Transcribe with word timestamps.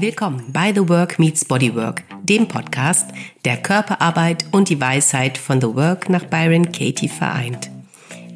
Willkommen 0.00 0.52
bei 0.52 0.72
The 0.72 0.88
Work 0.88 1.18
Meets 1.18 1.44
Bodywork, 1.44 2.04
dem 2.22 2.46
Podcast, 2.46 3.10
der 3.44 3.56
Körperarbeit 3.56 4.44
und 4.52 4.68
die 4.68 4.80
Weisheit 4.80 5.36
von 5.36 5.60
The 5.60 5.74
Work 5.74 6.08
nach 6.08 6.24
Byron 6.24 6.70
Katie 6.70 7.08
vereint. 7.08 7.68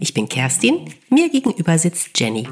Ich 0.01 0.13
bin 0.13 0.29
Kerstin, 0.29 0.93
mir 1.09 1.29
gegenüber 1.29 1.79
sitzt 1.79 2.19
Jenny. 2.19 2.49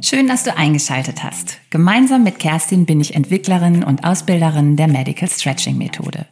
Schön, 0.00 0.26
dass 0.26 0.42
du 0.42 0.56
eingeschaltet 0.56 1.22
hast. 1.22 1.58
Gemeinsam 1.70 2.24
mit 2.24 2.40
Kerstin 2.40 2.84
bin 2.84 3.00
ich 3.00 3.14
Entwicklerin 3.14 3.84
und 3.84 4.02
Ausbilderin 4.02 4.76
der 4.76 4.88
Medical 4.88 5.28
Stretching 5.28 5.78
Methode. 5.78 6.26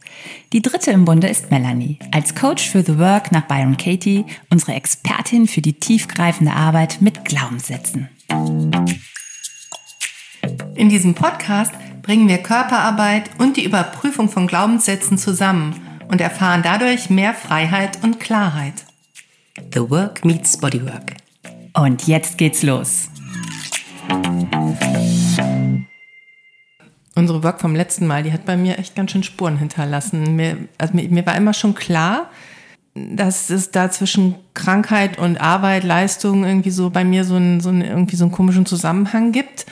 Die 0.52 0.62
dritte 0.62 0.90
im 0.90 1.04
Bunde 1.04 1.28
ist 1.28 1.52
Melanie, 1.52 2.00
als 2.10 2.34
Coach 2.34 2.68
für 2.68 2.82
The 2.82 2.98
Work 2.98 3.30
nach 3.30 3.46
Byron 3.46 3.76
Katie, 3.76 4.24
unsere 4.50 4.72
Expertin 4.72 5.46
für 5.46 5.60
die 5.60 5.74
tiefgreifende 5.74 6.52
Arbeit 6.52 7.00
mit 7.00 7.24
Glaubenssätzen. 7.24 8.08
In 10.74 10.88
diesem 10.88 11.14
Podcast 11.14 11.72
bringen 12.02 12.28
wir 12.28 12.38
Körperarbeit 12.38 13.30
und 13.38 13.56
die 13.56 13.64
Überprüfung 13.64 14.28
von 14.28 14.46
Glaubenssätzen 14.46 15.18
zusammen 15.18 15.74
und 16.08 16.20
erfahren 16.20 16.62
dadurch 16.62 17.10
mehr 17.10 17.34
Freiheit 17.34 18.02
und 18.02 18.20
Klarheit. 18.20 18.84
The 19.74 19.90
Work 19.90 20.24
meets 20.24 20.58
Bodywork. 20.58 21.14
Und 21.74 22.06
jetzt 22.06 22.38
geht's 22.38 22.62
los. 22.62 23.08
Unsere 27.14 27.42
Work 27.42 27.60
vom 27.60 27.74
letzten 27.74 28.06
Mal, 28.06 28.22
die 28.22 28.32
hat 28.32 28.44
bei 28.44 28.56
mir 28.56 28.78
echt 28.78 28.94
ganz 28.94 29.10
schön 29.10 29.22
Spuren 29.22 29.58
hinterlassen. 29.58 30.36
Mir, 30.36 30.56
also 30.78 30.94
mir, 30.94 31.08
mir 31.08 31.26
war 31.26 31.36
immer 31.36 31.52
schon 31.52 31.74
klar, 31.74 32.30
dass 32.94 33.50
es 33.50 33.70
da 33.70 33.90
zwischen 33.90 34.36
Krankheit 34.54 35.18
und 35.18 35.40
Arbeit, 35.40 35.84
Leistung 35.84 36.44
irgendwie 36.44 36.70
so 36.70 36.90
bei 36.90 37.04
mir 37.04 37.24
so 37.24 37.36
einen, 37.36 37.60
so 37.60 37.68
einen, 37.68 37.82
irgendwie 37.82 38.16
so 38.16 38.24
einen 38.24 38.32
komischen 38.32 38.66
Zusammenhang 38.66 39.32
gibt. 39.32 39.66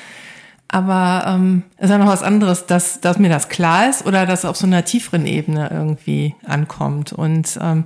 Aber 0.68 1.24
ähm, 1.26 1.62
es 1.78 1.84
ist 1.84 1.90
ja 1.90 1.98
noch 1.98 2.06
was 2.06 2.22
anderes, 2.22 2.66
dass, 2.66 3.00
dass 3.00 3.18
mir 3.18 3.30
das 3.30 3.48
klar 3.48 3.88
ist 3.88 4.06
oder 4.06 4.26
dass 4.26 4.44
auf 4.44 4.56
so 4.56 4.66
einer 4.66 4.84
tieferen 4.84 5.26
Ebene 5.26 5.70
irgendwie 5.72 6.34
ankommt. 6.46 7.12
Und 7.12 7.58
ähm, 7.60 7.84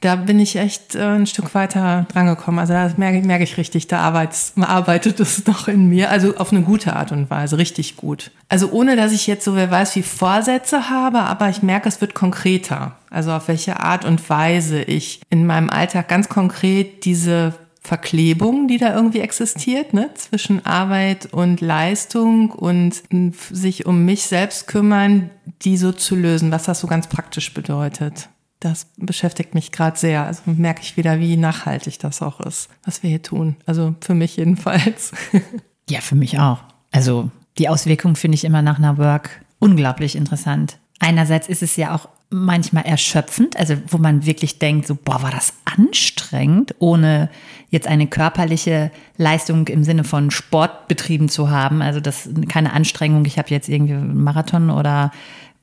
da 0.00 0.16
bin 0.16 0.38
ich 0.38 0.56
echt 0.56 0.94
äh, 0.94 1.02
ein 1.02 1.26
Stück 1.26 1.54
weiter 1.54 2.06
drangekommen. 2.12 2.58
Also 2.58 2.72
da 2.72 2.90
merke, 2.96 3.20
merke 3.26 3.44
ich 3.44 3.58
richtig, 3.58 3.86
da 3.86 4.00
arbeitet, 4.00 4.52
arbeitet 4.56 5.20
es 5.20 5.46
noch 5.46 5.68
in 5.68 5.88
mir. 5.88 6.10
Also 6.10 6.36
auf 6.36 6.52
eine 6.52 6.62
gute 6.62 6.94
Art 6.94 7.12
und 7.12 7.28
Weise, 7.30 7.58
richtig 7.58 7.96
gut. 7.96 8.30
Also 8.48 8.70
ohne, 8.70 8.96
dass 8.96 9.12
ich 9.12 9.26
jetzt 9.26 9.44
so, 9.44 9.56
wer 9.56 9.70
weiß, 9.70 9.96
wie 9.96 10.02
Vorsätze 10.02 10.88
habe, 10.88 11.20
aber 11.20 11.48
ich 11.50 11.62
merke, 11.62 11.88
es 11.88 12.00
wird 12.00 12.14
konkreter. 12.14 12.92
Also 13.10 13.32
auf 13.32 13.48
welche 13.48 13.80
Art 13.80 14.04
und 14.04 14.30
Weise 14.30 14.82
ich 14.82 15.20
in 15.30 15.46
meinem 15.46 15.68
Alltag 15.68 16.08
ganz 16.08 16.28
konkret 16.28 17.04
diese 17.04 17.54
Verklebung, 17.80 18.68
die 18.68 18.76
da 18.76 18.94
irgendwie 18.94 19.20
existiert, 19.20 19.94
ne, 19.94 20.10
zwischen 20.14 20.64
Arbeit 20.66 21.32
und 21.32 21.60
Leistung 21.60 22.50
und 22.50 23.02
sich 23.50 23.86
um 23.86 24.04
mich 24.04 24.24
selbst 24.24 24.66
kümmern, 24.66 25.30
die 25.62 25.76
so 25.76 25.90
zu 25.92 26.14
lösen, 26.14 26.50
was 26.52 26.64
das 26.64 26.80
so 26.80 26.86
ganz 26.86 27.06
praktisch 27.06 27.54
bedeutet. 27.54 28.28
Das 28.60 28.88
beschäftigt 28.98 29.54
mich 29.54 29.72
gerade 29.72 29.98
sehr. 29.98 30.26
Also 30.26 30.42
merke 30.44 30.82
ich 30.82 30.98
wieder, 30.98 31.18
wie 31.18 31.38
nachhaltig 31.38 31.98
das 31.98 32.20
auch 32.20 32.40
ist, 32.40 32.68
was 32.84 33.02
wir 33.02 33.08
hier 33.08 33.22
tun. 33.22 33.56
Also 33.64 33.94
für 34.00 34.14
mich 34.14 34.36
jedenfalls. 34.36 35.12
Ja, 35.88 36.00
für 36.00 36.14
mich 36.14 36.38
auch. 36.38 36.58
Also 36.92 37.32
die 37.58 37.68
Auswirkungen 37.68 38.14
finde 38.14 38.36
ich 38.36 38.44
immer 38.44 38.62
nach 38.62 38.78
einer 38.78 38.96
Work 38.96 39.44
unglaublich 39.58 40.14
interessant. 40.14 40.78
Einerseits 41.00 41.48
ist 41.48 41.64
es 41.64 41.74
ja 41.74 41.96
auch 41.96 42.08
manchmal 42.30 42.84
erschöpfend, 42.86 43.56
also 43.56 43.76
wo 43.88 43.98
man 43.98 44.24
wirklich 44.24 44.60
denkt, 44.60 44.86
so, 44.86 44.94
boah, 44.94 45.22
war 45.22 45.32
das 45.32 45.52
anstrengend, 45.64 46.76
ohne 46.78 47.28
jetzt 47.70 47.88
eine 47.88 48.06
körperliche 48.06 48.92
Leistung 49.16 49.66
im 49.66 49.82
Sinne 49.82 50.04
von 50.04 50.30
Sport 50.30 50.86
betrieben 50.86 51.28
zu 51.28 51.50
haben. 51.50 51.82
Also 51.82 52.00
das 52.00 52.28
keine 52.48 52.72
Anstrengung, 52.72 53.24
ich 53.24 53.38
habe 53.38 53.50
jetzt 53.50 53.68
irgendwie 53.68 53.94
einen 53.94 54.22
Marathon 54.22 54.70
oder 54.70 55.10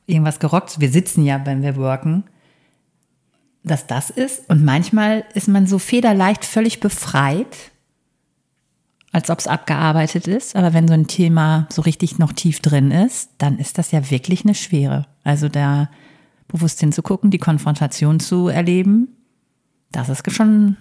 irgendwas 0.08 0.40
gerockt. 0.40 0.80
Wir 0.80 0.90
sitzen 0.90 1.24
ja, 1.24 1.46
wenn 1.46 1.62
wir 1.62 1.78
worken, 1.78 2.26
dass 3.64 3.88
das 3.88 4.10
ist. 4.10 4.50
Und 4.50 4.64
manchmal 4.64 5.24
ist 5.34 5.48
man 5.48 5.68
so 5.68 5.80
federleicht 5.80 6.44
völlig 6.44 6.82
befreit, 6.82 7.72
als 9.14 9.30
ob 9.30 9.40
es 9.40 9.48
abgearbeitet 9.48 10.28
ist. 10.28 10.56
Aber 10.56 10.74
wenn 10.74 10.88
so 10.88 10.94
ein 10.94 11.08
Thema 11.08 11.68
so 11.70 11.82
richtig 11.82 12.20
noch 12.20 12.34
tief 12.34 12.60
drin 12.60 12.92
ist, 12.92 13.30
dann 13.38 13.58
ist 13.58 13.78
das 13.78 13.92
ja 13.92 14.10
wirklich 14.10 14.44
eine 14.44 14.56
Schwere. 14.56 15.08
Also 15.24 15.48
da 15.50 15.90
bewusst 16.48 16.80
hinzugucken, 16.80 17.32
die 17.32 17.38
Konfrontation 17.38 18.20
zu 18.20 18.48
erleben, 18.48 19.10
das 19.92 20.10
ist 20.10 20.32
schon 20.32 20.78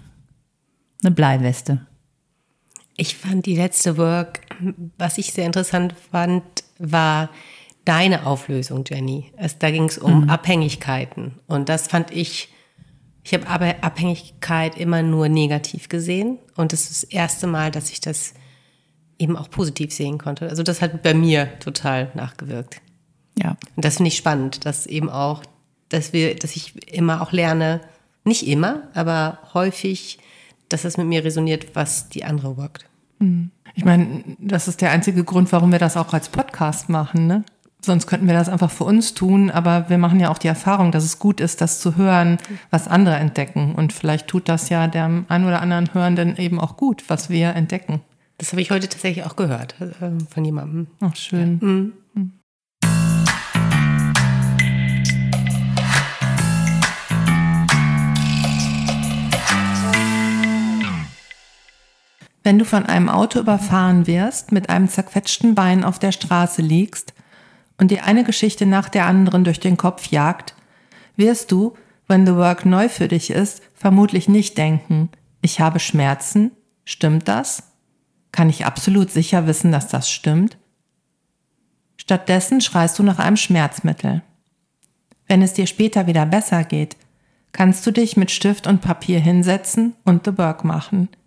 eine 1.03 1.11
Bleiweste. 1.11 1.87
Ich 2.97 3.17
fand 3.17 3.47
die 3.47 3.57
letzte 3.57 3.99
Work, 3.99 4.41
was 4.97 5.19
ich 5.19 5.33
sehr 5.33 5.47
interessant 5.47 5.95
fand, 6.11 6.43
war 6.79 7.31
deine 7.85 8.27
Auflösung, 8.27 8.85
Jenny. 8.87 9.33
Es, 9.37 9.59
da 9.59 9.71
ging 9.71 9.85
es 9.85 9.99
um 9.99 10.23
mhm. 10.23 10.31
Abhängigkeiten. 10.31 11.35
Und 11.47 11.69
das 11.69 11.87
fand 11.87 12.11
ich, 12.11 12.49
ich 13.23 13.35
habe 13.35 13.47
aber 13.49 13.77
Abhängigkeit 13.83 14.77
immer 14.77 15.03
nur 15.03 15.29
negativ 15.29 15.89
gesehen. 15.89 16.39
Und 16.57 16.73
das 16.73 16.91
ist 16.91 17.03
das 17.03 17.11
erste 17.11 17.47
Mal, 17.47 17.71
dass 17.71 17.91
ich 17.91 18.01
das 18.01 18.35
eben 19.19 19.37
auch 19.37 19.51
positiv 19.51 19.93
sehen 19.93 20.19
konnte. 20.19 20.49
Also 20.49 20.63
das 20.63 20.83
hat 20.83 21.03
bei 21.03 21.15
mir 21.15 21.59
total 21.61 22.11
nachgewirkt. 22.15 22.81
Ja. 23.39 23.57
Und 23.77 23.85
das 23.85 23.97
finde 23.97 24.09
ich 24.09 24.17
spannend, 24.17 24.65
dass 24.65 24.87
eben 24.87 25.11
auch 25.11 25.43
dass 25.89 26.13
wir, 26.13 26.35
dass 26.37 26.57
ich 26.57 26.93
immer 26.93 27.23
auch 27.23 27.33
lerne, 27.33 27.81
nicht 28.25 28.47
immer, 28.47 28.83
aber 28.95 29.39
häufig, 29.55 30.19
dass 30.69 30.85
es 30.85 30.97
mit 30.97 31.07
mir 31.07 31.25
resoniert, 31.25 31.75
was 31.75 32.09
die 32.09 32.25
andere 32.25 32.57
workt. 32.57 32.87
Hm. 33.21 33.51
Ich 33.75 33.85
meine, 33.85 34.25
das 34.39 34.69
ist 34.69 34.81
der 34.81 34.91
einzige 34.91 35.23
Grund, 35.23 35.53
warum 35.53 35.71
wir 35.71 35.79
das 35.79 35.97
auch 35.97 36.13
als 36.13 36.29
Podcast 36.29 36.89
machen, 36.89 37.27
ne? 37.27 37.45
Sonst 37.83 38.07
könnten 38.07 38.27
wir 38.27 38.35
das 38.35 38.49
einfach 38.49 38.71
für 38.71 38.85
uns 38.85 39.15
tun, 39.15 39.51
aber 39.51 39.89
wir 39.89 39.99
machen 39.99 40.19
ja 40.19 40.31
auch 40.31 40.39
die 40.39 40.49
Erfahrung, 40.49 40.91
dass 40.91 41.05
es 41.05 41.21
gut 41.21 41.41
ist, 41.41 41.61
das 41.61 41.79
zu 41.79 41.97
hören, 41.97 42.39
was 42.71 42.89
andere 42.89 43.15
entdecken. 43.17 43.75
Und 43.77 43.93
vielleicht 43.93 44.27
tut 44.27 44.49
das 44.49 44.71
ja 44.71 44.89
dem 44.89 45.27
einen 45.29 45.45
oder 45.45 45.61
anderen 45.61 45.93
Hörenden 45.95 46.37
eben 46.37 46.59
auch 46.59 46.77
gut, 46.77 47.05
was 47.09 47.31
wir 47.31 47.55
entdecken. 47.55 48.01
Das 48.39 48.51
habe 48.53 48.61
ich 48.61 48.71
heute 48.71 48.89
tatsächlich 48.89 49.25
auch 49.25 49.37
gehört 49.37 49.77
äh, 49.81 50.11
von 50.29 50.45
jemandem. 50.45 50.89
Ach, 51.01 51.15
schön. 51.15 51.61
Ja. 51.63 51.69
Mhm. 51.69 51.93
Wenn 62.47 62.61
du 62.61 62.65
von 62.65 62.87
einem 62.87 63.09
Auto 63.09 63.41
überfahren 63.41 64.07
wirst, 64.07 64.53
mit 64.53 64.71
einem 64.71 64.89
zerquetschten 64.89 65.57
Bein 65.57 65.83
auf 65.83 65.99
der 65.99 66.13
Straße 66.13 66.63
liegst 66.63 67.13
und 67.77 67.91
dir 67.91 68.05
eine 68.05 68.23
Geschichte 68.23 68.67
nach 68.67 68.89
der 68.89 69.07
anderen 69.07 69.43
durch 69.43 69.59
den 69.59 69.77
Kopf 69.77 70.13
jagt, 70.13 70.55
wirst 71.17 71.51
du, 71.51 71.77
wenn 72.07 72.25
The 72.25 72.37
Work 72.37 72.65
neu 72.65 72.89
für 72.89 73.09
dich 73.09 73.31
ist, 73.31 73.63
vermutlich 73.75 74.29
nicht 74.29 74.57
denken, 74.59 75.09
ich 75.43 75.59
habe 75.59 75.81
Schmerzen, 75.81 76.53
stimmt 76.85 77.27
das? 77.27 77.65
Kann 78.31 78.49
ich 78.49 78.65
absolut 78.65 79.11
sicher 79.11 79.49
wissen, 79.49 79.73
dass 79.73 79.89
das 79.89 80.09
stimmt? 80.09 80.57
Stattdessen 81.97 82.61
schreist 82.61 82.97
du 83.01 83.03
nach 83.03 83.19
einem 83.19 83.37
Schmerzmittel. 83.37 84.23
Wenn 85.27 85.43
es 85.43 85.53
dir 85.53 85.67
später 85.67 86.07
wieder 86.07 86.27
besser 86.27 86.63
geht, 86.63 86.97
kannst 87.51 87.85
du 87.85 87.91
dich 87.91 88.17
mit 88.17 88.31
Stift 88.31 88.69
und 88.69 88.83
Papier 88.83 89.19
hinsetzen 89.19 89.97
und 90.05 90.27
The 90.27 90.39
Work 90.39 90.63
machen– 90.63 91.09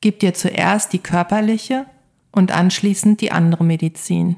Gib 0.00 0.20
dir 0.20 0.34
zuerst 0.34 0.92
die 0.92 0.98
körperliche 0.98 1.86
und 2.32 2.52
anschließend 2.52 3.20
die 3.20 3.32
andere 3.32 3.64
Medizin. 3.64 4.36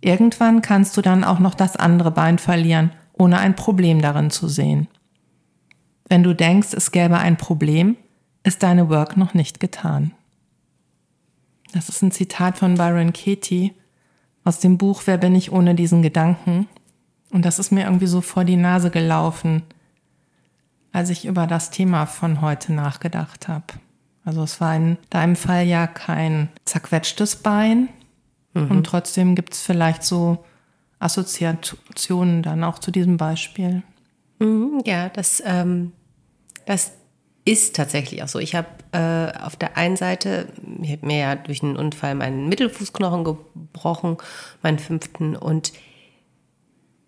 Irgendwann 0.00 0.60
kannst 0.60 0.96
du 0.96 1.00
dann 1.00 1.24
auch 1.24 1.38
noch 1.38 1.54
das 1.54 1.76
andere 1.76 2.10
Bein 2.10 2.38
verlieren, 2.38 2.92
ohne 3.14 3.38
ein 3.38 3.56
Problem 3.56 4.02
darin 4.02 4.30
zu 4.30 4.48
sehen. 4.48 4.88
Wenn 6.08 6.22
du 6.22 6.34
denkst, 6.34 6.74
es 6.74 6.92
gäbe 6.92 7.16
ein 7.18 7.38
Problem, 7.38 7.96
ist 8.42 8.62
deine 8.62 8.90
Work 8.90 9.16
noch 9.16 9.32
nicht 9.32 9.60
getan. 9.60 10.12
Das 11.72 11.88
ist 11.88 12.02
ein 12.02 12.12
Zitat 12.12 12.58
von 12.58 12.74
Byron 12.74 13.12
Katie 13.12 13.72
aus 14.44 14.60
dem 14.60 14.76
Buch 14.76 15.02
Wer 15.06 15.16
bin 15.16 15.34
ich 15.34 15.50
ohne 15.50 15.74
diesen 15.74 16.02
Gedanken? 16.02 16.68
Und 17.30 17.44
das 17.44 17.58
ist 17.58 17.72
mir 17.72 17.84
irgendwie 17.84 18.06
so 18.06 18.20
vor 18.20 18.44
die 18.44 18.56
Nase 18.56 18.90
gelaufen, 18.90 19.62
als 20.92 21.10
ich 21.10 21.24
über 21.24 21.46
das 21.46 21.70
Thema 21.70 22.06
von 22.06 22.42
heute 22.42 22.72
nachgedacht 22.72 23.48
habe. 23.48 23.64
Also 24.24 24.42
es 24.42 24.60
war 24.60 24.74
in 24.74 24.96
deinem 25.10 25.36
Fall 25.36 25.66
ja 25.66 25.86
kein 25.86 26.48
zerquetschtes 26.64 27.36
Bein. 27.36 27.88
Mhm. 28.54 28.70
Und 28.70 28.84
trotzdem 28.84 29.34
gibt 29.34 29.54
es 29.54 29.62
vielleicht 29.62 30.02
so 30.02 30.44
Assoziationen 30.98 32.42
dann 32.42 32.64
auch 32.64 32.78
zu 32.78 32.90
diesem 32.90 33.16
Beispiel. 33.16 33.82
Mhm, 34.38 34.82
ja, 34.86 35.08
das, 35.10 35.42
ähm, 35.44 35.92
das 36.66 36.92
ist 37.44 37.76
tatsächlich 37.76 38.22
auch 38.22 38.28
so. 38.28 38.38
Ich 38.38 38.54
habe 38.54 38.68
äh, 38.92 39.38
auf 39.38 39.56
der 39.56 39.76
einen 39.76 39.96
Seite, 39.96 40.48
ich 40.82 40.92
habe 40.92 41.06
mir 41.06 41.18
ja 41.18 41.34
durch 41.34 41.62
einen 41.62 41.76
Unfall 41.76 42.14
meinen 42.14 42.48
Mittelfußknochen 42.48 43.24
gebrochen, 43.24 44.16
meinen 44.62 44.78
fünften. 44.78 45.36
Und 45.36 45.72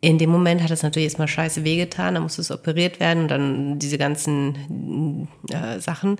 in 0.03 0.19
dem 0.19 0.31
Moment 0.31 0.62
hat 0.62 0.71
es 0.71 0.83
natürlich 0.83 1.07
erstmal 1.07 1.29
scheiße 1.29 1.65
wehgetan, 1.65 2.15
da 2.15 2.21
musste 2.21 2.43
es 2.43 2.51
operiert 2.51 3.01
werden 3.01 3.23
und 3.23 3.29
dann 3.29 3.79
diese 3.79 3.97
ganzen 3.97 5.27
äh, 5.49 5.81
Sachen. 5.81 6.17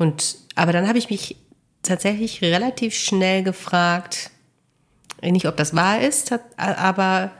Und, 0.00 0.38
aber 0.54 0.72
dann 0.72 0.88
habe 0.88 0.96
ich 0.96 1.10
mich 1.10 1.36
tatsächlich 1.82 2.40
relativ 2.40 2.94
schnell 2.94 3.42
gefragt, 3.42 4.30
Nicht, 5.22 5.44
ob 5.44 5.58
das 5.58 5.76
wahr 5.76 6.00
ist, 6.00 6.32
aber 6.56 7.32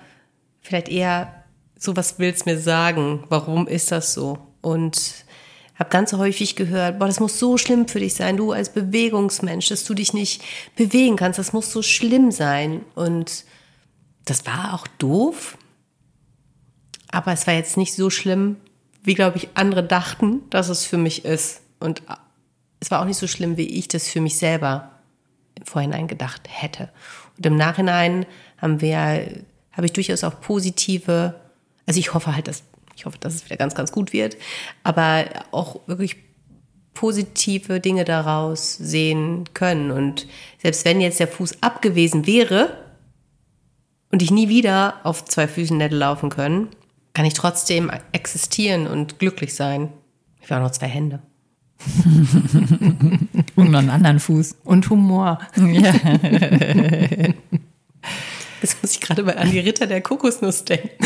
vielleicht 0.61 0.91
eher 0.91 1.43
so, 1.79 1.97
was 1.97 2.19
willst 2.19 2.45
mir 2.45 2.59
sagen? 2.59 3.25
Warum 3.31 3.67
ist 3.67 3.91
das 3.91 4.13
so? 4.13 4.39
Und 4.61 5.25
habe 5.77 5.89
ganz 5.89 6.13
häufig 6.13 6.55
gehört, 6.55 6.99
boah, 6.99 7.07
das 7.07 7.19
muss 7.19 7.39
so 7.39 7.57
schlimm 7.57 7.89
für 7.89 8.01
dich 8.01 8.13
sein, 8.13 8.37
du 8.37 8.53
als 8.53 8.71
Bewegungsmensch, 8.75 9.69
dass 9.69 9.85
du 9.85 9.95
dich 9.95 10.13
nicht 10.13 10.43
bewegen 10.77 11.17
kannst, 11.17 11.39
das 11.39 11.55
muss 11.55 11.73
so 11.73 11.81
schlimm 11.81 12.31
sein. 12.31 12.85
Und 12.95 13.47
das 14.27 14.45
war 14.45 14.75
auch 14.75 14.87
doof, 14.99 15.57
aber 17.11 17.33
es 17.33 17.47
war 17.47 17.55
jetzt 17.55 17.79
nicht 17.79 17.95
so 17.95 18.11
schlimm, 18.11 18.57
wie, 19.03 19.15
glaube 19.15 19.39
ich, 19.39 19.49
andere 19.55 19.83
dachten, 19.83 20.43
dass 20.51 20.69
es 20.69 20.85
für 20.85 20.99
mich 20.99 21.25
ist. 21.25 21.63
Und 21.79 22.03
es 22.81 22.91
war 22.91 23.01
auch 23.01 23.05
nicht 23.05 23.19
so 23.19 23.27
schlimm, 23.27 23.57
wie 23.57 23.69
ich 23.69 23.89
das 23.89 24.09
für 24.09 24.21
mich 24.21 24.39
selber 24.39 24.91
im 25.55 25.67
Vorhinein 25.67 26.09
gedacht 26.09 26.43
hätte. 26.49 26.89
Und 27.37 27.47
im 27.47 27.57
Nachhinein 27.57 28.27
haben 28.59 28.81
wir, 28.81 29.45
habe 29.73 29.87
ich 29.87 29.93
durchaus 29.93 30.25
auch 30.25 30.41
positive, 30.41 31.35
also 31.87 32.01
ich 32.01 32.15
hoffe 32.15 32.35
halt, 32.35 32.49
dass 32.49 32.65
ich 33.01 33.07
hoffe, 33.07 33.19
dass 33.19 33.35
es 33.35 33.47
wieder 33.47 33.57
ganz, 33.57 33.75
ganz 33.75 33.93
gut 33.93 34.13
wird. 34.13 34.37
Aber 34.83 35.25
auch 35.53 35.81
wirklich 35.87 36.17
positive 36.93 37.81
Dinge 37.81 38.05
daraus 38.05 38.75
sehen 38.75 39.45
können. 39.55 39.91
Und 39.91 40.27
selbst 40.59 40.85
wenn 40.85 41.01
jetzt 41.01 41.19
der 41.19 41.29
Fuß 41.29 41.63
abgewesen 41.63 42.27
wäre 42.27 42.77
und 44.11 44.23
ich 44.23 44.31
nie 44.31 44.51
wieder 44.51 45.01
auf 45.05 45.25
zwei 45.25 45.49
Füßen 45.49 45.81
hätte 45.81 45.97
laufen 45.97 46.29
können, 46.29 46.69
kann 47.15 47.25
ich 47.25 47.35
trotzdem 47.35 47.91
existieren 48.13 48.87
und 48.87 49.19
glücklich 49.19 49.55
sein. 49.55 49.91
Ich 50.43 50.51
habe 50.51 50.61
auch 50.61 50.67
noch 50.67 50.73
zwei 50.73 50.89
Hände. 50.89 51.23
und 53.57 53.71
noch 53.71 53.79
einen 53.79 53.91
anderen 53.91 54.21
Fuß. 54.21 54.57
Und 54.65 54.89
Humor. 54.91 55.39
Ja. 55.57 55.95
Jetzt 58.63 58.83
muss 58.83 58.93
ich 58.93 59.01
gerade 59.01 59.37
an 59.39 59.51
die 59.51 59.59
Ritter 59.59 59.87
der 59.87 60.03
Kokosnuss 60.03 60.65
denken. 60.65 60.91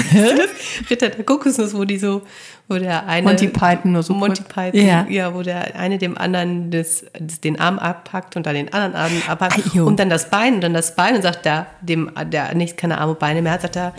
Ritter 0.90 1.10
der 1.10 1.24
Kokosnuss, 1.24 1.72
wo 1.74 1.84
die 1.84 1.98
so, 1.98 2.22
wo 2.68 2.78
der 2.78 3.06
eine. 3.06 3.28
Monty 3.28 3.46
Python 3.46 3.92
nur 3.92 4.02
so. 4.02 4.12
Monty 4.12 4.42
Python, 4.42 4.84
ja. 4.84 5.06
ja, 5.08 5.32
wo 5.34 5.42
der 5.42 5.76
eine 5.76 5.98
dem 5.98 6.18
anderen 6.18 6.72
das, 6.72 7.04
das, 7.18 7.40
den 7.40 7.60
Arm 7.60 7.78
abpackt 7.78 8.36
und 8.36 8.46
dann 8.46 8.56
den 8.56 8.72
anderen 8.72 8.96
Arm 8.96 9.12
abpackt 9.28 9.66
Ajo. 9.72 9.86
und 9.86 10.00
dann 10.00 10.10
das 10.10 10.30
Bein 10.30 10.54
und 10.54 10.62
dann 10.62 10.74
das 10.74 10.96
Bein 10.96 11.14
und 11.14 11.22
sagt 11.22 11.44
der, 11.44 11.68
dem, 11.80 12.10
der 12.32 12.54
nicht 12.56 12.76
keine 12.76 12.98
Arme 12.98 13.12
und 13.12 13.20
Beine 13.20 13.40
mehr 13.40 13.52
hat, 13.52 13.62
sagt 13.62 13.76
er, 13.76 13.94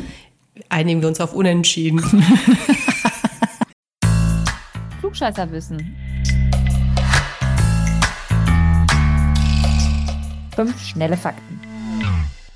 einigen 0.67 1.01
wir 1.01 1.07
uns 1.07 1.21
auf 1.21 1.33
Unentschieden. 1.33 2.01
Klugscheißerwissen. 4.99 5.95
Fünf 10.55 10.81
schnelle 10.81 11.17
Fakten. 11.17 11.59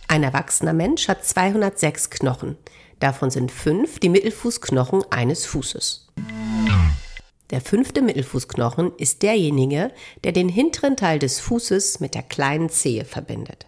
Ein 0.08 0.24
erwachsener 0.24 0.72
Mensch 0.72 1.10
hat 1.10 1.26
206 1.26 2.10
Knochen. 2.10 2.56
Davon 3.02 3.30
sind 3.30 3.52
fünf 3.52 4.00
die 4.00 4.08
Mittelfußknochen 4.08 5.04
eines 5.10 5.46
Fußes. 5.46 6.08
Der 7.50 7.60
fünfte 7.60 8.02
Mittelfußknochen 8.02 8.94
ist 8.98 9.22
derjenige, 9.22 9.92
der 10.24 10.32
den 10.32 10.48
hinteren 10.48 10.96
Teil 10.96 11.20
des 11.20 11.42
Fußes 11.42 12.00
mit 12.00 12.16
der 12.16 12.24
kleinen 12.24 12.70
Zehe 12.70 13.04
verbindet. 13.04 13.68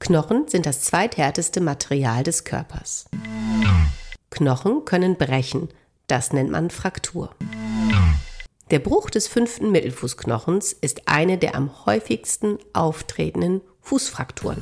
Knochen 0.00 0.48
sind 0.48 0.66
das 0.66 0.80
zweithärteste 0.80 1.60
Material 1.60 2.24
des 2.24 2.42
Körpers. 2.42 3.06
Knochen 4.30 4.84
können 4.84 5.16
brechen, 5.16 5.68
das 6.08 6.32
nennt 6.32 6.50
man 6.50 6.70
Fraktur. 6.70 7.30
Der 8.72 8.80
Bruch 8.80 9.10
des 9.10 9.28
fünften 9.28 9.70
Mittelfußknochens 9.70 10.72
ist 10.72 11.02
eine 11.06 11.38
der 11.38 11.54
am 11.54 11.86
häufigsten 11.86 12.58
auftretenden 12.72 13.60
Fußfrakturen. 13.80 14.60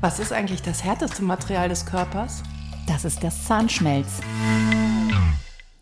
Was 0.00 0.18
ist 0.18 0.32
eigentlich 0.32 0.62
das 0.62 0.82
härteste 0.82 1.22
Material 1.22 1.68
des 1.68 1.84
Körpers? 1.84 2.42
Das 2.86 3.04
ist 3.04 3.22
das 3.22 3.44
Zahnschmelz. 3.44 4.08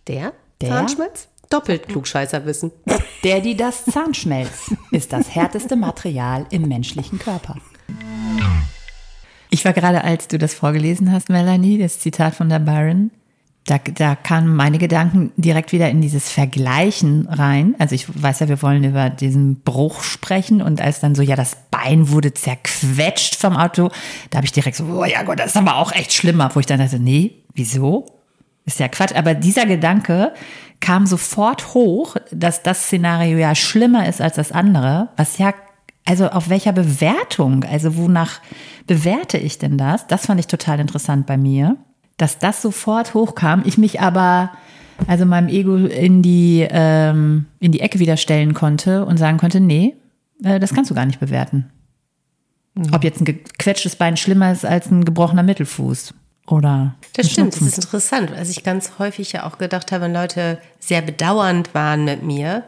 Der? 0.09 0.33
der? 0.61 0.71
Zahnschmelz? 0.71 1.29
Doppelt 1.51 1.87
Klugscheißerwissen. 1.87 2.73
Der, 3.23 3.41
die 3.41 3.57
das 3.57 3.85
Zahnschmelz 3.85 4.75
ist 4.91 5.13
das 5.13 5.35
härteste 5.35 5.77
Material 5.77 6.47
im 6.51 6.67
menschlichen 6.67 7.21
Körper. 7.21 7.57
Ich 9.51 9.65
war 9.65 9.73
gerade, 9.73 10.03
als 10.03 10.27
du 10.27 10.37
das 10.37 10.53
vorgelesen 10.53 11.13
hast, 11.13 11.29
Melanie, 11.29 11.79
das 11.79 12.01
Zitat 12.01 12.35
von 12.35 12.49
der 12.49 12.59
Byron, 12.59 13.13
da, 13.67 13.79
da 13.79 14.15
kamen 14.15 14.55
meine 14.55 14.79
Gedanken 14.79 15.33
direkt 15.37 15.73
wieder 15.73 15.89
in 15.89 16.03
dieses 16.03 16.31
Vergleichen 16.31 17.27
rein. 17.29 17.75
Also 17.79 17.95
ich 17.95 18.07
weiß 18.23 18.41
ja, 18.41 18.49
wir 18.49 18.61
wollen 18.61 18.85
über 18.85 19.09
diesen 19.09 19.63
Bruch 19.63 20.03
sprechen 20.03 20.61
und 20.61 20.83
als 20.83 21.01
dann 21.01 21.15
so, 21.15 21.23
ja, 21.23 21.35
das 21.35 21.57
Bein 21.71 22.11
wurde 22.11 22.35
zerquetscht 22.35 23.37
vom 23.37 23.57
Auto, 23.57 23.91
da 24.31 24.37
habe 24.37 24.47
ich 24.47 24.53
direkt 24.53 24.77
so, 24.77 24.85
oh 24.85 25.05
ja 25.05 25.23
Gott, 25.23 25.39
das 25.39 25.49
ist 25.49 25.57
aber 25.57 25.77
auch 25.77 25.93
echt 25.93 26.13
schlimmer, 26.13 26.51
wo 26.55 26.61
ich 26.61 26.67
dann 26.67 26.79
dachte, 26.79 26.99
nee, 26.99 27.43
wieso? 27.55 28.07
Ist 28.67 28.81
ja 28.81 28.89
Quatsch. 28.89 29.15
Aber 29.15 29.33
dieser 29.35 29.65
Gedanke 29.65 30.35
kam 30.81 31.07
sofort 31.07 31.73
hoch, 31.73 32.17
dass 32.31 32.63
das 32.63 32.85
Szenario 32.85 33.39
ja 33.39 33.55
schlimmer 33.55 34.07
ist 34.07 34.21
als 34.21 34.37
das 34.37 34.53
andere, 34.53 35.09
was 35.17 35.39
ja, 35.39 35.55
also 36.05 36.29
auf 36.29 36.51
welcher 36.51 36.73
Bewertung, 36.73 37.65
also 37.65 37.97
wonach 37.97 38.41
bewerte 38.87 39.39
ich 39.39 39.59
denn 39.59 39.79
das? 39.79 40.07
Das 40.07 40.27
fand 40.27 40.39
ich 40.39 40.49
total 40.49 40.81
interessant 40.81 41.27
bei 41.27 41.39
mir 41.39 41.79
dass 42.17 42.39
das 42.39 42.63
sofort 42.63 43.15
hochkam, 43.15 43.63
ich 43.65 43.79
mich 43.79 44.01
aber 44.01 44.53
also 45.07 45.27
meinem 45.27 45.49
Ego 45.49 45.77
in 45.77 46.23
die, 46.23 46.67
ähm, 46.71 47.47
in 47.61 47.73
die 47.73 47.81
Ecke 47.81 47.99
wieder 47.99 48.17
stellen 48.17 48.55
konnte 48.55 49.05
und 49.05 49.17
sagen 49.19 49.39
konnte, 49.39 49.61
nee, 49.61 49.97
äh, 50.43 50.61
das 50.61 50.73
kannst 50.73 50.91
du 50.91 50.95
gar 50.95 51.07
nicht 51.07 51.21
bewerten. 51.21 51.71
Mhm. 52.75 52.93
Ob 52.93 53.05
jetzt 53.05 53.21
ein 53.21 53.25
gequetschtes 53.25 53.97
Bein 53.97 54.17
schlimmer 54.17 54.53
ist 54.53 54.65
als 54.65 54.91
ein 54.91 55.05
gebrochener 55.05 55.43
Mittelfuß. 55.43 56.15
Oder 56.47 56.95
das 57.15 57.31
stimmt, 57.31 57.55
das 57.55 57.63
ist 57.63 57.79
interessant, 57.79 58.31
als 58.33 58.51
ich 58.51 58.63
ganz 58.65 58.93
häufig 58.99 59.33
ja 59.33 59.45
auch 59.45 59.57
gedacht 59.57 59.93
habe, 59.93 60.05
wenn 60.05 60.13
Leute 60.13 60.59
sehr 60.79 61.01
bedauernd 61.01 61.75
waren 61.75 62.05
mit 62.05 62.23
mir, 62.23 62.65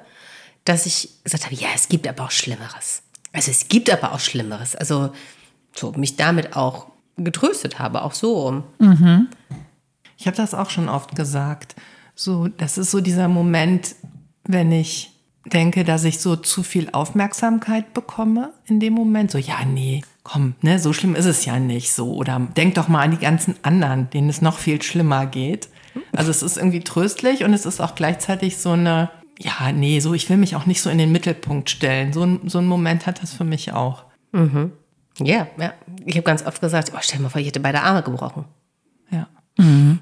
dass 0.65 0.87
ich 0.87 1.11
gesagt 1.25 1.45
habe, 1.45 1.55
ja, 1.55 1.69
es 1.75 1.89
gibt 1.89 2.09
aber 2.09 2.25
auch 2.25 2.31
Schlimmeres. 2.31 3.03
Also 3.33 3.51
es 3.51 3.69
gibt 3.69 3.91
aber 3.91 4.13
auch 4.13 4.21
Schlimmeres. 4.21 4.75
Also 4.75 5.13
so 5.75 5.93
mich 5.93 6.17
damit 6.17 6.57
auch 6.57 6.87
getröstet 7.17 7.79
habe, 7.79 8.03
auch 8.03 8.13
so. 8.13 8.65
Mhm. 8.79 9.29
Ich 10.19 10.27
habe 10.27 10.37
das 10.37 10.55
auch 10.55 10.71
schon 10.71 10.89
oft 10.89 11.15
gesagt. 11.15 11.77
So, 12.15 12.49
das 12.49 12.79
ist 12.79 12.91
so 12.91 13.01
dieser 13.01 13.29
Moment, 13.29 13.95
wenn 14.45 14.73
ich 14.73 15.13
denke, 15.45 15.85
dass 15.85 16.05
ich 16.05 16.19
so 16.19 16.37
zu 16.37 16.63
viel 16.63 16.89
Aufmerksamkeit 16.93 17.95
bekomme 17.95 18.53
in 18.67 18.81
dem 18.81 18.95
Moment. 18.95 19.31
So, 19.31 19.39
ja, 19.39 19.65
nee, 19.65 20.03
komm, 20.25 20.55
ne, 20.63 20.79
so 20.79 20.93
schlimm 20.93 21.15
ist 21.15 21.27
es 21.27 21.45
ja 21.45 21.59
nicht 21.59 21.93
so. 21.93 22.15
Oder 22.15 22.41
denk 22.57 22.75
doch 22.75 22.89
mal 22.89 23.03
an 23.03 23.13
die 23.13 23.19
ganzen 23.19 23.55
anderen, 23.63 24.11
denen 24.11 24.29
es 24.29 24.43
noch 24.43 24.59
viel 24.59 24.83
schlimmer 24.83 25.27
geht. 25.27 25.69
Also 26.13 26.31
es 26.31 26.43
ist 26.43 26.57
irgendwie 26.57 26.81
tröstlich 26.81 27.45
und 27.45 27.55
es 27.55 27.65
ist 27.65 27.81
auch 27.81 27.95
gleichzeitig 27.95 28.59
so 28.59 28.73
eine, 28.73 29.11
ja, 29.39 29.73
nee, 29.73 30.01
so, 30.01 30.15
ich 30.15 30.29
will 30.29 30.37
mich 30.37 30.57
auch 30.57 30.67
nicht 30.67 30.83
so 30.83 30.91
in 30.91 30.99
den 30.99 31.13
Mittelpunkt 31.13 31.71
stellen. 31.71 32.13
So, 32.13 32.25
ein, 32.25 32.41
so 32.47 32.59
ein 32.59 32.67
Moment 32.67 33.07
hat 33.07 33.23
das 33.23 33.33
für 33.33 33.45
mich 33.45 33.73
auch. 33.73 34.05
Mhm. 34.33 34.73
Ja, 35.19 35.47
ja. 35.59 35.73
Ich 36.05 36.17
habe 36.17 36.25
ganz 36.25 36.45
oft 36.47 36.61
gesagt, 36.61 36.93
oh, 36.95 36.99
stell 37.01 37.21
mal 37.21 37.29
vor, 37.29 37.41
ich 37.41 37.47
hätte 37.47 37.61
beide 37.61 37.83
Arme 37.83 38.03
gebrochen. 38.03 38.45
Ja. 39.11 39.29
Mhm. 39.57 40.01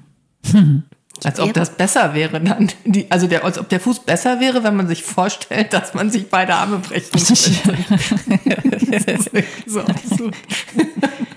Mhm. 0.51 0.83
Als 1.23 1.39
ob 1.39 1.53
das 1.53 1.69
besser 1.75 2.13
wäre 2.13 2.41
dann. 2.41 2.69
Die, 2.83 3.09
also 3.09 3.27
der, 3.27 3.45
als 3.45 3.57
ob 3.57 3.69
der 3.69 3.79
Fuß 3.79 4.01
besser 4.01 4.41
wäre, 4.41 4.63
wenn 4.63 4.75
man 4.75 4.87
sich 4.87 5.03
vorstellt, 5.03 5.71
dass 5.71 5.93
man 5.93 6.11
sich 6.11 6.29
beide 6.29 6.53
Arme 6.55 6.79
brechen 6.79 7.11
könnte. 7.13 8.65
das 9.05 9.27
ist 9.27 9.31
so 9.65 9.79
absurd. 9.81 10.35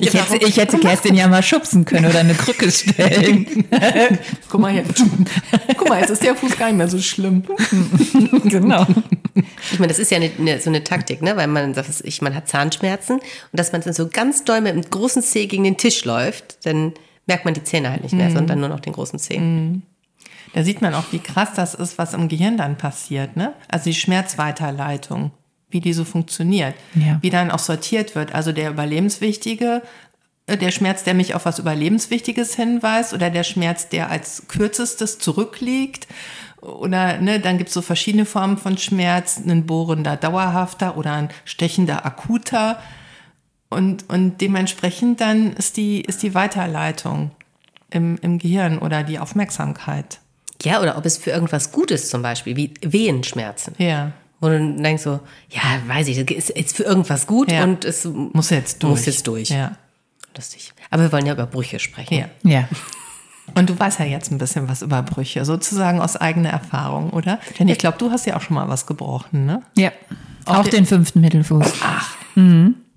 Ich 0.00 0.14
hätte, 0.14 0.46
ich 0.46 0.56
hätte 0.56 0.78
Kerstin 0.78 1.14
ja 1.14 1.28
mal 1.28 1.42
schubsen 1.42 1.84
können 1.84 2.06
oder 2.06 2.20
eine 2.20 2.34
Krücke 2.34 2.70
stellen. 2.70 3.64
Guck 4.48 4.60
mal 4.60 4.72
hier. 4.72 4.84
Guck 5.76 5.88
mal, 5.88 6.00
jetzt 6.00 6.10
ist 6.10 6.22
der 6.22 6.34
Fuß 6.34 6.56
gar 6.56 6.66
nicht 6.66 6.76
mehr 6.76 6.88
so 6.88 6.98
schlimm. 6.98 7.42
genau. 8.44 8.86
Ich 9.72 9.78
meine, 9.78 9.88
das 9.88 9.98
ist 9.98 10.10
ja 10.10 10.16
eine, 10.18 10.30
eine, 10.38 10.60
so 10.60 10.70
eine 10.70 10.84
Taktik, 10.84 11.22
ne? 11.22 11.36
weil 11.36 11.46
man 11.46 11.74
sagt, 11.74 11.88
ich, 12.04 12.22
man 12.22 12.34
hat 12.34 12.48
Zahnschmerzen 12.48 13.16
und 13.16 13.24
dass 13.52 13.72
man 13.72 13.80
dann 13.82 13.92
so 13.92 14.08
ganz 14.08 14.44
doll 14.44 14.60
mit 14.60 14.72
einem 14.72 14.88
großen 14.88 15.22
Zeh 15.22 15.46
gegen 15.46 15.64
den 15.64 15.76
Tisch 15.76 16.04
läuft, 16.04 16.64
dann 16.66 16.92
merkt 17.26 17.44
man 17.44 17.54
die 17.54 17.62
Zähne 17.62 17.90
halt 17.90 18.02
nicht 18.02 18.14
mehr, 18.14 18.30
mhm. 18.30 18.34
sondern 18.34 18.60
nur 18.60 18.68
noch 18.68 18.80
den 18.80 18.92
großen 18.92 19.18
Zeh. 19.18 19.38
Mhm. 19.38 19.82
Da 20.54 20.62
sieht 20.62 20.80
man 20.80 20.94
auch, 20.94 21.04
wie 21.10 21.18
krass 21.18 21.50
das 21.54 21.74
ist, 21.74 21.98
was 21.98 22.14
im 22.14 22.28
Gehirn 22.28 22.56
dann 22.56 22.76
passiert. 22.76 23.36
Ne? 23.36 23.52
Also 23.68 23.84
die 23.84 23.94
Schmerzweiterleitung 23.94 25.30
wie 25.70 25.80
die 25.80 25.92
so 25.92 26.04
funktioniert, 26.04 26.74
ja. 26.94 27.18
wie 27.20 27.30
dann 27.30 27.50
auch 27.50 27.58
sortiert 27.58 28.14
wird. 28.14 28.34
Also 28.34 28.52
der 28.52 28.70
überlebenswichtige, 28.70 29.82
äh, 30.46 30.56
der 30.56 30.70
Schmerz, 30.70 31.04
der 31.04 31.14
mich 31.14 31.34
auf 31.34 31.44
was 31.44 31.58
Überlebenswichtiges 31.58 32.54
hinweist 32.56 33.12
oder 33.12 33.30
der 33.30 33.44
Schmerz, 33.44 33.88
der 33.88 34.10
als 34.10 34.44
kürzestes 34.48 35.18
zurückliegt. 35.18 36.06
Oder 36.60 37.18
ne, 37.18 37.38
dann 37.38 37.58
gibt 37.58 37.68
es 37.68 37.74
so 37.74 37.82
verschiedene 37.82 38.24
Formen 38.24 38.58
von 38.58 38.78
Schmerz, 38.78 39.38
ein 39.38 39.66
bohrender 39.66 40.16
dauerhafter 40.16 40.96
oder 40.96 41.12
ein 41.12 41.28
stechender 41.44 42.04
akuter. 42.04 42.80
Und, 43.68 44.08
und 44.08 44.40
dementsprechend 44.40 45.20
dann 45.20 45.52
ist 45.52 45.76
die, 45.76 46.00
ist 46.00 46.22
die 46.22 46.34
Weiterleitung 46.34 47.30
im, 47.90 48.16
im 48.22 48.38
Gehirn 48.38 48.78
oder 48.78 49.02
die 49.02 49.18
Aufmerksamkeit. 49.18 50.20
Ja, 50.62 50.80
oder 50.80 50.96
ob 50.96 51.06
es 51.06 51.18
für 51.18 51.30
irgendwas 51.30 51.70
gut 51.70 51.90
ist, 51.90 52.10
zum 52.10 52.22
Beispiel, 52.22 52.56
wie 52.56 52.74
Wehenschmerzen. 52.80 53.74
Ja 53.78 54.12
Wo 54.40 54.48
du 54.48 54.58
dann 54.58 54.82
denkst 54.82 55.02
so, 55.02 55.20
ja, 55.50 55.62
weiß 55.86 56.06
ich, 56.08 56.24
das 56.24 56.36
ist 56.36 56.56
jetzt 56.56 56.76
für 56.76 56.84
irgendwas 56.84 57.26
gut 57.26 57.50
Ja. 57.50 57.64
und 57.64 57.84
es 57.84 58.04
Muss 58.04 58.50
jetzt 58.50 58.82
durch. 58.82 58.90
Muss 58.90 59.06
jetzt 59.06 59.26
durch. 59.26 59.48
Ja. 59.50 59.72
lustig. 60.36 60.72
Aber 60.90 61.02
wir 61.02 61.12
wollen 61.12 61.26
ja 61.26 61.32
über 61.34 61.46
Brüche 61.46 61.78
sprechen. 61.78 62.14
ja. 62.14 62.26
Ja. 62.42 62.68
Und 63.54 63.70
du 63.70 63.78
weißt 63.78 63.98
ja 63.98 64.04
jetzt 64.04 64.30
ein 64.30 64.36
bisschen 64.38 64.68
was 64.68 64.82
über 64.82 65.02
Brüche, 65.02 65.44
sozusagen 65.46 66.00
aus 66.02 66.16
eigener 66.16 66.50
Erfahrung, 66.50 67.10
oder? 67.10 67.38
Denn 67.58 67.66
ich 67.68 67.78
glaube, 67.78 67.96
du 67.96 68.10
hast 68.10 68.26
ja 68.26 68.36
auch 68.36 68.42
schon 68.42 68.54
mal 68.54 68.68
was 68.68 68.86
gebrochen, 68.86 69.46
ne? 69.46 69.62
Ja. 69.74 69.90
Auf 70.44 70.58
Auch 70.58 70.62
den- 70.64 70.72
den 70.72 70.86
fünften 70.86 71.20
Mittelfuß. 71.22 71.66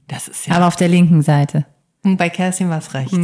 Das 0.08 0.28
ist 0.28 0.48
ja. 0.48 0.56
Aber 0.56 0.68
auf 0.68 0.76
der 0.76 0.90
linken 0.90 1.22
Seite. 1.22 1.66
Und 2.04 2.18
bei 2.18 2.30
Kerstin 2.30 2.70
war 2.70 2.80
es 2.80 2.94
rechts. 2.94 3.16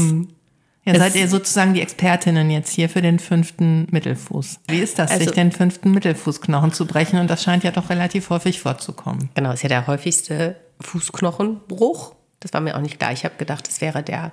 Ja, 0.88 0.98
seid 0.98 1.16
ihr 1.16 1.28
sozusagen 1.28 1.74
die 1.74 1.82
Expertinnen 1.82 2.50
jetzt 2.50 2.72
hier 2.72 2.88
für 2.88 3.02
den 3.02 3.20
fünften 3.20 3.88
Mittelfuß. 3.92 4.60
Wie 4.70 4.80
ist 4.80 4.98
das, 5.00 5.12
Also- 5.12 5.26
sich 5.26 5.34
den 5.34 5.52
fünften 5.52 5.92
Mittelfußknochen 5.92 6.72
zu 6.72 6.86
brechen? 6.86 7.20
Und 7.20 7.30
das 7.30 7.44
scheint 7.44 7.64
ja 7.66 7.72
doch 7.72 7.90
relativ 7.90 8.30
häufig 8.30 8.62
vorzukommen. 8.62 9.30
Genau, 9.36 9.52
ist 9.52 9.64
ja 9.64 9.70
der 9.70 9.88
häufigste 9.88 10.56
Fußknochenbruch. 10.80 12.16
Das 12.40 12.54
war 12.54 12.62
mir 12.62 12.76
auch 12.78 12.82
nicht 12.82 13.00
klar. 13.00 13.12
Ich 13.12 13.26
habe 13.26 13.36
gedacht, 13.38 13.68
das 13.68 13.82
wäre 13.82 14.02
der, 14.02 14.32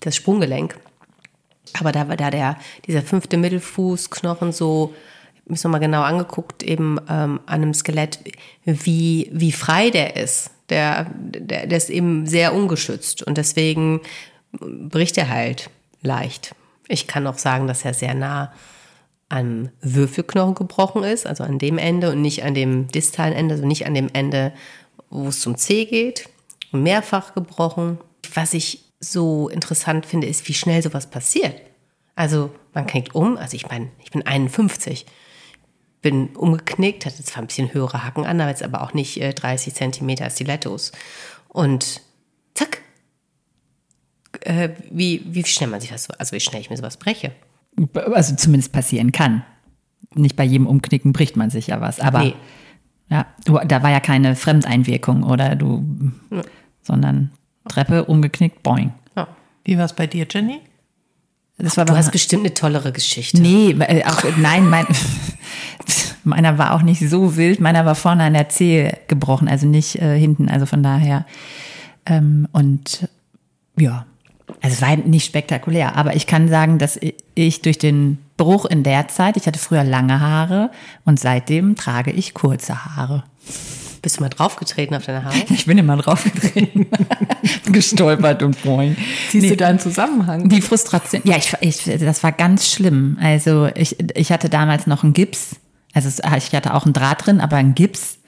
das 0.00 0.16
Sprunggelenk. 0.16 0.76
Aber 1.78 1.92
da 1.92 2.08
war 2.08 2.16
da 2.16 2.30
der, 2.30 2.56
dieser 2.86 3.02
fünfte 3.02 3.36
Mittelfußknochen 3.36 4.52
so, 4.52 4.94
ich 5.34 5.40
habe 5.42 5.52
mich 5.52 5.64
nochmal 5.64 5.80
genau 5.80 6.02
angeguckt, 6.02 6.62
eben 6.62 6.98
ähm, 7.08 7.40
an 7.46 7.62
einem 7.62 7.74
Skelett, 7.74 8.20
wie, 8.64 9.28
wie 9.32 9.52
frei 9.52 9.90
der 9.90 10.16
ist. 10.16 10.50
Der, 10.70 11.10
der, 11.14 11.66
der 11.66 11.76
ist 11.76 11.90
eben 11.90 12.26
sehr 12.26 12.54
ungeschützt 12.54 13.22
und 13.22 13.36
deswegen 13.36 14.00
bricht 14.52 15.18
er 15.18 15.28
halt 15.28 15.68
leicht. 16.02 16.54
Ich 16.88 17.06
kann 17.06 17.26
auch 17.26 17.38
sagen, 17.38 17.66
dass 17.66 17.84
er 17.84 17.94
sehr 17.94 18.14
nah 18.14 18.52
am 19.28 19.70
Würfelknochen 19.80 20.56
gebrochen 20.56 21.04
ist, 21.04 21.26
also 21.26 21.44
an 21.44 21.58
dem 21.58 21.78
Ende 21.78 22.10
und 22.10 22.20
nicht 22.20 22.42
an 22.42 22.54
dem 22.54 22.88
distalen 22.88 23.32
Ende, 23.32 23.54
also 23.54 23.66
nicht 23.66 23.86
an 23.86 23.94
dem 23.94 24.10
Ende, 24.12 24.52
wo 25.08 25.28
es 25.28 25.40
zum 25.40 25.56
C 25.56 25.84
geht. 25.84 26.28
Mehrfach 26.72 27.34
gebrochen. 27.34 27.98
Was 28.34 28.54
ich 28.54 28.84
so 28.98 29.48
interessant 29.48 30.04
finde, 30.04 30.26
ist, 30.26 30.46
wie 30.48 30.54
schnell 30.54 30.82
sowas 30.82 31.08
passiert. 31.08 31.60
Also 32.16 32.50
man 32.74 32.86
knickt 32.86 33.14
um, 33.14 33.36
also 33.36 33.56
ich 33.56 33.68
meine, 33.68 33.88
ich 34.02 34.10
bin 34.10 34.26
51, 34.26 35.06
bin 36.02 36.28
umgeknickt, 36.36 37.06
hatte 37.06 37.24
zwar 37.24 37.42
ein 37.42 37.46
bisschen 37.46 37.72
höhere 37.72 38.04
Hacken 38.04 38.26
an, 38.26 38.40
aber 38.40 38.50
jetzt 38.50 38.62
aber 38.62 38.82
auch 38.82 38.94
nicht 38.94 39.20
äh, 39.20 39.32
30 39.32 39.74
Zentimeter 39.74 40.28
Stilettos. 40.28 40.92
Und 41.48 42.02
zack, 42.54 42.82
äh, 44.42 44.70
wie, 44.90 45.22
wie 45.26 45.44
schnell 45.44 45.68
man 45.70 45.80
sich 45.80 45.90
das, 45.90 46.04
so- 46.04 46.14
also 46.18 46.32
wie 46.32 46.40
schnell 46.40 46.60
ich 46.60 46.70
mir 46.70 46.76
sowas 46.76 46.96
breche. 46.96 47.32
Also 47.94 48.34
zumindest 48.36 48.72
passieren 48.72 49.12
kann. 49.12 49.42
Nicht 50.14 50.36
bei 50.36 50.44
jedem 50.44 50.66
Umknicken 50.66 51.12
bricht 51.12 51.36
man 51.36 51.50
sich 51.50 51.68
ja 51.68 51.80
was. 51.80 52.00
Aber 52.00 52.20
Nee. 52.24 52.34
ja, 53.08 53.26
du, 53.44 53.58
da 53.66 53.82
war 53.82 53.90
ja 53.90 54.00
keine 54.00 54.34
Fremdeinwirkung 54.36 55.22
oder 55.22 55.54
du, 55.56 55.84
sondern 56.82 57.30
Treppe 57.68 58.04
umgeknickt, 58.06 58.62
boing. 58.62 58.92
Ja. 59.16 59.28
Wie 59.64 59.78
war 59.78 59.84
es 59.84 59.92
bei 59.92 60.06
dir, 60.06 60.26
Jenny? 60.28 60.60
Das 61.58 61.76
war 61.76 61.84
Du 61.84 61.92
aber 61.92 61.98
hast 61.98 62.10
bestimmt 62.10 62.44
eine 62.44 62.54
tollere 62.54 62.90
Geschichte. 62.90 63.40
Nee, 63.40 63.72
äh, 63.80 64.02
auch, 64.04 64.24
nein, 64.38 64.68
mein, 64.68 64.86
meiner 66.24 66.58
war 66.58 66.74
auch 66.74 66.82
nicht 66.82 67.08
so 67.08 67.36
wild. 67.36 67.60
Meiner 67.60 67.84
war 67.84 67.94
vorne 67.94 68.24
an 68.24 68.32
der 68.32 68.48
Zehe 68.48 68.98
gebrochen, 69.08 69.46
also 69.48 69.66
nicht 69.66 69.96
äh, 69.96 70.18
hinten. 70.18 70.48
Also 70.48 70.66
von 70.66 70.82
daher. 70.82 71.26
Ähm, 72.06 72.48
und 72.52 73.08
ja, 73.78 74.06
also 74.60 74.74
es 74.74 74.82
war 74.82 74.96
nicht 74.96 75.26
spektakulär. 75.26 75.96
Aber 75.96 76.14
ich 76.14 76.26
kann 76.26 76.48
sagen, 76.48 76.78
dass 76.78 76.98
ich 77.34 77.62
durch 77.62 77.78
den 77.78 78.18
Bruch 78.36 78.64
in 78.64 78.82
der 78.82 79.08
Zeit, 79.08 79.36
ich 79.36 79.46
hatte 79.46 79.58
früher 79.58 79.84
lange 79.84 80.20
Haare 80.20 80.70
und 81.04 81.20
seitdem 81.20 81.76
trage 81.76 82.10
ich 82.10 82.34
kurze 82.34 82.84
Haare. 82.84 83.24
Bist 84.02 84.16
du 84.16 84.22
mal 84.22 84.30
draufgetreten 84.30 84.96
auf 84.96 85.04
deine 85.04 85.24
Haare? 85.24 85.36
Ich 85.50 85.66
bin 85.66 85.76
immer 85.76 85.96
draufgetreten, 85.96 86.86
gestolpert 87.72 88.42
und 88.42 88.62
boing. 88.62 88.96
Siehst 89.30 89.50
du 89.50 89.56
da 89.56 89.68
einen 89.68 89.78
Zusammenhang? 89.78 90.48
Die 90.48 90.62
Frustration, 90.62 91.20
ja, 91.24 91.36
ich, 91.36 91.54
ich, 91.60 92.00
das 92.00 92.22
war 92.22 92.32
ganz 92.32 92.70
schlimm. 92.70 93.18
Also 93.20 93.68
ich, 93.74 93.96
ich 94.16 94.32
hatte 94.32 94.48
damals 94.48 94.86
noch 94.86 95.04
einen 95.04 95.12
Gips. 95.12 95.56
Also 95.92 96.08
es, 96.08 96.20
ich 96.36 96.54
hatte 96.54 96.72
auch 96.72 96.84
einen 96.84 96.94
Draht 96.94 97.26
drin, 97.26 97.40
aber 97.40 97.56
einen 97.56 97.74
Gips. 97.74 98.18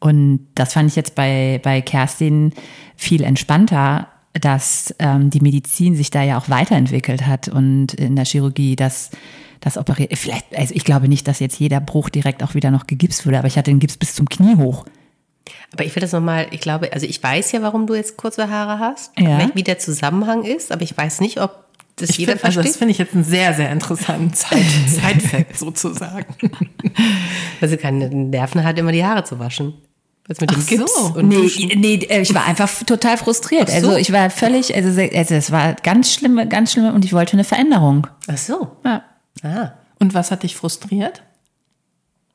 Und 0.00 0.46
das 0.54 0.74
fand 0.74 0.90
ich 0.90 0.96
jetzt 0.96 1.14
bei, 1.14 1.60
bei 1.62 1.80
Kerstin 1.80 2.52
viel 2.96 3.22
entspannter, 3.22 4.08
dass 4.40 4.94
ähm, 4.98 5.30
die 5.30 5.40
Medizin 5.40 5.94
sich 5.94 6.10
da 6.10 6.22
ja 6.22 6.38
auch 6.38 6.48
weiterentwickelt 6.48 7.26
hat 7.26 7.48
und 7.48 7.94
in 7.94 8.16
der 8.16 8.24
Chirurgie 8.24 8.76
das, 8.76 9.10
das 9.60 9.78
operiert. 9.78 10.16
Vielleicht, 10.18 10.54
also 10.56 10.74
ich 10.74 10.84
glaube 10.84 11.08
nicht, 11.08 11.26
dass 11.28 11.38
jetzt 11.40 11.58
jeder 11.58 11.80
Bruch 11.80 12.08
direkt 12.10 12.42
auch 12.42 12.54
wieder 12.54 12.70
noch 12.70 12.86
gegipst 12.86 13.26
wurde, 13.26 13.38
aber 13.38 13.48
ich 13.48 13.56
hatte 13.56 13.70
den 13.70 13.78
Gips 13.78 13.96
bis 13.96 14.14
zum 14.14 14.28
Knie 14.28 14.56
hoch. 14.56 14.84
Aber 15.72 15.84
ich 15.84 15.94
will 15.94 16.00
das 16.00 16.12
nochmal, 16.12 16.48
ich 16.50 16.60
glaube, 16.60 16.92
also 16.92 17.06
ich 17.06 17.22
weiß 17.22 17.52
ja, 17.52 17.62
warum 17.62 17.86
du 17.86 17.94
jetzt 17.94 18.16
kurze 18.16 18.50
Haare 18.50 18.78
hast, 18.80 19.12
Ja. 19.18 19.48
wie 19.54 19.62
der 19.62 19.78
Zusammenhang 19.78 20.42
ist, 20.44 20.72
aber 20.72 20.82
ich 20.82 20.96
weiß 20.96 21.20
nicht, 21.20 21.40
ob 21.40 21.64
das 21.96 22.10
Ich 22.10 22.18
jeder 22.18 22.32
find, 22.32 22.44
also 22.44 22.54
versteht. 22.56 22.72
das 22.74 22.78
finde 22.78 22.92
ich 22.92 22.98
jetzt 22.98 23.14
einen 23.14 23.24
sehr, 23.24 23.54
sehr 23.54 23.70
interessanten 23.70 24.34
Zeit- 24.34 24.58
Side-Fact 24.88 25.56
sozusagen. 25.56 26.26
weil 27.60 27.68
sie 27.68 27.76
keine 27.76 28.08
Nerven 28.10 28.64
hat, 28.64 28.78
immer 28.78 28.92
die 28.92 29.04
Haare 29.04 29.24
zu 29.24 29.38
waschen. 29.38 29.74
Was 30.28 30.40
mit 30.40 30.50
dem 30.50 30.58
Ach 30.60 30.66
Gips 30.66 30.94
so. 30.96 31.14
und 31.18 31.28
Nee, 31.28 31.36
Duschen. 31.36 31.68
nee, 31.80 31.94
äh, 32.08 32.20
ich 32.20 32.34
war 32.34 32.44
einfach 32.46 32.68
total 32.84 33.16
frustriert. 33.16 33.68
Ach 33.72 33.80
so. 33.80 33.88
Also 33.88 33.96
ich 33.96 34.12
war 34.12 34.28
völlig, 34.30 34.74
also, 34.74 34.88
also 35.00 35.34
es 35.34 35.52
war 35.52 35.74
ganz 35.74 36.12
schlimm, 36.12 36.48
ganz 36.48 36.72
schlimm 36.72 36.92
und 36.94 37.04
ich 37.04 37.12
wollte 37.12 37.34
eine 37.34 37.44
Veränderung. 37.44 38.06
Ach 38.26 38.36
so. 38.38 38.68
Ja. 38.84 39.02
Ah. 39.42 39.72
Und 40.00 40.14
was 40.14 40.30
hat 40.30 40.42
dich 40.42 40.56
frustriert? 40.56 41.22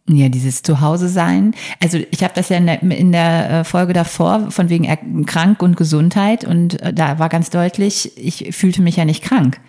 Ja, 0.10 0.30
dieses 0.30 0.64
Zuhause 0.64 1.10
sein. 1.10 1.54
Also 1.82 2.00
ich 2.12 2.24
habe 2.24 2.34
das 2.36 2.50
ja 2.50 2.58
in 2.58 2.66
der, 2.66 2.82
in 2.82 3.12
der 3.12 3.50
äh, 3.50 3.64
Folge 3.64 3.94
davor 3.94 4.50
von 4.52 4.70
wegen 4.70 4.84
er- 4.86 4.98
krank 5.26 5.62
und 5.62 5.78
Gesundheit 5.78 6.44
und 6.44 6.82
äh, 6.82 6.92
da 6.94 7.20
war 7.20 7.30
ganz 7.30 7.50
deutlich, 7.50 8.12
ich 8.18 8.56
fühlte 8.56 8.82
mich 8.82 8.96
ja 8.96 9.06
nicht 9.06 9.24
krank. 9.24 9.60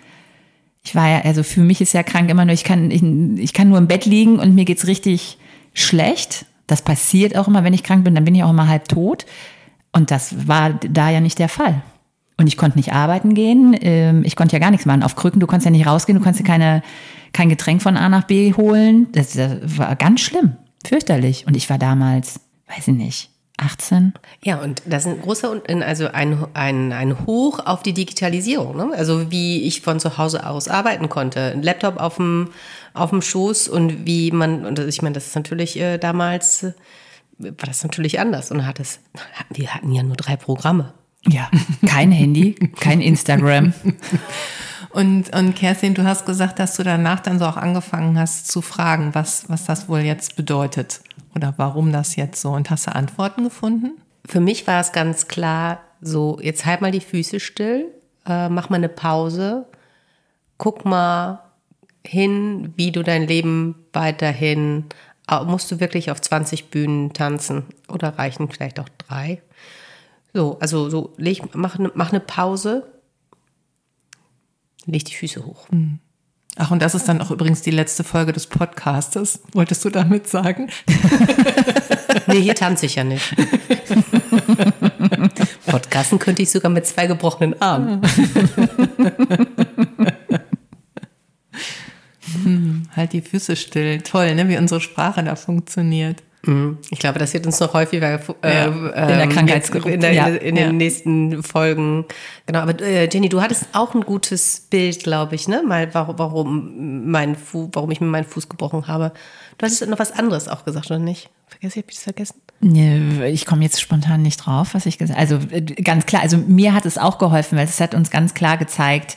Ich 0.85 0.95
war 0.95 1.09
ja, 1.09 1.21
also 1.23 1.43
für 1.43 1.61
mich 1.61 1.81
ist 1.81 1.93
ja 1.93 2.02
krank 2.02 2.29
immer 2.31 2.45
nur, 2.45 2.55
ich 2.55 2.64
kann, 2.64 2.91
ich, 2.91 3.02
ich 3.43 3.52
kann 3.52 3.69
nur 3.69 3.79
im 3.79 3.87
Bett 3.88 4.05
liegen 4.07 4.38
und 4.38 4.55
mir 4.55 4.64
geht's 4.64 4.87
richtig 4.87 5.38
schlecht. 5.75 6.47
Das 6.66 6.83
passiert 6.83 7.37
auch 7.37 7.49
immer, 7.49 7.64
wenn 7.64 7.75
ich 7.75 7.83
krank 7.83 8.04
bin, 8.04 8.14
dann 8.14 8.25
bin 8.25 8.35
ich 8.35 8.42
auch 8.45 8.50
immer 8.50 8.69
halb 8.69 8.88
tot. 8.88 9.26
Und 9.92 10.11
das 10.11 10.49
war 10.49 10.71
da 10.71 11.11
ja 11.11 11.21
nicht 11.21 11.38
der 11.38 11.49
Fall. 11.49 11.83
Und 12.38 12.47
ich 12.47 12.57
konnte 12.57 12.78
nicht 12.78 12.92
arbeiten 12.92 13.35
gehen. 13.35 13.76
ähm, 13.81 14.23
Ich 14.25 14.37
konnte 14.37 14.54
ja 14.57 14.59
gar 14.61 14.71
nichts 14.71 14.87
machen. 14.87 15.02
Auf 15.02 15.16
Krücken, 15.16 15.40
du 15.40 15.47
konntest 15.47 15.66
ja 15.66 15.71
nicht 15.71 15.87
rausgehen, 15.87 16.19
du 16.19 16.25
konntest 16.25 16.47
ja 16.47 16.50
keine, 16.50 16.83
kein 17.33 17.49
Getränk 17.49 17.83
von 17.83 17.97
A 17.97 18.09
nach 18.09 18.25
B 18.25 18.54
holen. 18.54 19.09
Das, 19.12 19.33
das 19.33 19.78
war 19.78 19.95
ganz 19.97 20.21
schlimm, 20.21 20.57
fürchterlich. 20.87 21.47
Und 21.47 21.57
ich 21.57 21.69
war 21.69 21.78
damals, 21.78 22.40
weiß 22.69 22.88
ich 22.88 22.95
nicht, 22.95 23.31
18. 23.62 24.14
Ja, 24.45 24.57
und 24.61 24.83
das 24.87 25.07
ist 25.07 25.12
ein 25.12 25.23
großer, 25.23 25.61
also 25.85 26.09
ein, 26.09 26.47
ein, 26.54 26.92
ein 26.92 27.26
Hoch 27.26 27.61
auf 27.64 27.83
die 27.83 27.92
Digitalisierung. 27.92 28.76
Ne? 28.76 28.90
Also 28.97 29.31
wie 29.31 29.62
ich 29.62 29.83
von 29.83 30.00
zu 30.00 30.19
Hause 30.19 30.47
aus 30.47 30.69
arbeiten 30.69 31.09
konnte. 31.09 31.52
Ein 31.52 31.62
Laptop 31.62 31.99
auf 31.99 32.16
dem, 32.16 32.50
auf 32.95 33.11
dem 33.11 33.23
Schoß 33.23 33.69
und 33.69 34.07
wie 34.07 34.31
man, 34.31 34.64
und 34.64 34.78
ich 34.78 35.02
meine, 35.02 35.14
das 35.14 35.28
ist 35.28 35.37
natürlich 35.37 35.78
äh, 35.78 35.99
damals, 35.99 36.64
äh, 36.64 36.73
war 37.38 37.66
das 37.66 37.83
natürlich 37.83 38.19
anders. 38.19 38.50
Und 38.50 38.66
hat 38.66 38.81
es, 38.81 39.00
wir 39.50 39.75
hatten 39.75 39.92
ja 39.92 40.02
nur 40.02 40.16
drei 40.16 40.37
Programme. 40.37 40.92
Ja, 41.26 41.49
kein 41.87 42.11
Handy, 42.11 42.54
kein 42.81 43.00
Instagram. 43.00 43.73
Und, 44.95 45.35
und 45.35 45.57
Kerstin, 45.57 45.95
du 45.95 46.04
hast 46.04 46.26
gesagt, 46.26 46.59
dass 46.59 46.76
du 46.76 46.83
danach 46.83 47.21
dann 47.21 47.38
so 47.38 47.47
auch 47.47 47.57
angefangen 47.57 48.19
hast 48.19 48.49
zu 48.52 48.61
fragen, 48.61 49.14
was, 49.14 49.49
was 49.49 49.64
das 49.64 49.88
wohl 49.88 50.00
jetzt 50.00 50.37
bedeutet 50.37 51.00
oder 51.34 51.54
warum 51.56 51.92
das 51.92 52.16
jetzt 52.16 52.40
so. 52.40 52.50
Und 52.50 52.70
hast 52.70 52.86
du 52.86 52.94
Antworten 52.94 53.44
gefunden? 53.44 54.00
Für 54.26 54.40
mich 54.40 54.66
war 54.66 54.80
es 54.80 54.92
ganz 54.92 55.28
klar, 55.28 55.80
so, 56.00 56.38
jetzt 56.40 56.66
halt 56.66 56.80
mal 56.80 56.90
die 56.90 57.00
Füße 57.00 57.40
still, 57.40 57.86
äh, 58.26 58.48
mach 58.48 58.70
mal 58.70 58.76
eine 58.76 58.88
Pause, 58.88 59.66
guck 60.58 60.84
mal 60.84 61.42
hin, 62.04 62.72
wie 62.76 62.92
du 62.92 63.02
dein 63.02 63.26
Leben 63.26 63.86
weiterhin, 63.92 64.86
musst 65.46 65.70
du 65.70 65.80
wirklich 65.80 66.10
auf 66.10 66.20
20 66.20 66.70
Bühnen 66.70 67.12
tanzen 67.12 67.64
oder 67.88 68.18
reichen 68.18 68.48
vielleicht 68.48 68.78
auch 68.80 68.88
drei? 68.98 69.40
So, 70.34 70.58
also 70.60 70.90
so, 70.90 71.14
leg, 71.16 71.42
mach, 71.54 71.78
ne, 71.78 71.90
mach 71.94 72.10
eine 72.10 72.20
Pause, 72.20 72.92
leg 74.86 75.04
die 75.04 75.14
Füße 75.14 75.44
hoch. 75.44 75.68
Ach, 76.56 76.71
und 76.71 76.82
das 76.82 76.94
ist 76.94 77.09
dann 77.09 77.21
auch 77.23 77.30
übrigens 77.30 77.62
die 77.62 77.71
letzte 77.71 78.04
Folge 78.04 78.32
des 78.32 78.47
Podcastes. 78.47 79.40
Wolltest 79.52 79.85
du 79.85 79.90
damit 79.90 80.28
sagen? 80.28 80.68
Nee, 82.26 82.40
hier 82.40 82.54
tanze 82.54 82.87
ich 82.87 82.94
ja 82.94 83.04
nicht. 83.04 83.35
Podcasten 85.66 86.18
könnte 86.18 86.42
ich 86.42 86.50
sogar 86.50 86.71
mit 86.71 86.87
zwei 86.87 87.06
gebrochenen 87.06 87.61
Armen. 87.61 88.00
Halt 92.94 93.12
die 93.12 93.23
Füße 93.23 93.56
still. 93.56 94.00
Toll, 94.02 94.35
ne, 94.35 94.49
wie 94.49 94.56
unsere 94.56 94.80
Sprache 94.80 95.25
da 95.25 95.37
funktioniert. 95.37 96.23
Ich 96.90 96.99
glaube, 96.99 97.20
das 97.20 97.32
wird 97.34 97.46
uns 97.46 97.61
noch 97.61 97.72
häufiger 97.72 98.20
äh, 98.42 98.54
Ja, 98.54 98.64
in 98.64 98.82
der 98.92 99.22
ähm, 99.22 99.28
Krankheitsgruppe, 99.28 99.92
in, 99.92 100.00
der, 100.00 100.12
ja. 100.12 100.26
in 100.26 100.56
den 100.56 100.76
nächsten 100.76 101.40
Folgen. 101.44 102.04
Genau, 102.46 102.61
aber 102.61 102.80
äh, 102.80 103.08
Jenny, 103.08 103.28
du 103.28 103.40
hattest 103.40 103.66
auch 103.72 103.94
ein 103.94 104.00
gutes 104.00 104.66
Bild, 104.68 105.04
glaube 105.04 105.37
ich, 105.37 105.46
ne? 105.46 105.62
Mal 105.62 105.94
warum, 105.94 106.18
warum 106.18 107.11
mein 107.11 107.37
Fu 107.37 107.68
warum 107.72 107.92
ich 107.92 108.00
mir 108.00 108.08
meinen 108.08 108.25
Fuß 108.25 108.49
gebrochen 108.49 108.88
habe. 108.88 109.12
Du 109.58 109.66
hattest 109.66 109.87
noch 109.87 110.00
was 110.00 110.11
anderes 110.11 110.49
auch 110.49 110.64
gesagt, 110.64 110.87
oder 110.87 110.99
nicht? 110.99 111.30
Vergesst, 111.46 111.76
hab 111.76 111.84
ich 111.88 111.94
das 111.94 112.04
vergessen? 112.04 112.40
Nee, 112.61 113.28
Ich 113.28 113.46
komme 113.46 113.62
jetzt 113.62 113.80
spontan 113.80 114.22
nicht 114.22 114.38
drauf, 114.38 114.75
was 114.75 114.87
ich 114.87 114.99
gesagt 114.99 115.18
Also 115.18 115.38
äh, 115.50 115.61
ganz 115.61 116.06
klar, 116.06 116.22
also 116.22 116.38
mir 116.38 116.75
hat 116.75 116.87
es 116.87 116.99
auch 116.99 117.18
geholfen, 117.18 117.56
weil 117.56 117.66
es 117.66 117.80
hat 117.80 117.94
uns 117.94 118.11
ganz 118.11 118.34
klar 118.34 118.56
gezeigt, 118.56 119.16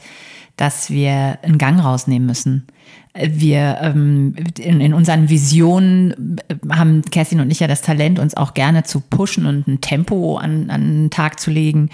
dass 0.57 0.91
wir 0.91 1.39
einen 1.41 1.57
Gang 1.57 1.83
rausnehmen 1.83 2.27
müssen. 2.27 2.67
Wir 3.15 3.77
ähm, 3.81 4.35
in, 4.59 4.81
in 4.81 4.93
unseren 4.93 5.29
Visionen 5.29 6.37
äh, 6.49 6.55
haben 6.69 7.01
Kerstin 7.03 7.39
und 7.39 7.49
ich 7.49 7.61
ja 7.61 7.67
das 7.67 7.81
Talent, 7.81 8.19
uns 8.19 8.35
auch 8.35 8.53
gerne 8.53 8.83
zu 8.83 8.99
pushen 8.99 9.45
und 9.45 9.67
ein 9.67 9.81
Tempo 9.81 10.37
an, 10.37 10.69
an 10.69 10.81
den 10.81 11.09
Tag 11.11 11.39
zu 11.39 11.49
legen. 11.49 11.89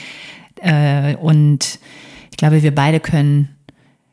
Äh, 0.61 1.15
und 1.17 1.79
ich 2.31 2.37
glaube, 2.37 2.63
wir 2.63 2.73
beide 2.73 2.99
können 2.99 3.49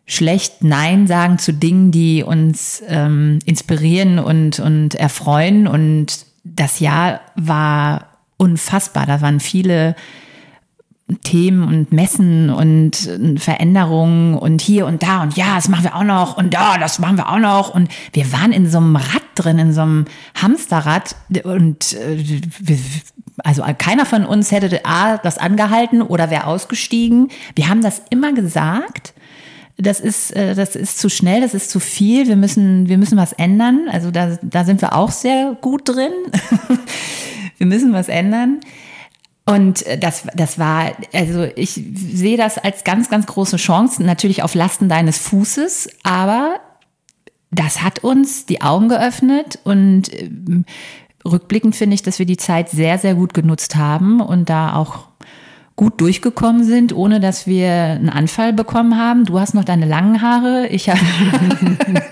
schlecht 0.04 0.64
Nein 0.64 1.06
sagen 1.06 1.38
zu 1.38 1.52
Dingen, 1.52 1.92
die 1.92 2.22
uns 2.22 2.82
ähm, 2.88 3.38
inspirieren 3.44 4.18
und, 4.18 4.58
und 4.58 4.94
erfreuen. 4.94 5.66
Und 5.66 6.26
das 6.44 6.80
Jahr 6.80 7.20
war 7.36 8.08
unfassbar. 8.36 9.06
Da 9.06 9.20
waren 9.20 9.40
viele 9.40 9.94
Themen 11.22 11.66
und 11.66 11.92
Messen 11.92 12.50
und 12.50 13.06
äh, 13.06 13.38
Veränderungen 13.38 14.34
und 14.34 14.60
hier 14.60 14.86
und 14.86 15.02
da 15.02 15.22
und 15.22 15.36
ja, 15.36 15.54
das 15.54 15.68
machen 15.68 15.84
wir 15.84 15.96
auch 15.96 16.04
noch 16.04 16.36
und 16.36 16.52
ja, 16.52 16.76
das 16.78 16.98
machen 16.98 17.16
wir 17.16 17.28
auch 17.28 17.38
noch. 17.38 17.74
Und 17.74 17.88
wir 18.12 18.30
waren 18.32 18.52
in 18.52 18.68
so 18.68 18.78
einem 18.78 18.96
Rad 18.96 19.22
drin, 19.34 19.58
in 19.58 19.72
so 19.72 19.82
einem 19.82 20.04
Hamsterrad 20.34 21.16
und 21.44 21.94
äh, 21.94 22.40
also 23.44 23.62
keiner 23.78 24.04
von 24.04 24.26
uns 24.26 24.50
hätte 24.52 24.84
A, 24.84 25.16
das 25.16 25.38
angehalten 25.38 26.02
oder 26.02 26.30
wäre 26.30 26.46
ausgestiegen. 26.46 27.28
Wir 27.54 27.68
haben 27.68 27.82
das 27.82 28.02
immer 28.10 28.32
gesagt 28.32 29.14
das 29.78 30.00
ist, 30.00 30.34
äh, 30.34 30.54
das 30.54 30.74
ist 30.74 30.98
zu 30.98 31.08
schnell, 31.08 31.40
das 31.40 31.54
ist 31.54 31.70
zu 31.70 31.78
viel, 31.78 32.26
wir 32.26 32.36
müssen, 32.36 32.88
wir 32.88 32.98
müssen 32.98 33.16
was 33.16 33.32
ändern. 33.32 33.88
Also 33.90 34.10
da, 34.10 34.36
da 34.42 34.64
sind 34.64 34.82
wir 34.82 34.94
auch 34.94 35.12
sehr 35.12 35.56
gut 35.60 35.88
drin. 35.88 36.10
wir 37.58 37.66
müssen 37.66 37.92
was 37.92 38.08
ändern. 38.08 38.58
Und 39.48 39.86
äh, 39.86 39.96
das, 39.98 40.24
das 40.34 40.58
war, 40.58 40.92
also 41.14 41.44
ich 41.56 41.70
sehe 41.94 42.36
das 42.36 42.58
als 42.58 42.84
ganz, 42.84 43.08
ganz 43.08 43.26
große 43.26 43.56
Chance, 43.56 44.02
natürlich 44.02 44.42
auf 44.42 44.54
Lasten 44.54 44.90
deines 44.90 45.16
Fußes, 45.16 45.88
aber 46.02 46.60
das 47.50 47.82
hat 47.82 48.04
uns 48.04 48.44
die 48.44 48.60
Augen 48.60 48.90
geöffnet 48.90 49.58
und 49.64 50.12
ähm, 50.12 50.66
rückblickend 51.24 51.74
finde 51.76 51.94
ich, 51.94 52.02
dass 52.02 52.18
wir 52.18 52.26
die 52.26 52.36
Zeit 52.36 52.68
sehr, 52.68 52.98
sehr 52.98 53.14
gut 53.14 53.32
genutzt 53.32 53.76
haben 53.76 54.20
und 54.20 54.50
da 54.50 54.74
auch 54.74 55.08
gut 55.76 55.98
durchgekommen 55.98 56.64
sind, 56.64 56.92
ohne 56.92 57.18
dass 57.18 57.46
wir 57.46 57.70
einen 57.70 58.10
Anfall 58.10 58.52
bekommen 58.52 58.98
haben. 58.98 59.24
Du 59.24 59.40
hast 59.40 59.54
noch 59.54 59.64
deine 59.64 59.86
langen 59.86 60.20
Haare, 60.20 60.66
ich 60.66 60.90
habe 60.90 61.00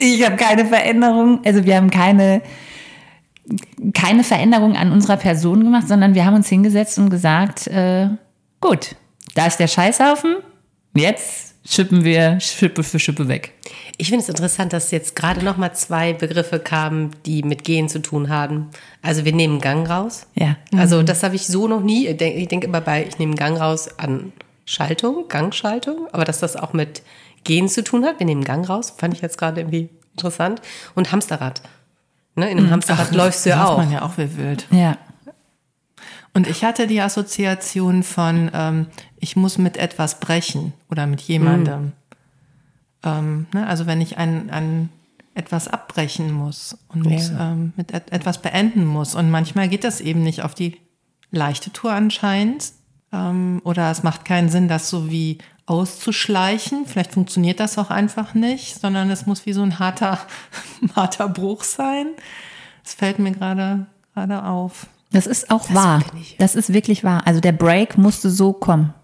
ich 0.00 0.24
habe 0.24 0.34
keine 0.34 0.64
Veränderung, 0.64 1.38
also 1.44 1.64
wir 1.64 1.76
haben 1.76 1.90
keine 1.90 2.42
keine 3.94 4.24
Veränderung 4.24 4.76
an 4.76 4.92
unserer 4.92 5.16
Person 5.16 5.64
gemacht, 5.64 5.88
sondern 5.88 6.14
wir 6.14 6.24
haben 6.24 6.34
uns 6.34 6.48
hingesetzt 6.48 6.98
und 6.98 7.10
gesagt, 7.10 7.66
äh, 7.68 8.08
gut, 8.60 8.96
da 9.34 9.46
ist 9.46 9.58
der 9.58 9.68
Scheißhaufen, 9.68 10.36
jetzt 10.94 11.54
schippen 11.64 12.04
wir 12.04 12.40
Schippe 12.40 12.82
für 12.82 12.98
Schippe 12.98 13.28
weg. 13.28 13.52
Ich 13.98 14.08
finde 14.08 14.22
es 14.22 14.28
interessant, 14.28 14.72
dass 14.72 14.90
jetzt 14.90 15.16
gerade 15.16 15.44
noch 15.44 15.56
mal 15.56 15.72
zwei 15.72 16.12
Begriffe 16.12 16.58
kamen, 16.58 17.10
die 17.24 17.42
mit 17.42 17.64
Gehen 17.64 17.88
zu 17.88 18.00
tun 18.00 18.28
haben. 18.28 18.70
Also 19.02 19.24
wir 19.24 19.32
nehmen 19.32 19.60
Gang 19.60 19.88
raus. 19.88 20.26
Ja. 20.34 20.56
Also 20.76 21.02
das 21.02 21.22
habe 21.22 21.34
ich 21.34 21.46
so 21.46 21.66
noch 21.66 21.80
nie. 21.80 22.06
Ich 22.06 22.16
denke 22.16 22.46
denk 22.46 22.64
immer 22.64 22.80
bei, 22.80 23.06
ich 23.06 23.18
nehme 23.18 23.34
Gang 23.34 23.58
raus 23.58 23.88
an 23.98 24.32
Schaltung, 24.64 25.28
Gangschaltung, 25.28 26.08
aber 26.12 26.24
dass 26.24 26.40
das 26.40 26.56
auch 26.56 26.72
mit 26.72 27.02
Gehen 27.44 27.68
zu 27.68 27.82
tun 27.82 28.04
hat. 28.04 28.18
Wir 28.18 28.26
nehmen 28.26 28.44
Gang 28.44 28.68
raus, 28.68 28.92
fand 28.96 29.14
ich 29.14 29.22
jetzt 29.22 29.38
gerade 29.38 29.60
irgendwie 29.60 29.88
interessant. 30.12 30.60
Und 30.94 31.12
Hamsterrad. 31.12 31.62
Ne, 32.36 32.50
in 32.50 32.58
einem 32.58 32.70
Hamsterrad 32.70 33.12
läufst 33.12 33.44
du 33.46 33.50
ja 33.50 33.64
auch. 33.66 33.78
man 33.78 33.90
ja 33.90 34.02
auch 34.02 34.18
wie 34.18 34.36
wild. 34.36 34.66
Ja. 34.70 34.98
Und 36.34 36.46
ich 36.46 36.64
hatte 36.64 36.86
die 36.86 37.00
Assoziation 37.00 38.02
von, 38.02 38.50
ähm, 38.52 38.86
ich 39.18 39.36
muss 39.36 39.56
mit 39.56 39.78
etwas 39.78 40.20
brechen 40.20 40.74
oder 40.90 41.06
mit 41.06 41.22
jemandem. 41.22 41.92
Ähm, 43.02 43.46
ne? 43.54 43.66
Also 43.66 43.86
wenn 43.86 44.02
ich 44.02 44.18
ein, 44.18 44.50
ein 44.50 44.90
etwas 45.34 45.68
abbrechen 45.68 46.32
muss 46.32 46.76
und 46.88 47.06
Ja. 47.06 47.52
ähm, 47.52 47.72
mit 47.76 47.92
et 47.92 48.10
etwas 48.12 48.40
beenden 48.42 48.84
muss. 48.84 49.14
Und 49.14 49.30
manchmal 49.30 49.68
geht 49.68 49.84
das 49.84 50.00
eben 50.00 50.22
nicht 50.22 50.42
auf 50.42 50.54
die 50.54 50.78
leichte 51.30 51.72
Tour 51.72 51.92
anscheinend. 51.92 52.72
Ähm, 53.12 53.60
oder 53.64 53.90
es 53.90 54.02
macht 54.02 54.24
keinen 54.24 54.48
Sinn, 54.50 54.68
das 54.68 54.90
so 54.90 55.10
wie 55.10 55.38
auszuschleichen. 55.66 56.86
Vielleicht 56.86 57.12
funktioniert 57.12 57.60
das 57.60 57.76
auch 57.76 57.90
einfach 57.90 58.34
nicht, 58.34 58.80
sondern 58.80 59.10
es 59.10 59.26
muss 59.26 59.46
wie 59.46 59.52
so 59.52 59.62
ein 59.62 59.78
harter, 59.78 60.20
harter 60.96 61.28
Bruch 61.28 61.64
sein. 61.64 62.08
Das 62.82 62.94
fällt 62.94 63.18
mir 63.18 63.32
gerade 63.32 63.86
gerade 64.14 64.44
auf. 64.44 64.86
Das 65.12 65.26
ist 65.26 65.50
auch 65.50 65.72
wahr. 65.72 66.02
bin 66.10 66.20
ich. 66.20 66.36
Das 66.38 66.54
ist 66.54 66.72
wirklich 66.72 67.04
wahr. 67.04 67.22
Also 67.26 67.40
der 67.40 67.52
Break 67.52 67.98
musste 67.98 68.30
so 68.30 68.52
kommen. 68.52 68.94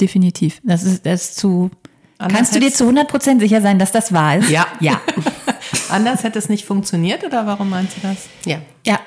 Definitiv. 0.00 0.60
Das 0.64 0.82
ist, 0.82 1.04
das 1.04 1.22
ist 1.22 1.36
zu. 1.36 1.70
Anders 2.18 2.36
Kannst 2.36 2.54
du 2.54 2.60
dir 2.60 2.72
zu 2.72 2.84
100% 2.88 3.40
sicher 3.40 3.60
sein, 3.60 3.78
dass 3.78 3.92
das 3.92 4.12
wahr 4.12 4.36
ist? 4.36 4.50
Ja. 4.50 4.66
Ja. 4.80 5.00
Anders 5.90 6.22
hätte 6.22 6.38
es 6.38 6.48
nicht 6.48 6.64
funktioniert 6.64 7.24
oder 7.24 7.46
warum 7.46 7.70
meinst 7.70 7.96
du 7.96 8.00
das? 8.02 8.28
Ja. 8.44 8.58
ja. 8.86 9.00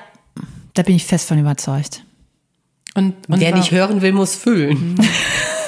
Da 0.74 0.82
bin 0.82 0.96
ich 0.96 1.04
fest 1.04 1.28
von 1.28 1.38
überzeugt. 1.38 2.04
Und, 2.94 3.14
und 3.28 3.40
Wer 3.40 3.54
nicht 3.54 3.70
hören 3.70 4.02
will, 4.02 4.12
muss 4.12 4.34
fühlen. 4.34 4.96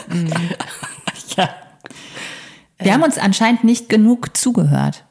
Ja. 1.37 1.49
Wir 2.79 2.93
haben 2.93 3.03
uns 3.03 3.19
anscheinend 3.19 3.65
nicht 3.65 3.89
genug 3.89 4.37
zugehört. 4.37 5.05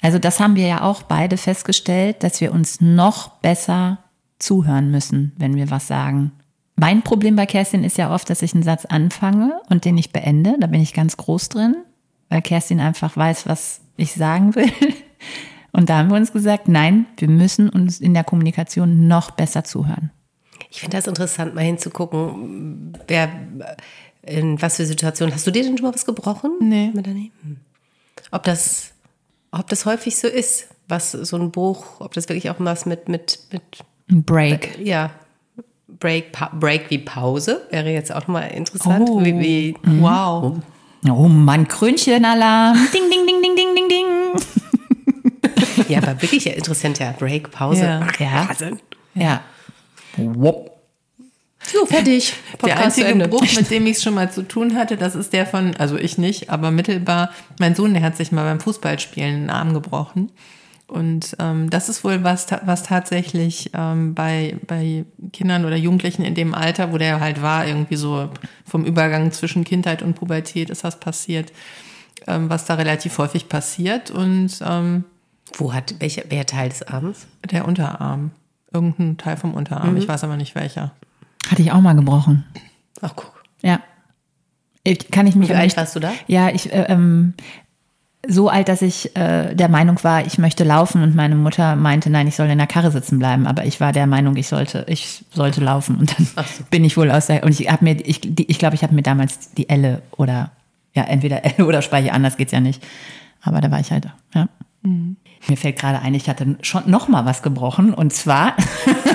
Also 0.00 0.18
das 0.18 0.40
haben 0.40 0.56
wir 0.56 0.66
ja 0.66 0.82
auch 0.82 1.02
beide 1.02 1.36
festgestellt, 1.36 2.22
dass 2.22 2.40
wir 2.40 2.52
uns 2.52 2.80
noch 2.80 3.28
besser 3.40 3.98
zuhören 4.38 4.90
müssen, 4.90 5.32
wenn 5.38 5.56
wir 5.56 5.70
was 5.70 5.86
sagen. 5.86 6.32
Mein 6.76 7.02
Problem 7.02 7.36
bei 7.36 7.46
Kerstin 7.46 7.84
ist 7.84 7.98
ja 7.98 8.12
oft, 8.12 8.28
dass 8.28 8.42
ich 8.42 8.54
einen 8.54 8.62
Satz 8.62 8.84
anfange 8.84 9.60
und 9.70 9.84
den 9.84 9.94
nicht 9.94 10.12
beende. 10.12 10.56
Da 10.58 10.66
bin 10.66 10.80
ich 10.80 10.92
ganz 10.92 11.16
groß 11.16 11.48
drin, 11.48 11.76
weil 12.28 12.42
Kerstin 12.42 12.80
einfach 12.80 13.16
weiß, 13.16 13.46
was 13.46 13.80
ich 13.96 14.12
sagen 14.12 14.54
will. 14.54 14.70
Und 15.72 15.90
da 15.90 15.98
haben 15.98 16.08
wir 16.08 16.16
uns 16.16 16.32
gesagt, 16.32 16.68
nein, 16.68 17.06
wir 17.16 17.28
müssen 17.28 17.68
uns 17.68 17.98
in 17.98 18.14
der 18.14 18.22
Kommunikation 18.22 19.08
noch 19.08 19.32
besser 19.32 19.64
zuhören. 19.64 20.12
Ich 20.70 20.80
finde 20.80 20.96
das 20.96 21.08
interessant, 21.08 21.56
mal 21.56 21.64
hinzugucken, 21.64 22.96
wer 23.08 23.28
in 24.26 24.60
was 24.60 24.76
für 24.76 24.86
Situationen. 24.86 25.34
Hast 25.34 25.46
du 25.46 25.50
dir 25.50 25.62
denn 25.62 25.76
schon 25.76 25.86
mal 25.86 25.94
was 25.94 26.06
gebrochen? 26.06 26.52
Nee. 26.60 26.90
Melanie? 26.94 27.32
Hm. 27.42 27.56
Ob 28.30 28.44
das, 28.44 28.92
ob 29.50 29.68
das 29.68 29.86
häufig 29.86 30.16
so 30.16 30.28
ist, 30.28 30.68
was 30.88 31.12
so 31.12 31.36
ein 31.36 31.50
Bruch, 31.50 32.00
ob 32.00 32.12
das 32.14 32.28
wirklich 32.28 32.50
auch 32.50 32.56
was 32.58 32.86
mit, 32.86 33.08
mit, 33.08 33.38
mit 33.52 33.62
Ein 34.10 34.22
Break. 34.24 34.78
ja, 34.82 35.10
Break, 36.00 36.32
pa 36.32 36.50
Break 36.52 36.90
wie 36.90 36.98
Pause 36.98 37.66
wäre 37.70 37.90
jetzt 37.90 38.12
auch 38.12 38.26
mal 38.26 38.42
interessant. 38.42 39.08
Oh. 39.08 39.24
Wie, 39.24 39.38
wie, 39.38 39.74
Wow. 40.00 40.60
Oh 41.08 41.28
Mann, 41.28 41.68
Krönchenalarm. 41.68 42.76
Ding, 42.92 43.10
ding, 43.10 43.26
ding, 43.26 43.42
ding, 43.42 43.56
ding, 43.56 43.74
ding, 43.74 43.88
ding. 43.88 44.06
ja, 45.88 45.98
aber 45.98 46.20
wirklich 46.20 46.46
interessant, 46.46 46.98
ja. 46.98 47.12
Break, 47.12 47.50
Pause. 47.50 47.82
Ja. 47.82 48.00
Ach, 48.02 48.20
Ja. 48.20 48.48
Ja. 49.14 49.40
So, 51.66 51.86
fertig. 51.86 52.34
Der 52.52 52.58
Podcast 52.58 52.78
zu 52.78 52.84
einzige 52.84 53.06
Ende. 53.08 53.28
Bruch, 53.28 53.46
mit 53.56 53.70
dem 53.70 53.86
ich 53.86 54.00
schon 54.00 54.14
mal 54.14 54.30
zu 54.30 54.42
tun 54.46 54.76
hatte, 54.76 54.96
das 54.96 55.14
ist 55.14 55.32
der 55.32 55.46
von, 55.46 55.76
also 55.76 55.96
ich 55.96 56.18
nicht, 56.18 56.50
aber 56.50 56.70
mittelbar, 56.70 57.30
mein 57.58 57.74
Sohn, 57.74 57.94
der 57.94 58.02
hat 58.02 58.16
sich 58.16 58.32
mal 58.32 58.44
beim 58.44 58.60
Fußballspielen 58.60 59.34
einen 59.34 59.50
Arm 59.50 59.74
gebrochen. 59.74 60.30
Und 60.86 61.34
ähm, 61.38 61.70
das 61.70 61.88
ist 61.88 62.04
wohl 62.04 62.22
was, 62.24 62.46
was 62.64 62.82
tatsächlich 62.82 63.70
ähm, 63.72 64.14
bei, 64.14 64.58
bei 64.66 65.06
Kindern 65.32 65.64
oder 65.64 65.76
Jugendlichen 65.76 66.24
in 66.24 66.34
dem 66.34 66.54
Alter, 66.54 66.92
wo 66.92 66.98
der 66.98 67.20
halt 67.20 67.40
war, 67.40 67.66
irgendwie 67.66 67.96
so 67.96 68.28
vom 68.66 68.84
Übergang 68.84 69.32
zwischen 69.32 69.64
Kindheit 69.64 70.02
und 70.02 70.14
Pubertät 70.14 70.68
ist 70.68 70.84
das 70.84 71.00
passiert, 71.00 71.52
ähm, 72.26 72.50
was 72.50 72.66
da 72.66 72.74
relativ 72.74 73.16
häufig 73.16 73.48
passiert. 73.48 74.10
Und 74.10 74.58
ähm, 74.62 75.04
Wo 75.56 75.72
hat, 75.72 75.94
welcher, 76.00 76.24
wer 76.28 76.44
Teil 76.44 76.68
des 76.68 76.82
Abends? 76.82 77.26
der 77.50 77.66
Unterarm, 77.66 78.32
irgendein 78.70 79.16
Teil 79.16 79.36
vom 79.38 79.54
Unterarm, 79.54 79.96
ich 79.96 80.06
weiß 80.06 80.22
aber 80.24 80.36
nicht 80.36 80.54
welcher. 80.54 80.92
Hatte 81.50 81.62
ich 81.62 81.72
auch 81.72 81.80
mal 81.80 81.94
gebrochen. 81.94 82.44
Ach, 83.00 83.12
guck. 83.14 83.44
Ja. 83.62 83.80
Ich, 84.82 85.10
kann 85.10 85.26
ich 85.26 85.34
mich 85.34 85.48
Wie 85.48 85.54
alt 85.54 85.64
nicht- 85.64 85.76
warst 85.76 85.94
du 85.96 86.00
da? 86.00 86.12
Ja, 86.26 86.50
ich 86.50 86.72
äh, 86.72 86.86
ähm, 86.88 87.34
so 88.26 88.48
alt, 88.48 88.68
dass 88.68 88.80
ich 88.80 89.14
äh, 89.16 89.54
der 89.54 89.68
Meinung 89.68 90.02
war, 90.02 90.24
ich 90.26 90.38
möchte 90.38 90.64
laufen 90.64 91.02
und 91.02 91.14
meine 91.14 91.34
Mutter 91.34 91.76
meinte, 91.76 92.08
nein, 92.08 92.26
ich 92.26 92.36
soll 92.36 92.48
in 92.48 92.56
der 92.58 92.66
Karre 92.66 92.90
sitzen 92.90 93.18
bleiben. 93.18 93.46
Aber 93.46 93.66
ich 93.66 93.80
war 93.80 93.92
der 93.92 94.06
Meinung, 94.06 94.36
ich 94.36 94.48
sollte, 94.48 94.84
ich 94.88 95.24
sollte 95.32 95.60
laufen 95.62 95.96
und 95.96 96.18
dann 96.18 96.26
bin 96.70 96.84
ich 96.84 96.96
wohl 96.96 97.10
aus 97.10 97.26
der 97.26 97.44
und 97.44 97.58
ich 97.58 97.70
habe 97.70 97.84
mir, 97.84 97.96
ich, 98.06 98.20
die, 98.22 98.50
ich 98.50 98.58
glaube, 98.58 98.74
ich 98.76 98.82
habe 98.82 98.94
mir 98.94 99.02
damals 99.02 99.52
die 99.52 99.68
Elle 99.68 100.00
oder 100.16 100.52
ja 100.94 101.02
entweder 101.04 101.44
Elle 101.44 101.66
oder 101.66 101.82
Speiche, 101.82 102.12
anders 102.14 102.36
geht's 102.38 102.52
ja 102.52 102.60
nicht. 102.60 102.82
Aber 103.42 103.60
da 103.60 103.70
war 103.70 103.80
ich 103.80 103.90
halt, 103.90 104.08
ja. 104.34 104.48
Mir 104.82 105.56
fällt 105.56 105.78
gerade 105.78 106.00
ein, 106.00 106.14
ich 106.14 106.28
hatte 106.28 106.56
schon 106.62 106.88
noch 106.90 107.08
mal 107.08 107.24
was 107.26 107.42
gebrochen 107.42 107.92
und 107.92 108.12
zwar 108.14 108.54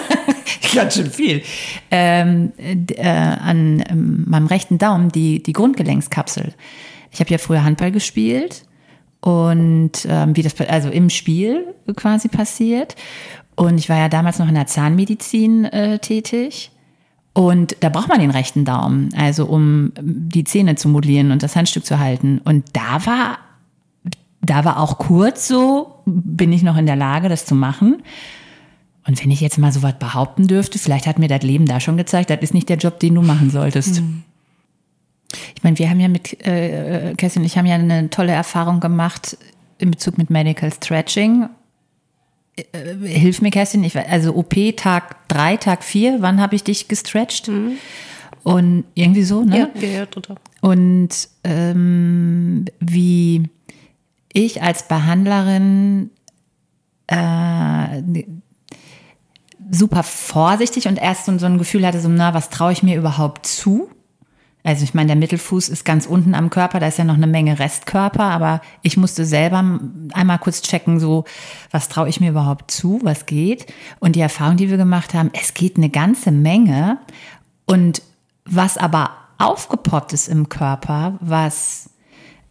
ganz 0.73 0.95
schön 0.95 1.09
viel 1.09 1.43
ähm, 1.91 2.51
äh, 2.57 3.07
an 3.07 3.83
ähm, 3.89 4.25
meinem 4.27 4.47
rechten 4.47 4.77
Daumen 4.77 5.12
die 5.12 5.43
die 5.43 5.53
Grundgelenkskapsel. 5.53 6.53
Ich 7.12 7.19
habe 7.19 7.29
ja 7.31 7.38
früher 7.38 7.63
Handball 7.63 7.91
gespielt 7.91 8.63
und 9.21 9.91
ähm, 10.07 10.35
wie 10.35 10.43
das 10.43 10.59
also 10.62 10.89
im 10.89 11.09
Spiel 11.09 11.73
quasi 11.95 12.27
passiert 12.27 12.95
und 13.59 13.77
ich 13.77 13.89
war 13.89 13.97
ja 13.97 14.07
damals 14.07 14.39
noch 14.39 14.47
in 14.47 14.55
der 14.55 14.67
Zahnmedizin 14.67 15.65
äh, 15.65 15.99
tätig. 15.99 16.71
Und 17.33 17.75
da 17.81 17.89
braucht 17.89 18.07
man 18.07 18.21
den 18.21 18.31
rechten 18.31 18.63
Daumen, 18.63 19.13
also 19.17 19.47
um 19.47 19.91
die 19.99 20.45
Zähne 20.45 20.75
zu 20.75 20.88
modellieren 20.88 21.31
und 21.33 21.43
das 21.43 21.57
Handstück 21.57 21.85
zu 21.85 21.99
halten. 21.99 22.39
Und 22.45 22.63
da 22.71 23.05
war, 23.05 23.38
da 24.39 24.63
war 24.63 24.79
auch 24.79 24.97
kurz 24.97 25.49
so, 25.49 25.95
bin 26.05 26.53
ich 26.53 26.63
noch 26.63 26.77
in 26.77 26.85
der 26.85 26.95
Lage, 26.95 27.27
das 27.27 27.45
zu 27.45 27.53
machen. 27.53 28.01
Und 29.07 29.21
wenn 29.23 29.31
ich 29.31 29.41
jetzt 29.41 29.57
mal 29.57 29.71
so 29.71 29.81
was 29.81 29.97
behaupten 29.97 30.47
dürfte, 30.47 30.77
vielleicht 30.77 31.07
hat 31.07 31.19
mir 31.19 31.27
das 31.27 31.41
Leben 31.41 31.65
da 31.65 31.79
schon 31.79 31.97
gezeigt, 31.97 32.29
das 32.29 32.39
ist 32.41 32.53
nicht 32.53 32.69
der 32.69 32.77
Job, 32.77 32.99
den 32.99 33.15
du 33.15 33.21
machen 33.21 33.49
solltest. 33.49 34.01
Mhm. 34.01 34.23
Ich 35.55 35.63
meine, 35.63 35.77
wir 35.77 35.89
haben 35.89 35.99
ja 35.99 36.07
mit, 36.07 36.45
äh, 36.45 37.13
Kerstin 37.15 37.43
und 37.43 37.45
ich 37.45 37.57
haben 37.57 37.65
ja 37.65 37.75
eine 37.75 38.09
tolle 38.09 38.31
Erfahrung 38.31 38.79
gemacht 38.79 39.38
in 39.77 39.91
Bezug 39.91 40.17
mit 40.17 40.29
Medical 40.29 40.71
Stretching 40.73 41.49
äh, 42.71 42.95
hilf 43.07 43.41
mir, 43.41 43.51
Kerstin, 43.51 43.83
ich, 43.83 43.97
also 43.97 44.35
OP 44.35 44.55
Tag 44.75 45.27
3, 45.27 45.57
Tag 45.57 45.83
4, 45.83 46.17
wann 46.21 46.41
habe 46.41 46.55
ich 46.55 46.63
dich 46.63 46.88
gestretcht? 46.88 47.47
Mhm. 47.47 47.73
Und 48.43 48.85
irgendwie 48.95 49.23
so, 49.23 49.43
ne? 49.43 49.71
Ja, 49.75 49.81
ja, 49.81 49.88
ja 49.88 50.05
total. 50.05 50.38
Und 50.62 51.09
ähm, 51.43 52.65
wie 52.79 53.43
ich 54.33 54.62
als 54.62 54.88
Behandlerin 54.88 56.09
äh, 57.07 58.01
super 59.69 60.03
vorsichtig 60.03 60.88
und 60.88 60.97
erst 60.97 61.25
so, 61.25 61.32
ein 61.32 61.58
Gefühl 61.58 61.86
hatte, 61.86 61.99
so, 61.99 62.10
na, 62.10 62.34
was 62.34 62.49
traue 62.49 62.71
ich 62.71 62.84
mir 62.84 62.97
überhaupt 62.97 63.45
zu? 63.45 63.89
Also 64.63 64.84
ich 64.84 64.93
meine, 64.93 65.08
der 65.08 65.15
Mittelfuß 65.15 65.69
ist 65.69 65.86
ganz 65.86 66.05
unten 66.05 66.36
am 66.36 66.49
Körper, 66.49 66.79
da 66.79 66.88
ist 66.88 66.97
ja 66.97 67.05
noch 67.05 67.15
eine 67.15 67.27
Menge 67.27 67.60
Restkörper, 67.60 68.25
aber 68.25 68.62
ich 68.82 68.97
musste 68.97 69.25
selber 69.25 69.79
einmal 70.13 70.39
kurz 70.39 70.62
checken, 70.62 70.99
so, 70.99 71.23
was 71.71 71.88
traue 71.88 72.10
ich 72.10 72.19
mir 72.19 72.29
überhaupt 72.32 72.69
zu, 72.69 72.99
was 73.03 73.25
geht. 73.25 73.71
Und 73.99 74.15
die 74.15 74.21
Erfahrung, 74.21 74.58
die 74.58 74.69
wir 74.69 74.77
gemacht 74.77 75.13
haben, 75.13 75.32
es 75.34 75.53
geht 75.53 75.77
eine 75.77 75.89
ganze 75.89 76.32
Menge. 76.32 76.97
Und 77.65 78.01
was 78.45 78.77
aber 78.77 79.12
aufgepoppt 79.38 80.12
ist 80.12 80.27
im 80.27 80.49
Körper, 80.49 81.17
was 81.21 81.89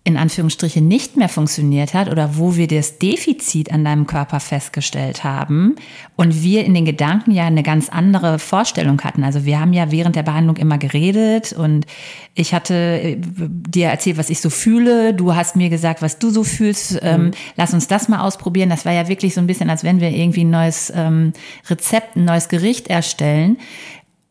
in 0.04 0.16
Anführungsstrichen 0.16 0.88
nicht 0.88 1.18
mehr 1.18 1.28
funktioniert 1.28 1.92
hat 1.92 2.08
oder 2.08 2.38
wo 2.38 2.56
wir 2.56 2.66
das 2.66 2.98
Defizit 2.98 3.70
an 3.70 3.84
deinem 3.84 4.06
Körper 4.06 4.40
festgestellt 4.40 5.22
haben 5.22 5.76
und 6.16 6.42
wir 6.42 6.64
in 6.64 6.72
den 6.72 6.86
Gedanken 6.86 7.30
ja 7.30 7.44
eine 7.44 7.62
ganz 7.62 7.90
andere 7.90 8.38
Vorstellung 8.38 9.02
hatten. 9.02 9.22
Also 9.22 9.44
wir 9.44 9.60
haben 9.60 9.74
ja 9.74 9.90
während 9.90 10.16
der 10.16 10.22
Behandlung 10.22 10.56
immer 10.56 10.78
geredet 10.78 11.52
und 11.52 11.86
ich 12.34 12.54
hatte 12.54 12.74
äh, 12.74 13.16
dir 13.18 13.88
erzählt, 13.88 14.16
was 14.16 14.30
ich 14.30 14.40
so 14.40 14.48
fühle. 14.48 15.12
Du 15.12 15.34
hast 15.34 15.56
mir 15.56 15.68
gesagt, 15.68 16.00
was 16.00 16.18
du 16.18 16.30
so 16.30 16.42
fühlst. 16.42 17.00
Ähm, 17.02 17.24
mhm. 17.24 17.30
lass 17.56 17.74
uns 17.74 17.86
das 17.86 18.08
mal 18.08 18.20
ausprobieren. 18.20 18.70
Das 18.70 18.86
war 18.86 18.92
ja 18.92 19.08
wirklich 19.08 19.34
so 19.34 19.42
ein 19.42 19.46
bisschen, 19.46 19.68
als 19.68 19.84
wenn 19.84 20.00
wir 20.00 20.10
irgendwie 20.10 20.44
ein 20.44 20.50
neues 20.50 20.90
ähm, 20.94 21.34
Rezept, 21.68 22.16
ein 22.16 22.24
neues 22.24 22.48
Gericht 22.48 22.88
erstellen. 22.88 23.58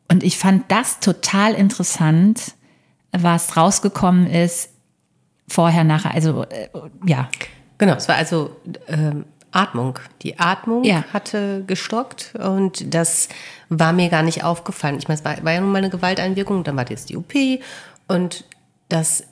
Und 0.10 0.24
ich 0.24 0.40
fand 0.40 0.72
das 0.72 1.02
total 1.02 1.54
interessant, 1.54 2.54
was 3.12 3.58
rausgekommen 3.58 4.26
ist 4.28 4.70
vorher, 5.50 5.84
nachher, 5.84 6.14
also 6.14 6.44
äh, 6.44 6.70
ja. 7.06 7.30
Genau, 7.78 7.94
es 7.94 8.08
war 8.08 8.16
also 8.16 8.56
ähm, 8.88 9.26
Atmung. 9.52 10.00
Die 10.22 10.40
Atmung 10.40 10.84
ja. 10.84 11.04
hatte 11.14 11.64
gestockt 11.66 12.34
und 12.36 12.94
das 12.94 13.30
war 13.70 13.94
mir 13.94 14.10
gar 14.10 14.24
nicht 14.24 14.44
aufgefallen. 14.44 14.98
Ich 14.98 15.08
meine, 15.08 15.20
es 15.20 15.26
war, 15.26 15.44
war 15.44 15.54
ja 15.54 15.62
nun 15.62 15.72
mal 15.72 15.80
eine 15.80 15.90
Gewalteinwirkung, 15.90 16.64
dann 16.64 16.76
war 16.76 16.90
jetzt 16.90 17.10
die 17.10 17.18
OP 17.18 17.34
und 18.08 18.46
das, 18.90 19.24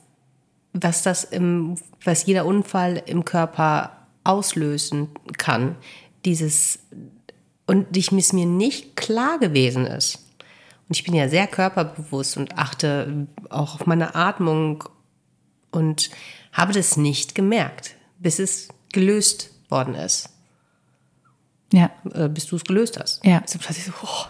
was 0.74 1.04
das 1.04 1.24
im, 1.24 1.76
was 2.04 2.26
jeder 2.26 2.46
Unfall 2.46 3.02
im 3.06 3.26
Körper 3.26 3.92
auslösen 4.24 5.10
kann, 5.38 5.76
dieses 6.24 6.80
und 7.68 7.98
ich 7.98 8.12
es 8.12 8.34
mir 8.34 8.46
nicht 8.46 8.96
klar 8.96 9.40
gewesen 9.40 9.86
ist. 9.88 10.20
Und 10.88 10.96
ich 10.96 11.04
bin 11.04 11.16
ja 11.16 11.28
sehr 11.30 11.48
körperbewusst 11.48 12.38
und 12.38 12.58
achte 12.58 13.28
auch 13.50 13.76
auf 13.76 13.88
meine 13.88 14.14
Atmung 14.14 14.84
und 15.76 16.10
habe 16.52 16.74
das 16.74 16.98
nicht 16.98 17.36
gemerkt, 17.36 17.96
bis 18.20 18.40
es 18.40 18.70
gelöst 18.92 19.52
worden 19.70 19.96
ist. 19.96 20.30
Ja. 21.74 21.92
Äh, 22.14 22.30
bis 22.30 22.48
du 22.48 22.56
es 22.56 22.64
gelöst 22.64 23.00
hast. 23.00 23.26
Ja. 23.26 23.42
So 23.46 23.60
plötzlich 23.60 23.86
so, 23.86 23.94
oh, 24.04 24.26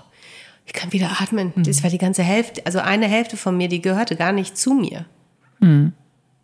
ich 0.65 0.73
kann 0.73 0.91
wieder 0.91 1.21
atmen. 1.21 1.53
Mhm. 1.55 1.63
Das 1.63 1.83
war 1.83 1.89
die 1.89 1.97
ganze 1.97 2.23
Hälfte, 2.23 2.65
also 2.65 2.79
eine 2.79 3.07
Hälfte 3.07 3.37
von 3.37 3.55
mir, 3.55 3.67
die 3.67 3.81
gehörte 3.81 4.15
gar 4.15 4.31
nicht 4.31 4.57
zu 4.57 4.73
mir. 4.73 5.05
Mhm. 5.59 5.93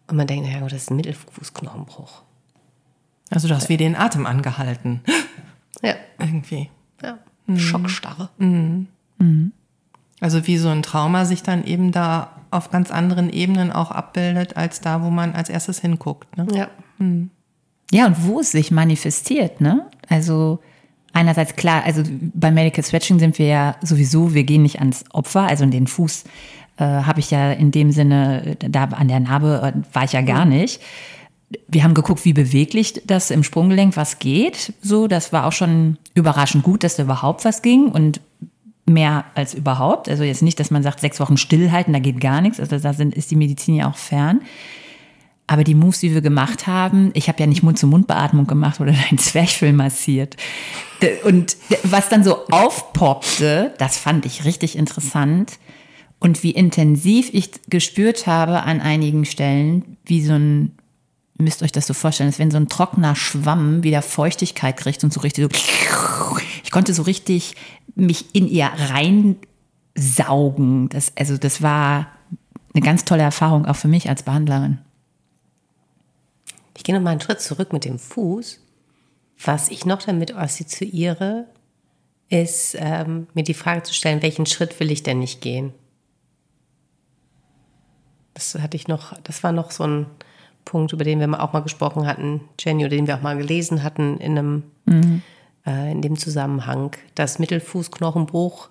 Und 0.08 0.18
man 0.18 0.28
denkt, 0.28 0.46
naja, 0.46 0.60
das 0.62 0.84
ist 0.84 0.92
ein 0.92 0.98
Mittelfußknochenbruch. 0.98 2.24
Also 3.30 3.48
du 3.48 3.56
hast 3.56 3.70
wie 3.70 3.78
den 3.78 3.96
Atem 3.96 4.26
angehalten. 4.26 5.02
Ja. 5.82 5.96
Irgendwie. 6.20 6.70
Ja. 7.02 7.18
Mhm. 7.48 7.58
Schockstarre. 7.58 8.30
Mhm. 8.38 8.88
Mhm. 9.18 9.54
Also 10.20 10.46
wie 10.46 10.58
so 10.58 10.70
ein 10.70 10.84
Trauma 10.84 11.26
sich 11.26 11.42
dann 11.42 11.64
eben 11.64 11.92
da 11.92 12.40
auf 12.52 12.70
ganz 12.70 12.92
anderen 12.92 13.32
Ebenen 13.32 13.72
auch 13.72 13.92
abbildet, 13.92 14.58
als 14.58 14.82
da, 14.82 15.04
wo 15.04 15.10
man 15.10 15.34
als 15.34 15.50
erstes 15.50 15.80
hinguckt. 15.80 16.38
Ne? 16.38 16.48
Ja. 16.54 16.68
Hm. 16.98 17.32
Ja, 17.92 18.08
und 18.08 18.26
wo 18.26 18.40
es 18.40 18.52
sich 18.52 18.72
manifestiert, 18.72 19.60
ne? 19.60 19.86
Also 20.08 20.60
einerseits 21.14 21.56
klar, 21.56 21.84
also 21.84 22.04
bei 22.34 22.52
Medical 22.52 22.84
Stretching 22.84 23.20
sind 23.20 23.38
wir 23.38 23.48
ja 23.48 23.76
sowieso, 23.82 24.34
wir 24.34 24.44
gehen 24.44 24.62
nicht 24.62 24.80
ans 24.80 25.04
Opfer, 25.12 25.42
also 25.42 25.66
in 25.66 25.72
den 25.72 25.88
Fuß 25.88 26.24
äh, 26.78 26.84
habe 26.84 27.20
ich 27.20 27.32
ja 27.32 27.52
in 27.52 27.72
dem 27.72 27.92
Sinne, 27.92 28.56
da 28.60 28.86
an 28.86 29.08
der 29.08 29.20
Narbe 29.20 29.74
äh, 29.76 29.96
war 29.96 30.06
ich 30.06 30.14
ja 30.14 30.22
gar 30.22 30.46
nicht. 30.46 30.82
Wir 31.68 31.84
haben 31.84 31.94
geguckt, 31.94 32.24
wie 32.24 32.32
beweglich 32.32 33.02
das 33.06 33.30
im 33.30 33.44
Sprunggelenk 33.44 33.98
was 33.98 34.20
geht. 34.20 34.74
So, 34.82 35.08
das 35.08 35.34
war 35.34 35.46
auch 35.46 35.52
schon 35.52 35.98
überraschend 36.14 36.64
gut, 36.64 36.84
dass 36.86 36.96
da 36.96 37.04
überhaupt 37.04 37.44
was 37.44 37.62
ging. 37.62 37.90
Und 37.90 38.22
mehr 38.91 39.25
als 39.36 39.54
überhaupt. 39.54 40.10
Also 40.10 40.23
jetzt 40.23 40.41
nicht, 40.41 40.60
dass 40.60 40.71
man 40.71 40.84
sagt, 40.84 40.99
sechs 40.99 41.19
Wochen 41.19 41.38
stillhalten, 41.38 41.93
da 41.93 41.99
geht 41.99 42.19
gar 42.21 42.41
nichts. 42.41 42.60
Also 42.60 42.77
da 42.77 42.93
sind, 42.93 43.15
ist 43.15 43.32
die 43.32 43.36
Medizin 43.36 43.75
ja 43.75 43.89
auch 43.89 43.97
fern. 43.97 44.41
Aber 45.47 45.65
die 45.65 45.75
Moves, 45.75 45.99
die 45.99 46.13
wir 46.13 46.21
gemacht 46.21 46.65
haben, 46.65 47.12
ich 47.13 47.27
habe 47.27 47.39
ja 47.41 47.45
nicht 47.45 47.62
Mund-zu-Mund-Beatmung 47.62 48.47
gemacht 48.47 48.80
oder 48.80 48.93
ein 49.12 49.17
Zwerchfell 49.17 49.73
massiert. 49.73 50.38
Und 51.25 51.58
was 51.84 52.08
dann 52.08 52.23
so 52.23 52.47
aufpoppte, 52.47 53.73
das 53.77 53.97
fand 53.97 54.25
ich 54.25 54.45
richtig 54.45 54.77
interessant. 54.77 55.60
Und 56.19 56.43
wie 56.43 56.51
intensiv 56.51 57.30
ich 57.34 57.49
gespürt 57.67 58.27
habe 58.27 58.63
an 58.63 58.80
einigen 58.80 59.25
Stellen, 59.25 59.97
wie 60.06 60.23
so 60.23 60.34
ein, 60.34 60.77
müsst 61.41 61.63
euch 61.63 61.71
das 61.71 61.88
so 61.88 61.93
vorstellen, 61.93 62.30
als 62.30 62.39
wenn 62.39 62.51
so 62.51 62.58
ein 62.58 62.69
trockener 62.69 63.15
Schwamm 63.15 63.84
wieder 63.84 64.01
Feuchtigkeit 64.01 64.77
kriegt 64.77 65.04
und 65.04 65.13
so 65.13 65.19
richtig 65.21 65.45
so, 65.45 65.49
ich 66.63 66.71
konnte 66.71 66.93
so 66.93 67.04
richtig 67.04 67.56
mich 67.95 68.34
in 68.34 68.47
ihr 68.47 68.69
reinsaugen. 69.95 70.89
Das, 70.89 71.13
also 71.17 71.38
das 71.38 71.62
war 71.62 72.08
eine 72.73 72.84
ganz 72.84 73.06
tolle 73.06 73.23
Erfahrung, 73.23 73.65
auch 73.65 73.75
für 73.75 73.88
mich 73.88 74.10
als 74.10 74.23
Behandlerin. 74.23 74.80
Ich 76.77 76.84
gehe 76.84 76.95
noch 76.95 77.01
mal 77.01 77.12
einen 77.12 77.21
Schritt 77.21 77.41
zurück 77.41 77.73
mit 77.73 77.86
dem 77.86 77.99
Fuß. 77.99 78.60
Was 79.43 79.69
ich 79.69 79.86
noch 79.86 80.01
damit 80.01 80.36
assoziiere, 80.36 81.47
ist 82.30 82.75
ähm, 82.80 83.27
mir 83.34 83.43
die 83.43 83.54
Frage 83.54 83.84
zu 83.84 83.93
stellen, 83.93 84.21
welchen 84.21 84.45
Schritt 84.45 84.80
will 84.80 84.89
ich 84.89 85.04
denn 85.04 85.19
nicht 85.19 85.41
gehen? 85.41 85.73
Das 88.34 88.56
hatte 88.56 88.77
ich 88.77 88.88
noch, 88.88 89.19
das 89.23 89.43
war 89.43 89.51
noch 89.51 89.71
so 89.71 89.84
ein 89.84 90.06
Punkt, 90.65 90.93
über 90.93 91.04
den 91.04 91.19
wir 91.19 91.43
auch 91.43 91.54
mal 91.54 91.62
gesprochen 91.62 92.08
hatten, 92.08 92.41
Jenny, 92.60 92.86
oder 92.86 92.95
den 92.95 93.08
wir 93.08 93.15
auch 93.15 93.21
mal 93.21 93.38
gelesen 93.38 93.84
hatten 93.84 94.17
in 94.17 94.38
einem 94.38 94.63
mhm 94.86 95.21
äh, 95.65 95.91
in 95.91 96.02
dem 96.02 96.17
Zusammenhang, 96.17 96.95
dass 97.15 97.39
Mittelfußknochenbruch 97.39 98.69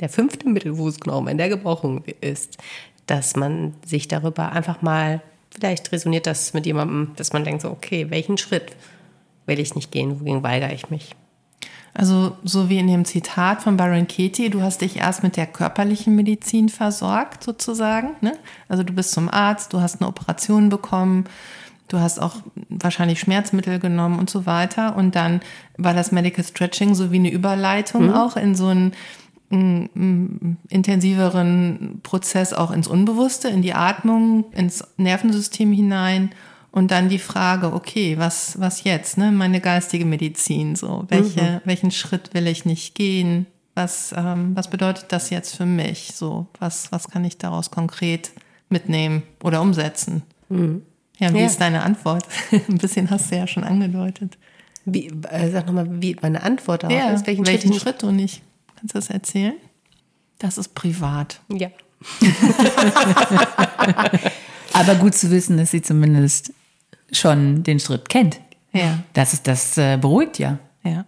der 0.00 0.08
fünfte 0.08 0.48
Mittelfußknochen, 0.48 1.26
wenn 1.26 1.38
der 1.38 1.48
gebrochen 1.48 2.02
ist, 2.20 2.58
dass 3.06 3.36
man 3.36 3.74
sich 3.84 4.08
darüber 4.08 4.52
einfach 4.52 4.82
mal, 4.82 5.22
vielleicht 5.50 5.92
resoniert 5.92 6.26
das 6.26 6.52
mit 6.52 6.66
jemandem, 6.66 7.12
dass 7.16 7.32
man 7.32 7.44
denkt 7.44 7.62
so, 7.62 7.70
okay, 7.70 8.10
welchen 8.10 8.38
Schritt 8.38 8.74
will 9.46 9.60
ich 9.60 9.74
nicht 9.74 9.92
gehen, 9.92 10.18
wogegen 10.20 10.42
weigere 10.42 10.72
ich 10.72 10.90
mich? 10.90 11.14
Also 11.94 12.36
so 12.42 12.68
wie 12.68 12.78
in 12.78 12.88
dem 12.88 13.04
Zitat 13.04 13.62
von 13.62 13.76
Baron 13.76 14.08
Katie, 14.08 14.50
du 14.50 14.60
hast 14.60 14.80
dich 14.80 14.96
erst 14.96 15.22
mit 15.22 15.36
der 15.36 15.46
körperlichen 15.46 16.16
Medizin 16.16 16.68
versorgt 16.68 17.44
sozusagen. 17.44 18.16
Ne? 18.20 18.36
Also 18.68 18.82
du 18.82 18.92
bist 18.92 19.12
zum 19.12 19.28
Arzt, 19.28 19.72
du 19.72 19.80
hast 19.80 20.00
eine 20.00 20.08
Operation 20.08 20.68
bekommen, 20.68 21.24
Du 21.88 22.00
hast 22.00 22.18
auch 22.18 22.36
wahrscheinlich 22.70 23.20
Schmerzmittel 23.20 23.78
genommen 23.78 24.18
und 24.18 24.30
so 24.30 24.46
weiter. 24.46 24.96
Und 24.96 25.14
dann 25.14 25.40
war 25.76 25.92
das 25.92 26.12
Medical 26.12 26.44
Stretching 26.44 26.94
so 26.94 27.12
wie 27.12 27.18
eine 27.18 27.30
Überleitung 27.30 28.06
mhm. 28.06 28.14
auch 28.14 28.36
in 28.36 28.54
so 28.54 28.68
einen 28.68 28.92
mm, 29.50 29.84
mm, 29.94 30.56
intensiveren 30.70 32.00
Prozess 32.02 32.54
auch 32.54 32.70
ins 32.70 32.88
Unbewusste, 32.88 33.48
in 33.48 33.60
die 33.60 33.74
Atmung, 33.74 34.46
ins 34.52 34.82
Nervensystem 34.96 35.72
hinein 35.72 36.30
Und 36.74 36.90
dann 36.90 37.08
die 37.08 37.20
Frage, 37.20 37.72
okay, 37.72 38.18
was, 38.18 38.58
was 38.58 38.82
jetzt, 38.82 39.16
ne? 39.16 39.30
Meine 39.30 39.60
geistige 39.60 40.04
Medizin, 40.04 40.74
so. 40.74 41.04
Welche, 41.08 41.62
welchen 41.64 41.92
Schritt 41.92 42.34
will 42.34 42.48
ich 42.48 42.64
nicht 42.64 42.96
gehen? 42.96 43.46
Was, 43.76 44.12
ähm, 44.16 44.56
was 44.56 44.68
bedeutet 44.70 45.06
das 45.10 45.30
jetzt 45.30 45.54
für 45.56 45.66
mich? 45.66 46.10
So, 46.16 46.48
was, 46.58 46.90
was 46.90 47.06
kann 47.08 47.24
ich 47.24 47.38
daraus 47.38 47.70
konkret 47.70 48.32
mitnehmen 48.70 49.22
oder 49.44 49.62
umsetzen? 49.62 50.22
Ja, 50.50 51.32
wie 51.32 51.38
Ja. 51.38 51.46
ist 51.46 51.60
deine 51.60 51.84
Antwort? 51.84 52.24
Ein 52.50 52.78
bisschen 52.78 53.08
hast 53.08 53.30
du 53.30 53.36
ja 53.36 53.46
schon 53.46 53.62
angedeutet. 53.62 54.36
Wie, 54.84 55.12
äh, 55.30 55.52
sag 55.52 55.66
nochmal, 55.66 55.86
wie 56.02 56.16
meine 56.22 56.42
Antwort 56.42 56.82
darauf 56.82 56.98
Ja, 56.98 57.10
ist. 57.12 57.24
welchen, 57.28 57.46
Welchen, 57.46 57.70
Schritt, 57.72 57.82
Schritt 57.82 58.02
du 58.02 58.10
nicht. 58.10 58.42
Kannst 58.74 58.96
du 58.96 58.98
das 58.98 59.10
erzählen? 59.10 59.54
Das 60.40 60.58
ist 60.58 60.74
privat. 60.74 61.40
Ja. 61.52 61.68
Aber 64.72 64.96
gut 64.96 65.14
zu 65.14 65.30
wissen, 65.30 65.56
dass 65.56 65.70
sie 65.70 65.82
zumindest 65.82 66.52
schon 67.12 67.62
den 67.62 67.80
Schritt 67.80 68.08
kennt. 68.08 68.40
Ja, 68.72 68.98
Das 69.12 69.32
ist 69.32 69.46
das 69.46 69.78
äh, 69.78 69.96
beruhigt 69.98 70.38
ja. 70.38 70.58
ja. 70.82 71.04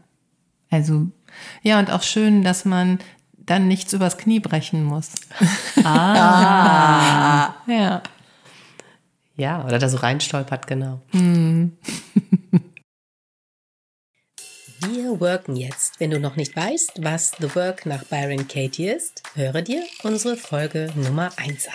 Also 0.70 1.08
Ja, 1.62 1.78
und 1.78 1.90
auch 1.90 2.02
schön, 2.02 2.42
dass 2.42 2.64
man 2.64 2.98
dann 3.36 3.68
nichts 3.68 3.92
übers 3.92 4.18
Knie 4.18 4.40
brechen 4.40 4.84
muss. 4.84 5.10
Ah. 5.84 7.54
Ja. 7.66 8.02
Ja, 9.36 9.64
oder 9.64 9.78
da 9.78 9.88
so 9.88 9.98
reinstolpert, 9.98 10.66
genau. 10.66 11.00
Wir 11.12 11.70
worken 15.20 15.56
jetzt. 15.56 16.00
Wenn 16.00 16.10
du 16.10 16.18
noch 16.20 16.36
nicht 16.36 16.56
weißt, 16.56 17.02
was 17.02 17.32
The 17.38 17.54
Work 17.54 17.86
nach 17.86 18.04
Byron 18.04 18.48
Katie 18.48 18.88
ist, 18.88 19.22
höre 19.34 19.62
dir 19.62 19.82
unsere 20.02 20.36
Folge 20.36 20.90
Nummer 20.94 21.30
1 21.36 21.68
an. 21.68 21.74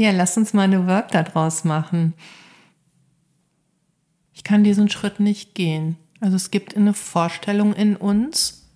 Ja, 0.00 0.12
lass 0.12 0.38
uns 0.38 0.54
mal 0.54 0.62
eine 0.62 0.86
Work 0.86 1.10
daraus 1.10 1.62
machen. 1.64 2.14
Ich 4.32 4.44
kann 4.44 4.64
diesen 4.64 4.88
Schritt 4.88 5.20
nicht 5.20 5.54
gehen. 5.54 5.98
Also 6.20 6.36
es 6.36 6.50
gibt 6.50 6.74
eine 6.74 6.94
Vorstellung 6.94 7.74
in 7.74 7.96
uns 7.96 8.66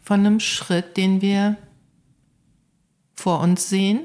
von 0.00 0.20
einem 0.20 0.38
Schritt, 0.38 0.96
den 0.96 1.22
wir 1.22 1.56
vor 3.16 3.40
uns 3.40 3.68
sehen 3.68 4.02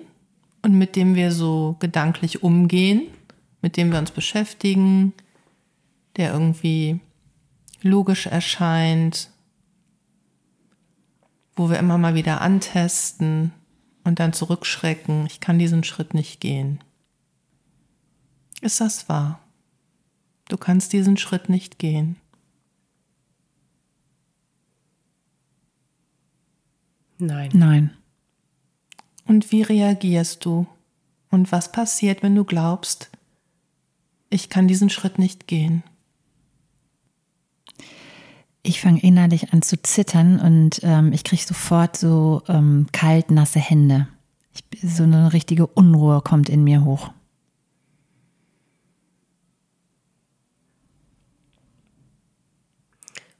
und 0.64 0.76
mit 0.76 0.96
dem 0.96 1.14
wir 1.14 1.32
so 1.32 1.76
gedanklich 1.80 2.42
umgehen, 2.42 3.04
mit 3.62 3.78
dem 3.78 3.92
wir 3.92 4.00
uns 4.00 4.10
beschäftigen, 4.10 5.14
der 6.18 6.34
irgendwie 6.34 7.00
logisch 7.84 8.26
erscheint, 8.26 9.30
wo 11.56 11.70
wir 11.70 11.78
immer 11.78 12.00
mal 12.00 12.16
wieder 12.16 12.42
antesten 12.42 13.54
und 14.04 14.20
dann 14.20 14.34
zurückschrecken, 14.34 15.26
ich 15.26 15.40
kann 15.40 15.60
diesen 15.60 15.84
Schritt 15.84 16.14
nicht 16.14 16.40
gehen. 16.40 16.80
Ist 18.62 18.82
das 18.82 19.10
wahr? 19.10 19.40
Du 20.50 20.58
kannst 20.58 20.94
diesen 20.94 21.18
Schritt 21.18 21.50
nicht 21.50 21.80
gehen. 21.80 22.18
Nein. 27.18 27.50
nein. 27.54 27.98
Und 29.26 29.52
wie 29.52 29.62
reagierst 29.62 30.44
du? 30.44 30.68
Und 31.30 31.52
was 31.52 31.72
passiert, 31.72 32.22
wenn 32.22 32.36
du 32.36 32.44
glaubst, 32.44 33.10
ich 34.30 34.50
kann 34.50 34.68
diesen 34.68 34.90
Schritt 34.90 35.20
nicht 35.20 35.48
gehen? 35.48 35.84
Ich 38.66 38.80
fange 38.80 39.02
innerlich 39.04 39.52
an 39.52 39.62
zu 39.62 39.82
zittern 39.82 40.40
und 40.40 40.80
ähm, 40.84 41.12
ich 41.12 41.26
kriege 41.26 41.44
sofort 41.44 41.98
so 41.98 42.42
ähm, 42.48 42.88
kalt, 42.94 43.30
nasse 43.30 43.60
Hände. 43.60 44.08
Ich, 44.54 44.64
so 44.82 45.04
eine 45.04 45.34
richtige 45.34 45.68
Unruhe 45.68 46.22
kommt 46.22 46.48
in 46.48 46.64
mir 46.64 46.86
hoch. 46.86 47.12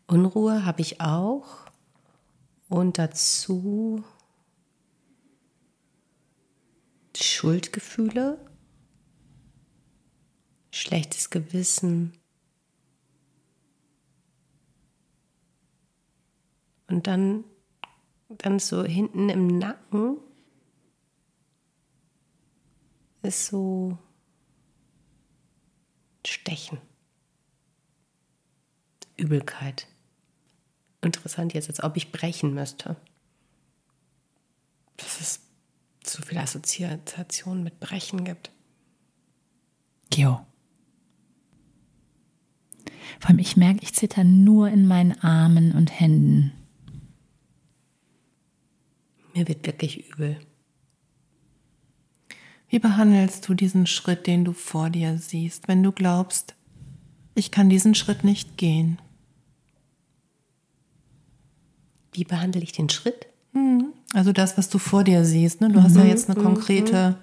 Unruhe 0.08 0.66
habe 0.66 0.82
ich 0.82 1.00
auch. 1.00 1.46
Und 2.68 2.98
dazu 2.98 4.04
Schuldgefühle, 7.16 8.38
schlechtes 10.72 11.30
Gewissen. 11.30 12.14
Und 16.94 17.08
dann, 17.08 17.44
dann 18.30 18.60
so 18.60 18.84
hinten 18.84 19.30
im 19.30 19.48
Nacken 19.48 20.18
ist 23.24 23.48
so 23.48 23.98
Stechen. 26.24 26.78
Übelkeit. 29.18 29.88
Interessant 31.02 31.56
jetzt, 31.56 31.68
als 31.68 31.82
ob 31.82 31.98
ich 31.98 32.12
brechen 32.12 32.54
müsste. 32.54 32.96
Dass 34.98 35.20
es 35.20 35.40
so 36.06 36.22
viele 36.22 36.42
Assoziationen 36.42 37.64
mit 37.64 37.80
Brechen 37.80 38.24
gibt. 38.24 38.52
Jo. 40.14 40.46
Vor 43.20 43.30
allem, 43.32 43.40
ich 43.40 43.58
merke, 43.58 43.82
ich 43.82 43.96
zitter 43.96 44.24
nur 44.24 44.70
in 44.70 44.86
meinen 44.86 45.20
Armen 45.24 45.72
und 45.72 46.00
Händen. 46.00 46.52
Mir 49.34 49.48
wird 49.48 49.66
wirklich 49.66 50.10
übel. 50.10 50.38
Wie 52.70 52.80
behandelst 52.80 53.48
du 53.48 53.54
diesen 53.54 53.86
Schritt, 53.86 54.26
den 54.28 54.46
du 54.46 54.54
vor 54.54 54.90
dir 54.90 55.18
siehst, 55.18 55.68
wenn 55.68 55.84
du 55.84 55.92
glaubst, 55.92 56.56
ich 57.36 57.52
kann 57.52 57.70
diesen 57.70 57.96
Schritt 57.96 58.24
nicht 58.24 58.58
gehen? 58.58 59.00
Wie 62.12 62.24
behandle 62.24 62.62
ich 62.62 62.72
den 62.72 62.90
Schritt? 62.90 63.28
Also 64.14 64.32
das, 64.32 64.58
was 64.58 64.70
du 64.70 64.78
vor 64.78 65.04
dir 65.04 65.26
siehst. 65.26 65.62
Ne? 65.62 65.70
Du 65.70 65.82
hast 65.82 65.96
ja 65.96 66.04
jetzt 66.04 66.30
eine 66.30 66.42
konkrete 66.42 67.18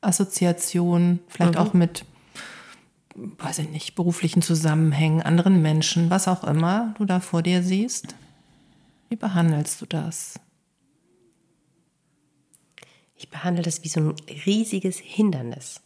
Assoziation, 0.00 1.20
vielleicht 1.28 1.56
auch 1.56 1.74
mit, 1.74 2.04
weiß 3.14 3.58
ich 3.60 3.68
nicht, 3.68 3.94
beruflichen 3.94 4.42
Zusammenhängen, 4.42 5.22
anderen 5.22 5.60
Menschen, 5.62 6.10
was 6.10 6.28
auch 6.28 6.44
immer 6.44 6.94
du 6.98 7.04
da 7.04 7.20
vor 7.20 7.42
dir 7.42 7.62
siehst. 7.62 8.14
Wie 9.10 9.16
behandelst 9.16 9.80
du 9.80 9.86
das? 9.86 10.40
Ich 13.22 13.28
behandle 13.28 13.62
das 13.62 13.84
wie 13.84 13.88
so 13.88 14.00
ein 14.00 14.14
riesiges 14.46 14.98
Hindernis. 14.98 15.80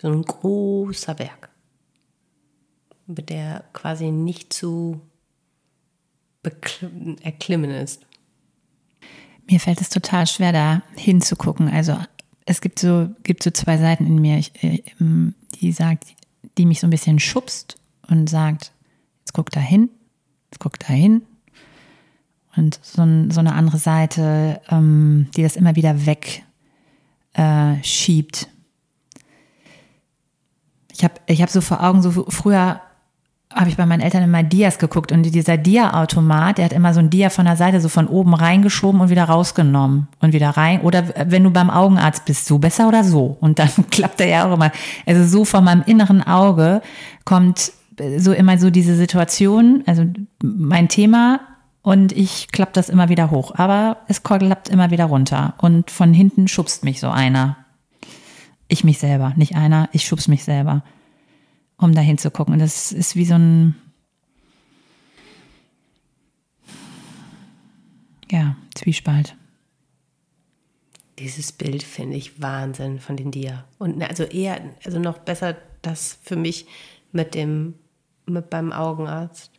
So 0.00 0.08
ein 0.08 0.22
großer 0.22 1.14
Berg. 1.14 1.50
Der 3.06 3.64
quasi 3.74 4.10
nicht 4.10 4.50
zu 4.54 5.02
erklimmen 7.22 7.70
ist. 7.70 8.06
Mir 9.46 9.60
fällt 9.60 9.82
es 9.82 9.90
total 9.90 10.26
schwer, 10.26 10.52
da 10.52 10.82
hinzugucken. 10.96 11.68
Also 11.68 11.98
es 12.46 12.62
gibt 12.62 12.78
so, 12.78 13.10
gibt 13.24 13.42
so 13.42 13.50
zwei 13.50 13.76
Seiten 13.76 14.06
in 14.06 14.18
mir, 14.22 14.38
ich, 14.38 14.52
äh, 14.64 14.82
die 15.60 15.72
sagt, 15.72 16.14
die 16.56 16.64
mich 16.64 16.80
so 16.80 16.86
ein 16.86 16.90
bisschen 16.90 17.18
schubst 17.18 17.76
und 18.08 18.30
sagt, 18.30 18.72
jetzt 19.20 19.34
guck 19.34 19.50
da 19.50 19.60
hin, 19.60 19.90
jetzt 20.50 20.60
guck 20.60 20.78
da 20.78 20.94
hin. 20.94 21.26
Und 22.56 22.80
so, 22.82 23.02
so 23.30 23.40
eine 23.40 23.52
andere 23.52 23.78
Seite, 23.78 24.62
ähm, 24.70 25.28
die 25.36 25.42
das 25.42 25.56
immer 25.56 25.76
wieder 25.76 26.06
weg 26.06 26.44
äh, 27.34 27.82
schiebt. 27.82 28.48
Ich 30.92 31.04
habe 31.04 31.14
ich 31.26 31.42
hab 31.42 31.50
so 31.50 31.60
vor 31.60 31.82
Augen, 31.82 32.02
so 32.02 32.26
früher 32.28 32.80
habe 33.52 33.70
ich 33.70 33.76
bei 33.76 33.86
meinen 33.86 34.00
Eltern 34.00 34.24
immer 34.24 34.42
Dias 34.42 34.78
geguckt 34.78 35.12
und 35.12 35.22
dieser 35.22 35.56
Dia-Automat, 35.56 36.58
der 36.58 36.64
hat 36.64 36.72
immer 36.72 36.92
so 36.92 37.00
ein 37.00 37.10
Dia 37.10 37.30
von 37.30 37.44
der 37.44 37.56
Seite 37.56 37.80
so 37.80 37.88
von 37.88 38.08
oben 38.08 38.34
reingeschoben 38.34 39.00
und 39.00 39.10
wieder 39.10 39.24
rausgenommen 39.24 40.08
und 40.20 40.32
wieder 40.32 40.50
rein. 40.50 40.80
Oder 40.80 41.04
wenn 41.26 41.44
du 41.44 41.50
beim 41.50 41.70
Augenarzt 41.70 42.24
bist, 42.24 42.46
so 42.46 42.58
besser 42.58 42.88
oder 42.88 43.04
so. 43.04 43.36
Und 43.40 43.58
dann 43.58 43.70
klappt 43.90 44.20
er 44.20 44.28
ja 44.28 44.48
auch 44.48 44.54
immer. 44.54 44.72
Also 45.06 45.24
so 45.24 45.44
von 45.44 45.62
meinem 45.62 45.82
inneren 45.86 46.22
Auge 46.22 46.82
kommt 47.24 47.72
so 48.18 48.32
immer 48.32 48.58
so 48.58 48.70
diese 48.70 48.96
Situation, 48.96 49.84
also 49.86 50.04
mein 50.42 50.88
Thema 50.88 51.40
und 51.84 52.12
ich 52.12 52.48
klappe 52.48 52.72
das 52.72 52.88
immer 52.88 53.10
wieder 53.10 53.30
hoch. 53.30 53.54
Aber 53.54 53.98
es 54.08 54.22
klappt 54.22 54.70
immer 54.70 54.90
wieder 54.90 55.04
runter 55.04 55.52
und 55.58 55.90
von 55.90 56.14
hinten 56.14 56.48
schubst 56.48 56.82
mich 56.82 56.98
so 56.98 57.10
einer. 57.10 57.58
Ich 58.68 58.84
mich 58.84 58.98
selber, 58.98 59.34
nicht 59.36 59.54
einer, 59.54 59.90
ich 59.92 60.06
schubs 60.06 60.26
mich 60.26 60.44
selber 60.44 60.82
um 61.76 61.94
da 61.94 62.00
hinzugucken. 62.00 62.54
Und 62.54 62.60
das 62.60 62.90
ist 62.90 63.16
wie 63.16 63.26
so 63.26 63.34
ein, 63.34 63.74
ja, 68.30 68.56
Zwiespalt. 68.74 69.36
Dieses 71.18 71.52
Bild 71.52 71.82
finde 71.82 72.16
ich 72.16 72.40
Wahnsinn 72.40 72.98
von 72.98 73.18
den 73.18 73.30
Dia. 73.30 73.66
Und 73.78 74.02
also 74.02 74.22
eher, 74.22 74.58
also 74.86 74.98
noch 74.98 75.18
besser 75.18 75.54
das 75.82 76.18
für 76.22 76.36
mich 76.36 76.66
mit 77.12 77.34
dem, 77.34 77.74
mit 78.24 78.48
beim 78.48 78.72
Augenarzt. 78.72 79.50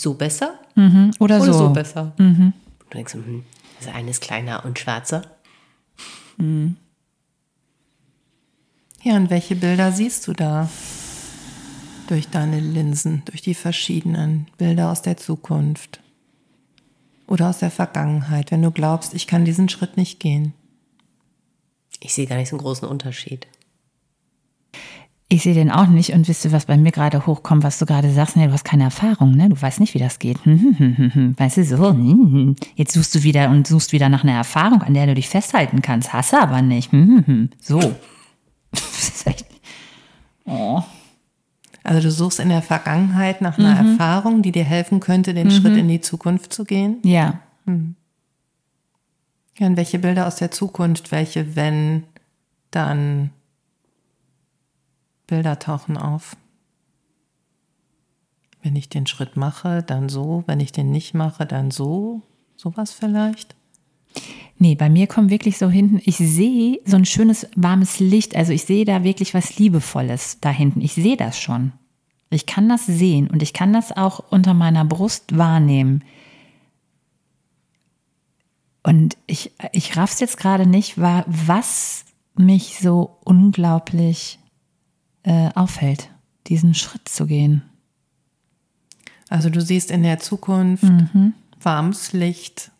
So 0.00 0.14
besser 0.14 0.58
Mhm. 0.76 1.10
Oder, 1.18 1.40
so. 1.40 1.52
so, 1.52 1.68
besser? 1.70 2.12
Und 2.16 2.52
du 2.90 2.96
denkst, 2.96 3.14
hm, 3.14 3.44
das 3.78 3.92
eine 3.92 4.10
ist 4.10 4.22
kleiner 4.22 4.64
und 4.64 4.78
schwarzer. 4.78 5.22
Ja, 9.02 9.16
und 9.16 9.30
welche 9.30 9.56
Bilder 9.56 9.92
siehst 9.92 10.26
du 10.26 10.32
da? 10.32 10.70
Durch 12.08 12.28
deine 12.28 12.60
Linsen, 12.60 13.22
durch 13.26 13.42
die 13.42 13.54
verschiedenen 13.54 14.46
Bilder 14.58 14.90
aus 14.90 15.02
der 15.02 15.16
Zukunft 15.16 16.00
oder 17.26 17.50
aus 17.50 17.58
der 17.58 17.70
Vergangenheit, 17.70 18.50
wenn 18.50 18.62
du 18.62 18.70
glaubst, 18.70 19.14
ich 19.14 19.26
kann 19.26 19.44
diesen 19.44 19.68
Schritt 19.68 19.96
nicht 19.96 20.18
gehen. 20.18 20.54
Ich 22.00 22.14
sehe 22.14 22.26
gar 22.26 22.36
nicht 22.36 22.48
so 22.48 22.56
einen 22.56 22.62
großen 22.62 22.88
Unterschied. 22.88 23.46
Ich 25.32 25.44
sehe 25.44 25.54
den 25.54 25.70
auch 25.70 25.86
nicht 25.86 26.12
und 26.12 26.26
wisst 26.26 26.44
ihr, 26.44 26.50
was 26.50 26.66
bei 26.66 26.76
mir 26.76 26.90
gerade 26.90 27.24
hochkommt, 27.24 27.62
was 27.62 27.78
du 27.78 27.86
gerade 27.86 28.10
sagst? 28.10 28.36
Nee, 28.36 28.48
du 28.48 28.52
hast 28.52 28.64
keine 28.64 28.82
Erfahrung, 28.82 29.36
ne? 29.36 29.48
Du 29.48 29.62
weißt 29.62 29.78
nicht, 29.78 29.94
wie 29.94 30.00
das 30.00 30.18
geht. 30.18 30.38
Weißt 30.44 31.56
du, 31.56 31.64
so. 31.64 32.56
Jetzt 32.74 32.94
suchst 32.94 33.14
du 33.14 33.22
wieder 33.22 33.48
und 33.48 33.68
suchst 33.68 33.92
wieder 33.92 34.08
nach 34.08 34.24
einer 34.24 34.34
Erfahrung, 34.34 34.82
an 34.82 34.92
der 34.92 35.06
du 35.06 35.14
dich 35.14 35.28
festhalten 35.28 35.82
kannst. 35.82 36.12
Hast 36.12 36.32
du 36.32 36.40
aber 36.40 36.62
nicht. 36.62 36.90
So. 37.60 37.80
Oh. 40.46 40.82
Also 41.84 42.02
du 42.02 42.10
suchst 42.10 42.40
in 42.40 42.48
der 42.48 42.62
Vergangenheit 42.62 43.40
nach 43.40 43.56
einer 43.56 43.80
mhm. 43.80 43.92
Erfahrung, 43.92 44.42
die 44.42 44.50
dir 44.50 44.64
helfen 44.64 44.98
könnte, 44.98 45.32
den 45.32 45.46
mhm. 45.46 45.52
Schritt 45.52 45.76
in 45.76 45.86
die 45.86 46.00
Zukunft 46.00 46.52
zu 46.52 46.64
gehen. 46.64 46.96
Ja. 47.04 47.38
Hm. 47.66 47.94
Ja, 49.58 49.66
und 49.68 49.76
welche 49.76 50.00
Bilder 50.00 50.26
aus 50.26 50.36
der 50.36 50.50
Zukunft, 50.50 51.12
welche 51.12 51.54
wenn, 51.54 52.02
dann 52.70 53.30
Bilder 55.30 55.58
tauchen 55.58 55.96
auf. 55.96 56.36
Wenn 58.62 58.76
ich 58.76 58.88
den 58.88 59.06
Schritt 59.06 59.36
mache, 59.36 59.82
dann 59.82 60.08
so. 60.08 60.44
Wenn 60.46 60.60
ich 60.60 60.72
den 60.72 60.90
nicht 60.90 61.14
mache, 61.14 61.46
dann 61.46 61.70
so. 61.70 62.20
Sowas 62.56 62.92
vielleicht. 62.92 63.56
Nee, 64.58 64.74
bei 64.74 64.90
mir 64.90 65.06
kommt 65.06 65.30
wirklich 65.30 65.56
so 65.56 65.70
hinten, 65.70 66.02
ich 66.04 66.16
sehe 66.18 66.80
so 66.84 66.96
ein 66.96 67.06
schönes 67.06 67.46
warmes 67.56 67.98
Licht, 68.00 68.36
also 68.36 68.52
ich 68.52 68.64
sehe 68.64 68.84
da 68.84 69.04
wirklich 69.04 69.32
was 69.32 69.58
Liebevolles 69.58 70.38
da 70.42 70.50
hinten. 70.50 70.82
Ich 70.82 70.92
sehe 70.92 71.16
das 71.16 71.40
schon. 71.40 71.72
Ich 72.28 72.44
kann 72.44 72.68
das 72.68 72.84
sehen 72.84 73.28
und 73.28 73.42
ich 73.42 73.54
kann 73.54 73.72
das 73.72 73.96
auch 73.96 74.30
unter 74.30 74.52
meiner 74.52 74.84
Brust 74.84 75.38
wahrnehmen. 75.38 76.04
Und 78.82 79.16
ich, 79.26 79.52
ich 79.72 79.96
raff's 79.96 80.20
jetzt 80.20 80.36
gerade 80.36 80.66
nicht, 80.66 80.98
was 80.98 82.04
mich 82.34 82.78
so 82.78 83.16
unglaublich 83.24 84.38
äh, 85.22 85.50
auffällt, 85.54 86.10
diesen 86.46 86.74
Schritt 86.74 87.08
zu 87.08 87.26
gehen. 87.26 87.62
Also 89.28 89.50
du 89.50 89.60
siehst 89.60 89.90
in 89.90 90.02
der 90.02 90.18
Zukunft 90.18 90.82
mhm. 90.82 91.34
warmes 91.60 92.12
Licht, 92.12 92.72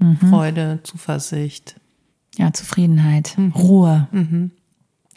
Mhm. 0.00 0.16
Freude, 0.16 0.80
Zuversicht. 0.82 1.76
Ja, 2.36 2.52
Zufriedenheit, 2.52 3.36
mhm. 3.36 3.52
Ruhe. 3.52 4.08
Mhm. 4.12 4.50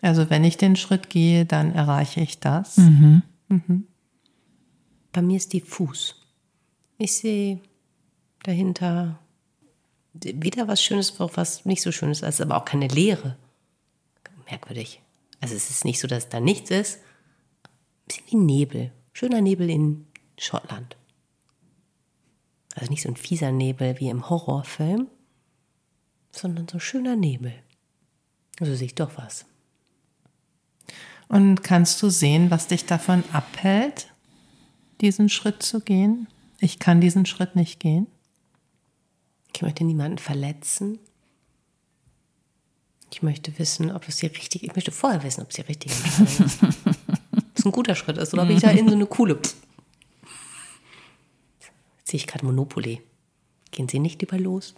Also 0.02 0.30
wenn 0.30 0.44
ich 0.44 0.58
den 0.58 0.76
Schritt 0.76 1.10
gehe, 1.10 1.46
dann 1.46 1.74
erreiche 1.74 2.22
ich 2.22 2.40
das. 2.40 2.78
Mhm. 2.78 3.24
Mhm. 3.48 3.88
Bei 5.14 5.22
mir 5.22 5.38
ist 5.38 5.54
diffus. 5.54 6.16
Ich 6.98 7.14
sehe 7.14 7.60
dahinter 8.44 9.20
wieder 10.14 10.68
was 10.68 10.82
Schönes, 10.82 11.20
auch 11.20 11.32
was 11.36 11.66
nicht 11.66 11.82
so 11.82 11.92
Schönes 11.92 12.22
ist, 12.22 12.42
aber 12.42 12.58
auch 12.58 12.66
keine 12.66 12.88
Leere. 12.88 13.38
Merkwürdig. 14.50 15.02
Also 15.44 15.56
es 15.56 15.70
ist 15.70 15.84
nicht 15.84 16.00
so, 16.00 16.08
dass 16.08 16.30
da 16.30 16.40
nichts 16.40 16.72
ist. 16.72 17.00
Ein 17.64 18.08
bisschen 18.08 18.28
wie 18.28 18.36
Nebel. 18.38 18.92
Schöner 19.12 19.42
Nebel 19.42 19.70
in 19.70 20.08
Schottland. 20.38 20.96
Also 22.76 22.90
nicht 22.90 23.02
so 23.02 23.10
ein 23.10 23.18
fieser 23.18 23.52
Nebel 23.52 24.00
wie 24.00 24.08
im 24.08 24.30
Horrorfilm, 24.30 25.08
sondern 26.32 26.70
so 26.70 26.78
ein 26.78 26.80
schöner 26.80 27.18
Nebel. 27.18 27.54
Also 28.62 28.74
sehe 28.74 28.86
ich 28.86 28.96
doch 28.96 29.18
was. 29.18 29.44
Und 31.28 31.62
kannst 31.62 32.02
du 32.02 32.10
sehen, 32.10 32.50
was 32.50 32.68
dich 32.68 32.86
davon 32.86 33.26
abhält, 33.34 34.14
diesen 35.02 35.28
Schritt 35.28 35.62
zu 35.62 35.82
gehen? 35.82 36.30
Ich 36.62 36.80
kann 36.80 37.02
diesen 37.02 37.26
Schritt 37.26 37.58
nicht 37.58 37.82
gehen. 37.82 38.08
Ich 39.54 39.62
möchte 39.62 39.84
niemanden 39.84 40.20
verletzen. 40.20 41.00
Ich 43.14 43.22
möchte 43.22 43.58
wissen, 43.60 43.92
ob 43.92 44.08
es 44.08 44.20
hier 44.20 44.32
richtig, 44.32 44.64
ich 44.64 44.76
möchte 44.76 44.92
vorher 44.92 45.24
wissen, 45.24 45.42
ob 45.42 45.52
es 45.52 45.56
hier 45.56 45.70
richtig 45.70 45.92
ist. 45.92 46.64
Ob 47.34 47.60
es 47.60 47.66
ein 47.66 47.72
guter 47.72 47.96
Schritt 47.96 48.18
ist 48.18 48.34
oder 48.34 48.44
ob 48.44 48.50
ich 48.50 48.62
da 48.62 48.72
in 48.72 48.90
so 48.90 48.96
eine 48.96 49.06
coole 49.06 49.40
sehe 52.14 52.20
ich 52.20 52.28
gerade 52.28 52.46
Monopoly. 52.46 53.02
Gehen 53.72 53.90
Sie 53.90 53.98
nicht 53.98 54.22
lieber 54.22 54.38
los? 54.38 54.76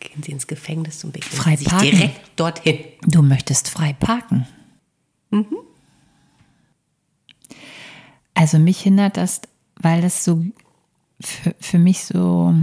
Gehen 0.00 0.24
Sie 0.24 0.32
ins 0.32 0.48
Gefängnis 0.48 0.98
zum 0.98 1.14
Weg. 1.14 1.24
Frei 1.24 1.54
Sie 1.56 1.64
parken. 1.66 1.90
direkt 1.90 2.20
dorthin. 2.34 2.78
Du 3.06 3.22
möchtest 3.22 3.68
frei 3.68 3.92
parken. 3.92 4.48
Mhm. 5.30 5.56
Also 8.34 8.58
mich 8.58 8.80
hindert 8.80 9.16
das, 9.16 9.42
weil 9.76 10.02
das 10.02 10.24
so 10.24 10.44
für, 11.20 11.54
für 11.60 11.78
mich 11.78 12.04
so, 12.04 12.54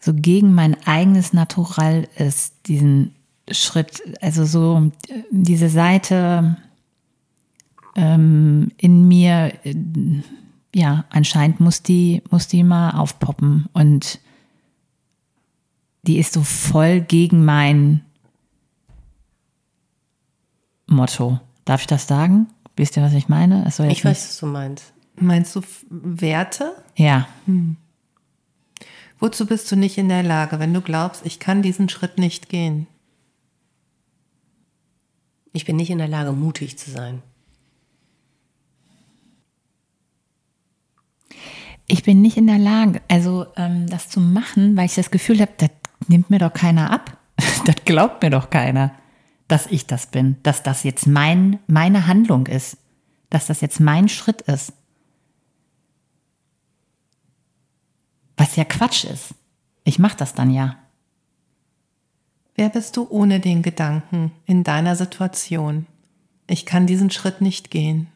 so 0.00 0.14
gegen 0.14 0.54
mein 0.54 0.76
eigenes 0.86 1.32
Natural 1.32 2.08
ist, 2.16 2.54
diesen 2.66 3.14
Schritt, 3.50 4.02
also 4.22 4.44
so 4.44 4.90
diese 5.30 5.68
Seite 5.68 6.56
ähm, 7.96 8.72
in 8.78 9.06
mir, 9.06 9.52
ja, 10.74 11.04
anscheinend 11.10 11.60
muss 11.60 11.82
die, 11.82 12.22
muss 12.30 12.48
die 12.48 12.64
mal 12.64 12.92
aufpoppen 12.92 13.66
und 13.72 14.20
die 16.02 16.18
ist 16.18 16.32
so 16.32 16.42
voll 16.42 17.00
gegen 17.02 17.44
mein 17.44 18.00
Motto. 20.86 21.40
Darf 21.66 21.82
ich 21.82 21.86
das 21.86 22.06
sagen? 22.06 22.46
Wisst 22.76 22.96
ihr, 22.96 23.02
was 23.02 23.12
ich 23.12 23.28
meine? 23.28 23.64
ich 23.66 24.04
weiß, 24.04 24.28
was 24.28 24.38
du 24.38 24.46
meinst. 24.46 24.92
Meinst 25.16 25.54
du 25.54 25.60
Werte? 25.90 26.74
Ja. 26.96 27.28
Hm. 27.44 27.76
Wozu 29.20 29.46
bist 29.46 29.70
du 29.70 29.76
nicht 29.76 29.98
in 29.98 30.08
der 30.08 30.22
Lage, 30.22 30.58
wenn 30.58 30.74
du 30.74 30.80
glaubst, 30.80 31.24
ich 31.24 31.38
kann 31.38 31.62
diesen 31.62 31.88
Schritt 31.88 32.18
nicht 32.18 32.48
gehen? 32.48 32.86
Ich 35.52 35.64
bin 35.64 35.76
nicht 35.76 35.90
in 35.90 35.98
der 35.98 36.08
Lage, 36.08 36.32
mutig 36.32 36.78
zu 36.78 36.90
sein. 36.90 37.22
ich 41.90 42.04
bin 42.04 42.22
nicht 42.22 42.36
in 42.36 42.46
der 42.46 42.58
Lage, 42.58 43.02
also 43.08 43.46
ähm, 43.56 43.88
das 43.88 44.08
zu 44.08 44.20
machen, 44.20 44.76
weil 44.76 44.86
ich 44.86 44.94
das 44.94 45.10
Gefühl 45.10 45.40
habe, 45.40 45.52
das 45.56 45.70
nimmt 46.06 46.30
mir 46.30 46.38
doch 46.38 46.52
keiner 46.52 46.90
ab. 46.90 47.18
das 47.66 47.76
glaubt 47.84 48.22
mir 48.22 48.30
doch 48.30 48.50
keiner, 48.50 48.92
dass 49.48 49.66
ich 49.66 49.86
das 49.86 50.06
bin, 50.06 50.36
dass 50.42 50.62
das 50.62 50.84
jetzt 50.84 51.06
mein, 51.06 51.58
meine 51.66 52.06
Handlung 52.06 52.46
ist, 52.46 52.78
dass 53.28 53.46
das 53.46 53.60
jetzt 53.60 53.80
mein 53.80 54.08
Schritt 54.08 54.42
ist. 54.42 54.72
Was 58.40 58.56
ja 58.56 58.64
Quatsch 58.64 59.04
ist. 59.04 59.34
Ich 59.84 59.98
mache 59.98 60.16
das 60.16 60.34
dann 60.34 60.50
ja. 60.50 60.76
Wer 62.54 62.70
bist 62.70 62.96
du 62.96 63.06
ohne 63.08 63.40
den 63.40 63.62
Gedanken 63.62 64.32
in 64.46 64.64
deiner 64.64 64.96
Situation? 64.96 65.86
Ich 66.46 66.66
kann 66.66 66.86
diesen 66.86 67.10
Schritt 67.10 67.40
nicht 67.40 67.70
gehen. 67.70 68.08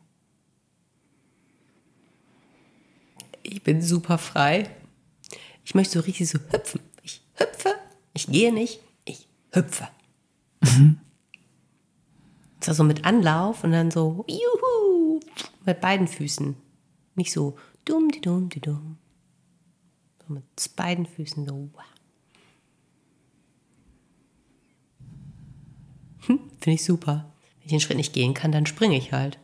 ich 3.44 3.62
bin 3.62 3.80
super 3.80 4.18
frei. 4.18 4.68
Ich 5.64 5.74
möchte 5.74 5.94
so 5.94 6.00
richtig 6.00 6.28
so 6.28 6.38
hüpfen. 6.50 6.80
Ich 7.02 7.22
hüpfe, 7.34 7.74
ich 8.12 8.26
gehe 8.26 8.52
nicht, 8.52 8.80
ich 9.04 9.28
hüpfe. 9.52 9.88
Mhm. 10.60 10.98
So 12.60 12.82
mit 12.82 13.04
Anlauf 13.04 13.62
und 13.62 13.72
dann 13.72 13.90
so, 13.90 14.24
juhu, 14.26 15.20
mit 15.66 15.80
beiden 15.80 16.08
Füßen. 16.08 16.56
Nicht 17.14 17.32
so 17.32 17.56
dumm, 17.84 18.10
die 18.10 18.22
dumm, 18.22 18.48
die 18.48 18.60
dumm. 18.60 18.96
So 20.26 20.34
mit 20.34 20.44
beiden 20.76 21.06
Füßen 21.06 21.46
so. 21.46 21.70
Hm, 26.26 26.38
Finde 26.60 26.74
ich 26.74 26.84
super. 26.84 27.32
Wenn 27.58 27.64
ich 27.64 27.70
den 27.70 27.80
Schritt 27.80 27.96
nicht 27.96 28.12
gehen 28.12 28.34
kann, 28.34 28.52
dann 28.52 28.66
springe 28.66 28.96
ich 28.96 29.12
halt. 29.12 29.38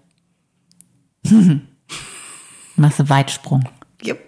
Machst 2.76 2.98
du 2.98 3.08
Weitsprung. 3.08 3.68
Yep. 4.04 4.18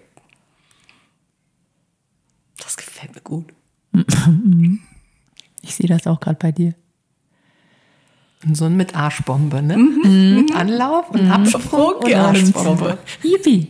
Das 2.58 2.77
gefällt 2.77 3.14
mir 3.14 3.22
gut. 3.22 3.52
Ich 5.64 5.77
sehe 5.77 5.87
das 5.87 6.08
auch 6.08 6.18
gerade 6.18 6.38
bei 6.40 6.50
dir. 6.50 6.74
So 8.52 8.64
ein 8.64 8.76
mit 8.76 8.96
Arschbombe, 8.96 9.62
ne? 9.62 9.76
Mhm. 9.76 10.34
Mit 10.34 10.54
Anlauf 10.54 11.10
und 11.10 11.24
mhm. 11.24 11.32
Absprung 11.32 11.94
und 12.02 12.14
Arschbombe. 12.14 12.98
Yippie. 13.22 13.68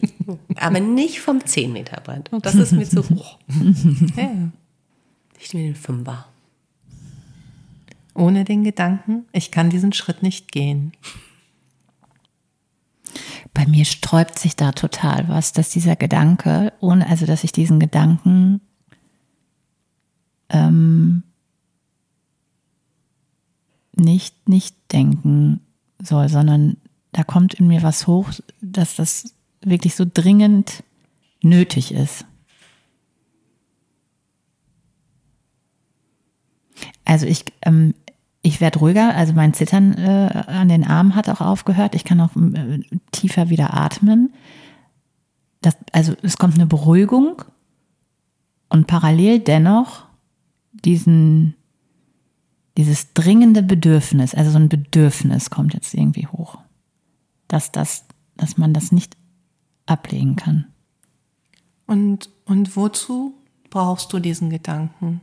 Aber 0.56 0.80
nicht 0.80 1.20
vom 1.20 1.44
10 1.44 1.72
Meter 1.72 2.00
Brand. 2.00 2.30
Das 2.42 2.54
ist 2.54 2.72
mir 2.72 2.88
zu 2.88 3.08
hoch. 3.08 3.38
ja. 4.16 4.30
Ich 5.38 5.52
nehme 5.52 5.68
den 5.68 5.74
Fünfer. 5.74 6.26
Ohne 8.14 8.44
den 8.44 8.64
Gedanken, 8.64 9.26
ich 9.32 9.50
kann 9.50 9.70
diesen 9.70 9.92
Schritt 9.92 10.22
nicht 10.22 10.52
gehen 10.52 10.92
bei 13.54 13.66
mir 13.66 13.84
sträubt 13.84 14.38
sich 14.38 14.56
da 14.56 14.72
total 14.72 15.28
was, 15.28 15.52
dass 15.52 15.70
dieser 15.70 15.96
Gedanke, 15.96 16.72
ohne, 16.80 17.08
also 17.08 17.26
dass 17.26 17.44
ich 17.44 17.52
diesen 17.52 17.80
Gedanken 17.80 18.60
ähm, 20.48 21.22
nicht 23.94 24.48
nicht 24.48 24.76
denken 24.92 25.60
soll, 26.00 26.28
sondern 26.28 26.76
da 27.12 27.24
kommt 27.24 27.54
in 27.54 27.68
mir 27.68 27.82
was 27.82 28.06
hoch, 28.06 28.30
dass 28.60 28.96
das 28.96 29.34
wirklich 29.60 29.94
so 29.94 30.04
dringend 30.12 30.82
nötig 31.42 31.92
ist. 31.92 32.24
Also 37.04 37.26
ich, 37.26 37.44
ähm, 37.62 37.94
ich 38.42 38.60
werde 38.60 38.78
ruhiger, 38.78 39.14
also 39.14 39.32
mein 39.32 39.54
Zittern 39.54 39.92
äh, 39.94 40.44
an 40.46 40.68
den 40.68 40.84
Armen 40.84 41.14
hat 41.14 41.28
auch 41.28 41.40
aufgehört. 41.40 41.94
Ich 41.94 42.04
kann 42.04 42.20
auch 42.20 42.34
äh, 42.36 42.80
tiefer 43.12 43.50
wieder 43.50 43.74
atmen. 43.74 44.32
Das, 45.60 45.76
also 45.92 46.14
es 46.22 46.38
kommt 46.38 46.54
eine 46.54 46.66
Beruhigung 46.66 47.42
und 48.68 48.86
parallel 48.86 49.40
dennoch 49.40 50.06
diesen, 50.72 51.54
dieses 52.76 53.12
dringende 53.12 53.62
Bedürfnis, 53.62 54.34
also 54.34 54.50
so 54.50 54.58
ein 54.58 54.68
Bedürfnis 54.68 55.50
kommt 55.50 55.74
jetzt 55.74 55.94
irgendwie 55.94 56.26
hoch, 56.26 56.58
dass, 57.48 57.72
das, 57.72 58.04
dass 58.36 58.56
man 58.56 58.72
das 58.72 58.92
nicht 58.92 59.16
ablegen 59.86 60.36
kann. 60.36 60.66
Und, 61.86 62.30
und 62.46 62.76
wozu 62.76 63.34
brauchst 63.68 64.12
du 64.12 64.18
diesen 64.18 64.50
Gedanken? 64.50 65.20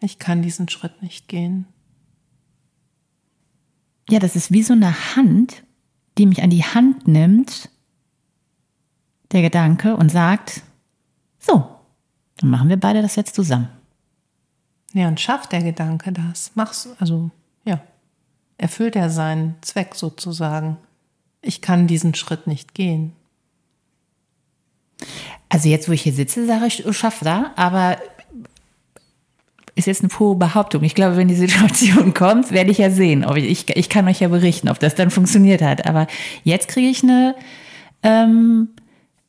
Ich 0.00 0.18
kann 0.18 0.42
diesen 0.42 0.68
Schritt 0.68 1.02
nicht 1.02 1.28
gehen. 1.28 1.66
Ja, 4.08 4.18
das 4.18 4.36
ist 4.36 4.50
wie 4.50 4.62
so 4.62 4.72
eine 4.72 5.16
Hand, 5.16 5.62
die 6.18 6.26
mich 6.26 6.42
an 6.42 6.50
die 6.50 6.64
Hand 6.64 7.06
nimmt, 7.06 7.70
der 9.32 9.42
Gedanke, 9.42 9.96
und 9.96 10.10
sagt, 10.10 10.62
so, 11.38 11.68
dann 12.38 12.50
machen 12.50 12.68
wir 12.68 12.78
beide 12.78 13.02
das 13.02 13.16
jetzt 13.16 13.34
zusammen. 13.34 13.68
Ja, 14.92 15.08
und 15.08 15.20
schafft 15.20 15.52
der 15.52 15.62
Gedanke 15.62 16.12
das? 16.12 16.52
Mach's, 16.54 16.88
also, 16.98 17.30
ja, 17.64 17.80
erfüllt 18.58 18.96
er 18.96 19.10
seinen 19.10 19.54
Zweck 19.62 19.94
sozusagen. 19.94 20.76
Ich 21.42 21.62
kann 21.62 21.86
diesen 21.86 22.14
Schritt 22.14 22.46
nicht 22.46 22.74
gehen. 22.74 23.12
Also 25.48 25.68
jetzt, 25.68 25.88
wo 25.88 25.92
ich 25.92 26.02
hier 26.02 26.12
sitze, 26.12 26.46
sage 26.46 26.66
ich, 26.66 26.86
oh, 26.86 26.92
schaff 26.92 27.20
da, 27.22 27.52
aber 27.56 27.98
ist 29.74 29.86
jetzt 29.86 30.02
eine 30.02 30.08
pure 30.08 30.36
Behauptung. 30.36 30.82
Ich 30.82 30.94
glaube, 30.94 31.16
wenn 31.16 31.28
die 31.28 31.34
Situation 31.34 32.12
kommt, 32.14 32.50
werde 32.50 32.70
ich 32.70 32.78
ja 32.78 32.90
sehen. 32.90 33.24
Ob 33.24 33.36
ich, 33.36 33.44
ich, 33.44 33.76
ich 33.76 33.88
kann 33.88 34.06
euch 34.08 34.20
ja 34.20 34.28
berichten, 34.28 34.68
ob 34.68 34.78
das 34.78 34.94
dann 34.94 35.10
funktioniert 35.10 35.62
hat. 35.62 35.86
Aber 35.86 36.06
jetzt 36.44 36.68
kriege 36.68 36.88
ich 36.88 37.02
eine, 37.02 37.34
ähm, 38.02 38.68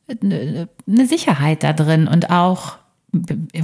eine, 0.08 0.68
eine 0.86 1.06
Sicherheit 1.06 1.62
da 1.62 1.72
drin 1.72 2.06
und 2.06 2.30
auch 2.30 2.76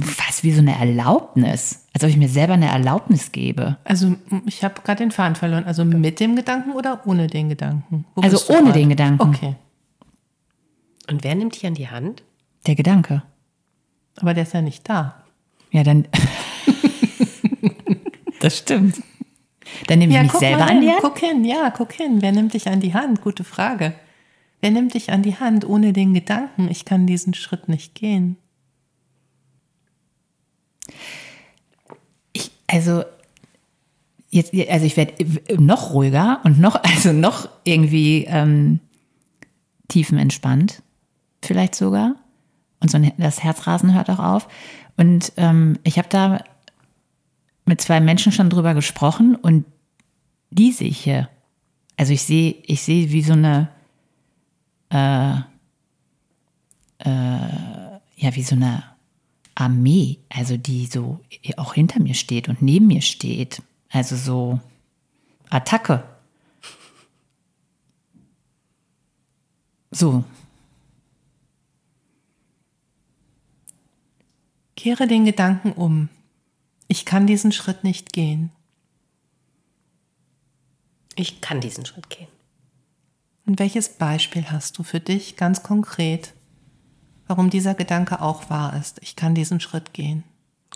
fast 0.01 0.43
wie 0.43 0.51
so 0.51 0.59
eine 0.59 0.77
Erlaubnis, 0.77 1.87
als 1.93 2.03
ob 2.03 2.09
ich 2.09 2.17
mir 2.17 2.29
selber 2.29 2.53
eine 2.53 2.67
Erlaubnis 2.67 3.31
gebe. 3.31 3.77
Also 3.83 4.15
ich 4.45 4.63
habe 4.63 4.81
gerade 4.83 5.03
den 5.03 5.11
Faden 5.11 5.35
verloren. 5.35 5.63
Also 5.63 5.83
mit 5.85 6.19
dem 6.19 6.35
Gedanken 6.35 6.73
oder 6.73 7.01
ohne 7.07 7.27
den 7.27 7.49
Gedanken? 7.49 8.05
Wo 8.15 8.21
also 8.21 8.53
ohne 8.53 8.65
grad? 8.65 8.75
den 8.75 8.89
Gedanken. 8.89 9.21
Okay. 9.21 9.55
Und 11.09 11.23
wer 11.23 11.33
nimmt 11.33 11.55
dich 11.55 11.65
an 11.65 11.73
die 11.73 11.89
Hand? 11.89 12.23
Der 12.67 12.75
Gedanke. 12.75 13.23
Aber 14.17 14.33
der 14.33 14.43
ist 14.43 14.53
ja 14.53 14.61
nicht 14.61 14.87
da. 14.87 15.23
Ja, 15.71 15.83
dann. 15.83 16.07
das 18.41 18.57
stimmt. 18.57 19.01
Dann 19.87 19.99
nehme 19.99 20.11
ich 20.11 20.17
ja, 20.17 20.23
mich 20.23 20.31
selber 20.33 20.67
an 20.67 20.81
die 20.81 20.89
Hand. 20.89 21.01
Guck 21.01 21.19
hin, 21.19 21.45
ja, 21.45 21.71
guck 21.75 21.93
hin. 21.93 22.21
Wer 22.21 22.31
nimmt 22.31 22.53
dich 22.53 22.67
an 22.67 22.79
die 22.81 22.93
Hand? 22.93 23.21
Gute 23.21 23.43
Frage. 23.43 23.93
Wer 24.61 24.71
nimmt 24.71 24.93
dich 24.93 25.11
an 25.11 25.23
die 25.23 25.37
Hand 25.37 25.67
ohne 25.67 25.93
den 25.93 26.13
Gedanken, 26.13 26.69
ich 26.69 26.85
kann 26.85 27.07
diesen 27.07 27.33
Schritt 27.33 27.69
nicht 27.69 27.95
gehen? 27.95 28.37
Ich, 32.33 32.51
also, 32.67 33.03
jetzt, 34.29 34.53
also 34.69 34.85
ich 34.85 34.97
werde 34.97 35.15
noch 35.57 35.93
ruhiger 35.93 36.39
und 36.43 36.59
noch, 36.59 36.75
also 36.83 37.13
noch 37.13 37.49
irgendwie 37.63 38.25
ähm, 38.25 38.79
tiefenentspannt, 39.87 40.81
vielleicht 41.43 41.75
sogar. 41.75 42.15
Und 42.81 42.89
so 42.89 42.99
das 43.17 43.43
Herzrasen 43.43 43.93
hört 43.93 44.09
auch 44.09 44.19
auf. 44.19 44.47
Und 44.95 45.33
ähm, 45.37 45.77
ich 45.83 45.97
habe 45.97 46.07
da 46.09 46.43
mit 47.65 47.81
zwei 47.81 47.99
Menschen 47.99 48.31
schon 48.31 48.49
drüber 48.49 48.73
gesprochen 48.73 49.35
und 49.35 49.65
die 50.49 50.71
sehe 50.71 50.89
ich 50.89 50.99
hier. 50.99 51.29
Also 51.97 52.13
ich 52.13 52.23
sehe, 52.23 52.55
ich 52.63 52.81
sehe 52.81 53.11
wie 53.11 53.21
so 53.21 53.33
eine, 53.33 53.69
äh, 54.89 55.33
äh, 56.99 57.99
ja, 58.15 58.35
wie 58.35 58.43
so 58.43 58.55
eine 58.55 58.83
Armee, 59.59 60.19
also 60.29 60.55
die 60.57 60.85
so 60.85 61.19
auch 61.57 61.73
hinter 61.73 61.99
mir 61.99 62.13
steht 62.13 62.47
und 62.47 62.61
neben 62.61 62.87
mir 62.87 63.01
steht. 63.01 63.61
Also 63.89 64.15
so 64.15 64.59
Attacke. 65.49 66.03
So. 69.91 70.23
Kehre 74.75 75.07
den 75.07 75.25
Gedanken 75.25 75.73
um. 75.73 76.09
Ich 76.87 77.05
kann 77.05 77.27
diesen 77.27 77.51
Schritt 77.51 77.83
nicht 77.83 78.13
gehen. 78.13 78.51
Ich 81.15 81.41
kann 81.41 81.59
diesen 81.59 81.85
Schritt 81.85 82.09
gehen. 82.09 82.29
Und 83.45 83.59
welches 83.59 83.89
Beispiel 83.89 84.49
hast 84.51 84.77
du 84.77 84.83
für 84.83 84.99
dich 85.01 85.35
ganz 85.35 85.63
konkret, 85.63 86.33
warum 87.29 87.49
dieser 87.49 87.75
Gedanke 87.75 88.21
auch 88.21 88.49
wahr 88.49 88.75
ist. 88.77 88.99
Ich 89.01 89.15
kann 89.15 89.35
diesen 89.35 89.59
Schritt 89.59 89.93
gehen. 89.93 90.23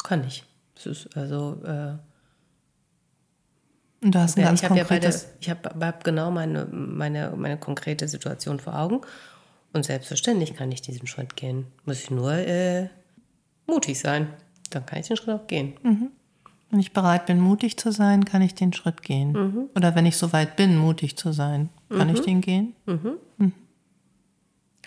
Kann 0.03 0.23
ich. 0.25 0.45
Es 0.77 0.85
ist 0.85 1.17
also. 1.17 1.57
Äh, 1.65 1.97
und 4.05 4.13
du 4.15 4.19
hast 4.19 4.37
ein 4.37 4.43
ganz 4.43 4.61
ich 4.61 4.67
konkretes. 4.67 5.23
Ja 5.41 5.55
beide, 5.55 5.69
ich 5.69 5.71
habe 5.73 5.85
hab 5.85 6.03
genau 6.03 6.29
meine, 6.29 6.65
meine, 6.65 7.33
meine 7.35 7.57
konkrete 7.57 8.07
Situation 8.07 8.59
vor 8.59 8.77
Augen. 8.77 9.01
Und 9.71 9.85
selbstverständlich 9.85 10.53
kann 10.53 10.71
ich 10.71 10.81
diesen 10.81 11.07
Schritt 11.07 11.35
gehen. 11.35 11.65
Muss 11.85 12.03
ich 12.03 12.11
nur 12.11 12.33
äh, 12.33 12.89
mutig 13.65 13.99
sein. 13.99 14.27
Dann 14.69 14.85
kann 14.85 14.99
ich 14.99 15.07
den 15.07 15.17
Schritt 15.17 15.33
auch 15.33 15.47
gehen. 15.47 15.73
Mhm. 15.81 16.09
Wenn 16.69 16.79
ich 16.79 16.93
bereit 16.93 17.25
bin, 17.25 17.39
mutig 17.39 17.77
zu 17.77 17.91
sein, 17.91 18.25
kann 18.25 18.41
ich 18.41 18.53
den 18.53 18.73
Schritt 18.73 19.01
gehen. 19.01 19.31
Mhm. 19.31 19.69
Oder 19.75 19.95
wenn 19.95 20.05
ich 20.05 20.17
soweit 20.17 20.55
bin, 20.55 20.77
mutig 20.77 21.17
zu 21.17 21.31
sein, 21.31 21.69
kann 21.89 22.09
mhm. 22.09 22.13
ich 22.13 22.21
den 22.21 22.41
gehen? 22.41 22.75
Mhm. 22.85 23.53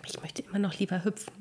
Mhm. 0.01 0.07
Ich 0.09 0.21
möchte 0.21 0.43
immer 0.43 0.59
noch 0.59 0.79
lieber 0.79 1.05
hüpfen. 1.05 1.33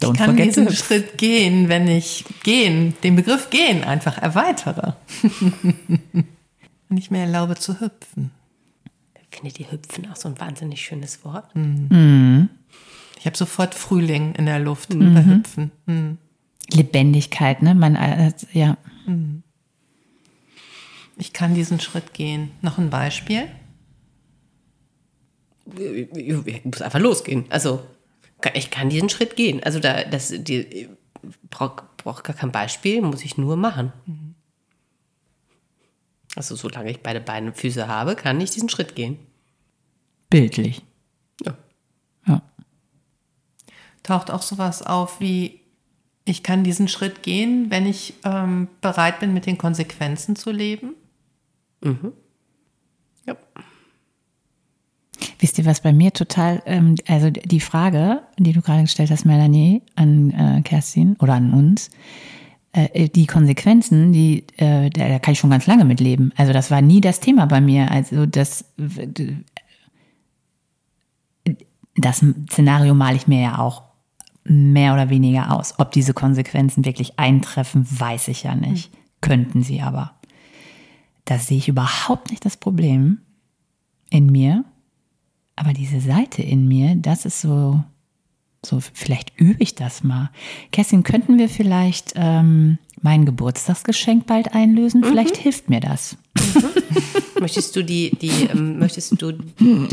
ich 0.00 0.12
kann 0.14 0.36
diesen 0.36 0.70
Schritt 0.72 1.18
gehen, 1.18 1.68
wenn 1.68 1.88
ich 1.88 2.24
gehen, 2.42 2.94
den 3.02 3.16
Begriff 3.16 3.50
gehen 3.50 3.84
einfach 3.84 4.18
erweitere. 4.18 4.94
wenn 6.88 6.96
ich 6.96 7.10
mir 7.10 7.20
erlaube 7.20 7.56
zu 7.56 7.80
hüpfen. 7.80 8.30
Findet 9.30 9.58
ihr 9.58 9.72
Hüpfen 9.72 10.08
auch 10.10 10.16
so 10.16 10.28
ein 10.28 10.38
wahnsinnig 10.38 10.80
schönes 10.80 11.24
Wort? 11.24 11.54
Mhm. 11.56 12.48
Ich 13.18 13.26
habe 13.26 13.36
sofort 13.36 13.74
Frühling 13.74 14.34
in 14.36 14.46
der 14.46 14.60
Luft 14.60 14.94
mhm. 14.94 15.14
bei 15.14 15.24
Hüpfen. 15.24 15.72
Mhm. 15.86 16.18
Lebendigkeit, 16.70 17.62
ne? 17.62 17.74
Man, 17.74 17.96
äh, 17.96 18.32
ja. 18.52 18.76
Mhm. 19.06 19.42
Ich 21.16 21.32
kann 21.32 21.54
diesen 21.54 21.80
Schritt 21.80 22.14
gehen. 22.14 22.50
Noch 22.62 22.78
ein 22.78 22.90
Beispiel? 22.90 23.48
Ich 25.76 26.64
muss 26.64 26.82
einfach 26.82 27.00
losgehen. 27.00 27.46
Also 27.50 27.84
ich 28.54 28.70
kann 28.70 28.90
diesen 28.90 29.08
Schritt 29.08 29.36
gehen. 29.36 29.62
Also 29.62 29.80
da, 29.80 30.04
das, 30.04 30.32
die 30.36 30.88
braucht 31.50 31.84
brauch 31.96 32.22
gar 32.22 32.36
kein 32.36 32.52
Beispiel, 32.52 33.00
muss 33.00 33.24
ich 33.24 33.38
nur 33.38 33.56
machen. 33.56 33.92
Mhm. 34.06 34.34
Also 36.36 36.54
solange 36.54 36.90
ich 36.90 37.00
beide 37.00 37.20
Beine 37.20 37.48
und 37.48 37.56
Füße 37.56 37.88
habe, 37.88 38.14
kann 38.14 38.40
ich 38.40 38.50
diesen 38.50 38.68
Schritt 38.68 38.94
gehen. 38.94 39.18
Bildlich. 40.30 40.82
Ja. 41.44 41.56
ja. 42.26 42.42
Taucht 44.02 44.30
auch 44.30 44.42
sowas 44.42 44.82
auf 44.82 45.20
wie, 45.20 45.60
ich 46.24 46.42
kann 46.42 46.64
diesen 46.64 46.88
Schritt 46.88 47.22
gehen, 47.22 47.70
wenn 47.70 47.86
ich 47.86 48.14
ähm, 48.24 48.68
bereit 48.80 49.20
bin, 49.20 49.32
mit 49.32 49.46
den 49.46 49.58
Konsequenzen 49.58 50.36
zu 50.36 50.50
leben? 50.50 50.94
Mhm. 51.80 52.12
Ja. 53.26 53.36
Wisst 55.38 55.58
ihr, 55.58 55.66
was 55.66 55.80
bei 55.80 55.92
mir 55.92 56.12
total, 56.12 56.62
ähm, 56.66 56.94
also 57.08 57.30
die 57.30 57.60
Frage, 57.60 58.22
die 58.38 58.52
du 58.52 58.62
gerade 58.62 58.82
gestellt 58.82 59.10
hast, 59.10 59.24
Melanie, 59.24 59.82
an 59.96 60.30
äh, 60.30 60.62
Kerstin 60.62 61.16
oder 61.20 61.34
an 61.34 61.52
uns, 61.52 61.90
äh, 62.72 63.08
die 63.08 63.26
Konsequenzen, 63.26 64.12
die, 64.12 64.44
äh, 64.56 64.90
da, 64.90 65.08
da 65.08 65.18
kann 65.18 65.32
ich 65.32 65.38
schon 65.38 65.50
ganz 65.50 65.66
lange 65.66 65.84
mitleben. 65.84 66.32
Also 66.36 66.52
das 66.52 66.70
war 66.70 66.82
nie 66.82 67.00
das 67.00 67.20
Thema 67.20 67.46
bei 67.46 67.60
mir. 67.60 67.90
Also 67.90 68.26
das, 68.26 68.64
das 71.96 72.24
Szenario 72.50 72.94
male 72.94 73.16
ich 73.16 73.26
mir 73.26 73.40
ja 73.40 73.58
auch 73.58 73.82
mehr 74.44 74.92
oder 74.92 75.08
weniger 75.08 75.52
aus. 75.56 75.74
Ob 75.78 75.92
diese 75.92 76.14
Konsequenzen 76.14 76.84
wirklich 76.84 77.18
eintreffen, 77.18 77.86
weiß 77.88 78.28
ich 78.28 78.42
ja 78.42 78.54
nicht. 78.54 78.92
Mhm. 78.92 78.98
Könnten 79.20 79.62
sie 79.62 79.80
aber. 79.80 80.12
Da 81.24 81.38
sehe 81.38 81.58
ich 81.58 81.68
überhaupt 81.68 82.30
nicht 82.30 82.44
das 82.44 82.56
Problem 82.56 83.18
in 84.10 84.26
mir. 84.26 84.64
Aber 85.56 85.72
diese 85.72 86.00
Seite 86.00 86.42
in 86.42 86.66
mir, 86.68 86.96
das 86.96 87.24
ist 87.24 87.40
so, 87.40 87.82
So, 88.64 88.80
vielleicht 88.80 89.38
übe 89.38 89.62
ich 89.62 89.74
das 89.74 90.02
mal. 90.02 90.30
Kerstin, 90.72 91.02
könnten 91.02 91.38
wir 91.38 91.48
vielleicht 91.48 92.14
ähm, 92.16 92.78
mein 93.02 93.26
Geburtstagsgeschenk 93.26 94.26
bald 94.26 94.54
einlösen? 94.54 95.02
Mhm. 95.02 95.04
Vielleicht 95.04 95.36
hilft 95.36 95.68
mir 95.68 95.80
das. 95.80 96.16
Möchtest 97.44 97.76
du 97.76 97.82
die, 97.84 98.10
die, 98.10 98.48
ähm, 98.50 98.78
möchtest 98.78 99.20
du 99.20 99.34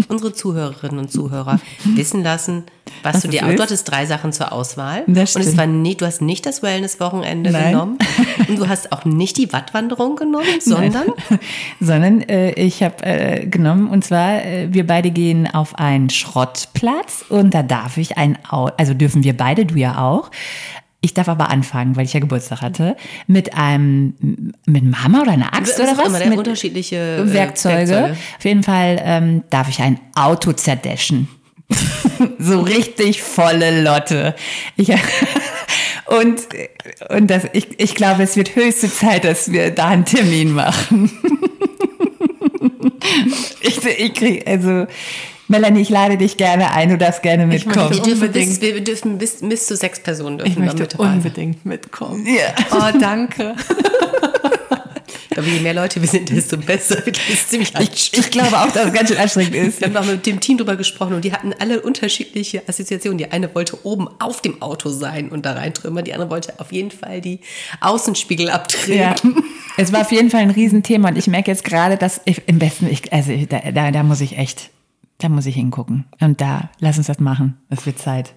unsere 0.08 0.32
Zuhörerinnen 0.32 1.00
und 1.00 1.12
Zuhörer 1.12 1.60
wissen 1.96 2.24
lassen, 2.24 2.64
was, 3.04 3.16
Was 3.16 3.22
du 3.24 3.28
dir? 3.30 3.42
Du 3.42 3.62
hattest 3.62 3.90
drei 3.90 4.06
Sachen 4.06 4.32
zur 4.32 4.52
Auswahl. 4.52 5.04
Und 5.08 5.18
es 5.18 5.58
war 5.58 5.66
nie, 5.66 5.96
du 5.96 6.06
hast 6.06 6.22
nicht 6.22 6.46
das 6.46 6.62
Wellness-Wochenende 6.62 7.52
Nein. 7.52 7.72
genommen. 7.72 7.98
Und 8.48 8.60
du 8.60 8.68
hast 8.68 8.92
auch 8.92 9.06
nicht 9.06 9.38
die 9.38 9.52
Wattwanderung 9.52 10.16
genommen, 10.16 10.60
sondern 10.60 11.14
Sondern 11.80 12.22
äh, 12.22 12.52
ich 12.54 12.84
habe 12.84 13.04
äh, 13.04 13.46
genommen, 13.48 13.88
und 13.88 14.06
zwar, 14.06 14.46
äh, 14.46 14.68
wir 14.72 14.86
beide 14.86 15.12
gehen 15.12 15.48
auf 15.48 15.76
einen 15.76 16.10
Schrottplatz 16.10 17.26
und 17.30 17.54
da 17.54 17.64
darf 17.64 17.98
ich 17.98 18.18
ein 18.18 18.38
also 18.50 18.94
dürfen 18.94 19.24
wir 19.24 19.36
beide, 19.36 19.66
du 19.66 19.76
ja 19.76 19.98
auch. 19.98 20.32
Ich 21.04 21.16
darf 21.16 21.28
aber 21.28 21.50
anfangen, 21.50 21.96
weil 21.96 22.06
ich 22.06 22.14
ja 22.14 22.20
Geburtstag 22.20 22.62
hatte, 22.62 22.96
mit 23.26 23.56
einem, 23.56 24.14
mit 24.68 24.84
einem 24.84 25.04
Hammer 25.04 25.24
oder 25.24 25.32
einer 25.32 25.54
Axt 25.54 25.80
oder 25.80 25.98
was? 25.98 26.08
immer, 26.08 26.26
mit 26.28 26.38
unterschiedliche, 26.38 26.96
äh, 26.96 27.34
Werkzeuge. 27.34 27.90
Werkzeuge. 27.90 28.18
Auf 28.38 28.46
jeden 28.46 28.62
Fall 28.62 29.02
ähm, 29.04 29.44
darf 29.50 29.68
ich 29.68 29.82
ein 29.82 30.00
Auto 30.14 30.54
zerdeschen. 30.54 31.28
so 32.40 32.62
richtig 32.62 33.24
volle 33.24 33.82
Lotte. 33.82 34.36
Ich, 34.76 34.90
und 36.06 36.42
und 37.10 37.28
das, 37.28 37.44
ich, 37.54 37.80
ich 37.80 37.96
glaube, 37.96 38.24
es 38.24 38.36
wird 38.36 38.56
höchste 38.56 38.92
Zeit, 38.92 39.24
dass 39.24 39.52
wir 39.52 39.72
da 39.72 39.88
einen 39.88 40.06
Termin 40.06 40.54
machen. 40.54 41.12
ich, 43.62 43.84
ich 43.84 44.14
krieg, 44.14 44.48
also, 44.48 44.86
Melanie, 45.52 45.82
ich 45.82 45.90
lade 45.90 46.18
dich 46.18 46.38
gerne 46.38 46.72
ein, 46.72 46.90
du 46.90 46.98
darfst 46.98 47.22
gerne 47.22 47.46
mitkommen. 47.46 47.76
möchte 47.90 47.98
wir 47.98 48.04
dürfen, 48.04 48.22
Unbedingt. 48.28 48.60
bis, 48.60 48.62
wir 48.62 48.82
dürfen 48.84 49.18
bis, 49.18 49.38
bis 49.42 49.68
zu 49.68 49.76
sechs 49.76 50.00
Personen 50.00 50.38
dürfen 50.40 50.52
Ich 50.54 50.58
möchte 50.58 50.78
mitreisen. 50.82 51.14
unbedingt 51.18 51.66
mitkommen. 51.66 52.26
Ja. 52.26 52.54
Oh, 52.72 52.98
danke. 53.00 53.54
Ich 55.30 55.36
glaube, 55.36 55.50
je 55.50 55.60
mehr 55.62 55.74
Leute 55.74 56.02
wir 56.02 56.10
sind, 56.10 56.30
desto 56.30 56.58
besser. 56.58 56.96
Das 56.98 57.30
ist 57.30 57.50
ziemlich 57.50 57.72
Ich, 57.80 58.12
ich 58.18 58.32
glaube 58.32 58.58
auch, 58.60 58.70
dass 58.72 58.88
es 58.88 58.94
ganz 58.94 59.08
schön 59.10 59.18
anstrengend 59.18 59.56
ist. 59.56 59.80
Wir 59.80 59.88
haben 59.88 59.96
auch 59.96 60.06
mit 60.06 60.26
dem 60.26 60.42
Team 60.42 60.58
drüber 60.58 60.76
gesprochen 60.76 61.14
und 61.14 61.24
die 61.24 61.32
hatten 61.32 61.54
alle 61.58 61.80
unterschiedliche 61.82 62.64
Assoziationen. 62.68 63.18
Die 63.18 63.32
eine 63.32 63.54
wollte 63.56 63.86
oben 63.86 64.10
auf 64.20 64.42
dem 64.42 64.62
Auto 64.62 64.90
sein 64.90 65.30
und 65.30 65.46
da 65.46 65.54
reintrümmern, 65.54 66.04
die 66.04 66.14
andere 66.14 66.30
wollte 66.30 66.60
auf 66.60 66.74
jeden 66.74 66.92
Fall 66.92 67.22
die 67.22 67.40
Außenspiegel 67.80 68.48
Ja, 68.48 68.54
abtreten. 68.56 69.42
es 69.78 69.94
war 69.94 70.02
auf 70.02 70.12
jeden 70.12 70.30
Fall 70.30 70.42
ein 70.42 70.50
Riesenthema 70.52 71.08
und 71.10 71.18
ich 71.18 71.28
merke 71.28 71.50
jetzt 71.50 71.64
gerade, 71.64 71.96
dass 71.96 72.20
ich 72.26 72.42
im 72.48 72.60
besten, 72.60 72.88
ich, 72.92 73.12
also 73.14 73.32
da, 73.50 73.60
da, 73.74 73.92
da 73.92 74.04
muss 74.04 74.20
ich 74.20 74.38
echt, 74.38 74.70
da 75.24 75.30
muss 75.30 75.46
ich 75.46 75.56
hingucken. 75.56 76.06
Und 76.20 76.42
da, 76.42 76.70
lass 76.80 76.98
uns 76.98 77.08
das 77.08 77.20
machen. 77.20 77.58
Es 77.70 77.86
wird 77.86 78.00
Zeit. 78.00 78.34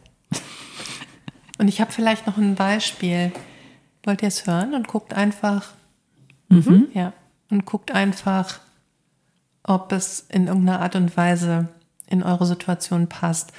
Und 1.59 1.69
ich 1.69 1.81
habe 1.81 1.93
vielleicht 1.93 2.27
noch 2.27 2.37
ein 2.37 2.55
Beispiel. 2.55 3.33
Wollt 4.03 4.23
ihr 4.23 4.29
es 4.29 4.47
hören 4.47 4.75
und 4.75 4.87
guckt 4.87 5.15
einfach, 5.15 5.73
ja, 6.93 7.13
und 7.51 7.65
guckt 7.65 7.91
einfach, 7.93 8.61
ob 9.63 9.93
es 9.93 10.27
in 10.29 10.47
irgendeiner 10.47 10.81
Art 10.81 10.95
und 10.95 11.17
Weise 11.17 11.69
in 12.07 12.23
eure 12.23 12.45
Situation 12.47 13.09
passt. 13.09 13.53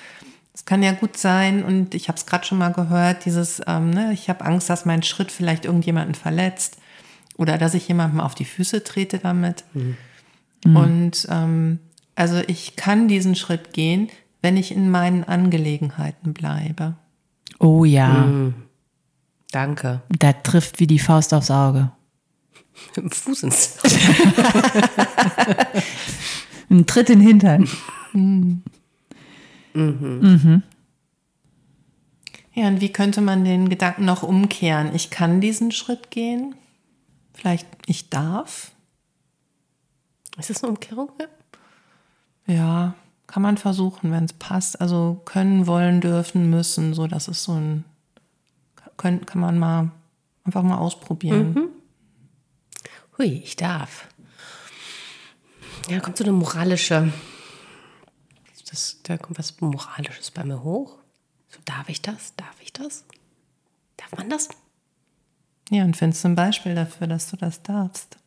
Es 0.53 0.65
kann 0.65 0.83
ja 0.83 0.91
gut 0.91 1.17
sein, 1.17 1.63
und 1.63 1.95
ich 1.95 2.07
habe 2.07 2.17
es 2.17 2.25
gerade 2.25 2.45
schon 2.45 2.59
mal 2.59 2.71
gehört, 2.71 3.25
dieses, 3.25 3.61
ähm, 3.65 3.89
ne, 3.89 4.13
ich 4.13 4.29
habe 4.29 4.45
Angst, 4.45 4.69
dass 4.69 4.85
mein 4.85 5.03
Schritt 5.03 5.31
vielleicht 5.31 5.65
irgendjemanden 5.65 6.15
verletzt 6.15 6.77
oder 7.37 7.57
dass 7.57 7.73
ich 7.73 7.87
jemandem 7.87 8.21
auf 8.21 8.35
die 8.35 8.45
Füße 8.45 8.83
trete 8.83 9.17
damit. 9.19 9.65
Und 10.63 11.27
ähm, 11.29 11.79
also 12.15 12.41
ich 12.47 12.75
kann 12.75 13.07
diesen 13.07 13.35
Schritt 13.35 13.73
gehen, 13.73 14.09
wenn 14.41 14.57
ich 14.57 14.71
in 14.71 14.89
meinen 14.89 15.23
Angelegenheiten 15.23 16.33
bleibe. 16.33 16.95
Oh 17.59 17.85
ja, 17.85 18.51
Danke. 19.51 20.01
da 20.09 20.33
trifft 20.33 20.79
wie 20.79 20.87
die 20.87 20.99
Faust 20.99 21.33
aufs 21.33 21.51
Auge. 21.51 21.91
Mit 22.87 22.97
dem 22.97 23.11
Fuß 23.11 23.43
ins 23.43 23.77
Ein 26.69 26.85
Tritt 26.85 27.09
in 27.09 27.19
den 27.19 27.27
Hintern. 27.27 27.69
Ja, 32.53 32.67
und 32.67 32.81
wie 32.81 32.91
könnte 32.91 33.21
man 33.21 33.43
den 33.43 33.69
Gedanken 33.69 34.05
noch 34.05 34.23
umkehren? 34.23 34.95
Ich 34.95 35.09
kann 35.09 35.41
diesen 35.41 35.71
Schritt 35.71 36.09
gehen. 36.11 36.55
Vielleicht 37.33 37.67
ich 37.85 38.09
darf. 38.09 38.71
Ist 40.37 40.49
das 40.49 40.63
eine 40.63 40.71
Umkehrung? 40.71 41.11
Ja. 41.19 41.27
Ja, 42.47 42.93
kann 43.27 43.41
man 43.41 43.57
versuchen, 43.57 44.11
wenn 44.11 44.25
es 44.25 44.33
passt. 44.33 44.79
Also 44.79 45.21
können, 45.25 45.67
wollen, 45.67 46.01
dürfen, 46.01 46.49
müssen, 46.49 46.93
so 46.93 47.07
dass 47.07 47.27
es 47.27 47.43
so 47.43 47.53
ein 47.53 47.85
können, 48.97 49.25
kann 49.25 49.41
man 49.41 49.59
mal 49.59 49.91
einfach 50.43 50.63
mal 50.63 50.77
ausprobieren. 50.77 51.69
Hui, 53.17 53.41
ich 53.43 53.55
darf. 53.55 54.07
Ja, 55.89 55.97
da 55.97 55.99
kommt 55.99 56.17
so 56.17 56.23
eine 56.23 56.33
moralische. 56.33 57.11
Das, 58.69 58.97
da 59.03 59.17
kommt 59.17 59.37
was 59.37 59.59
Moralisches 59.61 60.31
bei 60.31 60.43
mir 60.43 60.63
hoch. 60.63 60.97
So, 61.49 61.59
darf 61.65 61.87
ich 61.87 62.01
das? 62.01 62.35
Darf 62.35 62.55
ich 62.61 62.73
das? 62.73 63.05
Darf 63.97 64.11
man 64.17 64.29
das? 64.29 64.49
Ja, 65.69 65.83
und 65.83 65.95
findest 65.95 66.23
du 66.23 66.29
ein 66.29 66.35
Beispiel 66.35 66.75
dafür, 66.75 67.07
dass 67.07 67.29
du 67.29 67.37
das 67.37 67.61
darfst? 67.61 68.17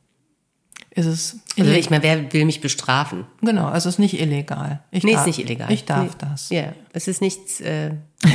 Ist 0.91 1.07
es 1.07 1.39
Also 1.59 1.71
ich 1.73 1.91
meine, 1.91 2.03
wer 2.03 2.33
will 2.33 2.45
mich 2.45 2.61
bestrafen? 2.61 3.25
genau, 3.41 3.67
also 3.67 3.89
es 3.89 3.97
ist 3.97 3.99
nicht 3.99 4.19
illegal. 4.21 4.81
Ich 4.91 5.05
Nee, 5.05 5.13
darf, 5.13 5.27
ist 5.27 5.37
nicht 5.39 5.47
illegal. 5.47 5.71
Ich 5.71 5.85
darf 5.85 6.05
nee. 6.05 6.11
das. 6.19 6.49
Ja, 6.51 6.73
es 6.93 7.09
ist 7.09 7.21
nichts. 7.21 7.61
Äh, 7.61 7.93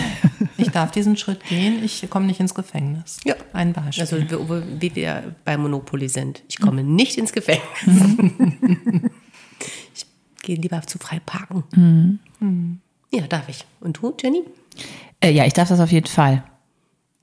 Ich 0.58 0.70
darf 0.70 0.92
diesen 0.92 1.18
Schritt 1.18 1.44
gehen. 1.46 1.84
Ich 1.84 2.08
komme 2.10 2.26
nicht 2.28 2.40
ins 2.40 2.54
Gefängnis. 2.54 3.18
Ja. 3.26 3.36
Ein 3.54 3.74
Beispiel. 3.74 4.02
also 4.04 4.18
wie, 4.18 4.82
wie 4.82 4.96
wir 4.96 5.36
bei 5.44 5.58
Monopoly 5.58 6.08
sind. 6.08 6.44
Ich 6.48 6.60
komme 6.60 6.84
nicht 6.84 7.18
ins 7.18 7.34
Gefängnis. 7.34 7.64
ich 9.96 10.06
gehe 10.42 10.56
lieber 10.56 10.82
zu 10.84 11.00
frei 11.00 11.20
parken. 11.26 12.20
Ja, 13.12 13.28
darf 13.28 13.50
ich. 13.50 13.66
Und 13.80 13.98
du, 13.98 14.14
Jenny? 14.22 14.44
Äh, 15.20 15.32
ja, 15.32 15.46
ich 15.46 15.54
darf 15.54 15.70
das 15.70 15.80
auf 15.80 15.92
jeden 15.92 16.08
Fall. 16.08 16.44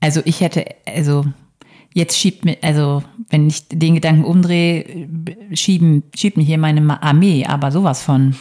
Also 0.00 0.22
ich 0.24 0.40
hätte, 0.40 0.64
also 0.86 1.24
jetzt 1.94 2.18
schiebt 2.18 2.44
mir, 2.44 2.58
also 2.62 3.02
wenn 3.28 3.48
ich 3.48 3.68
den 3.68 3.94
Gedanken 3.94 4.24
umdrehe, 4.24 5.08
schieben, 5.52 6.04
schiebt 6.14 6.36
mir 6.36 6.44
hier 6.44 6.58
meine 6.58 7.02
Armee, 7.02 7.44
aber 7.46 7.72
sowas 7.72 8.02
von. 8.02 8.36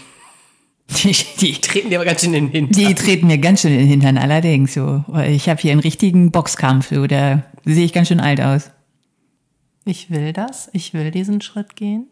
Die, 1.03 1.15
die, 1.39 1.53
Treten 1.53 1.91
dir 1.91 1.99
aber 1.99 2.05
ganz 2.05 2.21
schön 2.21 2.33
in 2.33 2.45
den 2.45 2.51
Hintern. 2.51 2.83
die 2.83 2.95
treten 2.95 3.27
mir 3.27 3.37
ganz 3.37 3.61
schön 3.61 3.73
in 3.73 3.79
den 3.79 3.87
Hintern, 3.87 4.17
allerdings. 4.17 4.73
So. 4.73 5.03
Ich 5.27 5.47
habe 5.47 5.61
hier 5.61 5.71
einen 5.71 5.81
richtigen 5.81 6.31
Boxkampf, 6.31 6.89
so, 6.89 7.05
da 7.05 7.43
sehe 7.63 7.85
ich 7.85 7.93
ganz 7.93 8.07
schön 8.07 8.19
alt 8.19 8.41
aus. 8.41 8.71
ich 9.85 10.09
will 10.09 10.33
das. 10.33 10.69
Ich 10.73 10.95
will 10.95 11.11
diesen 11.11 11.41
Schritt 11.41 11.75
gehen. 11.75 12.07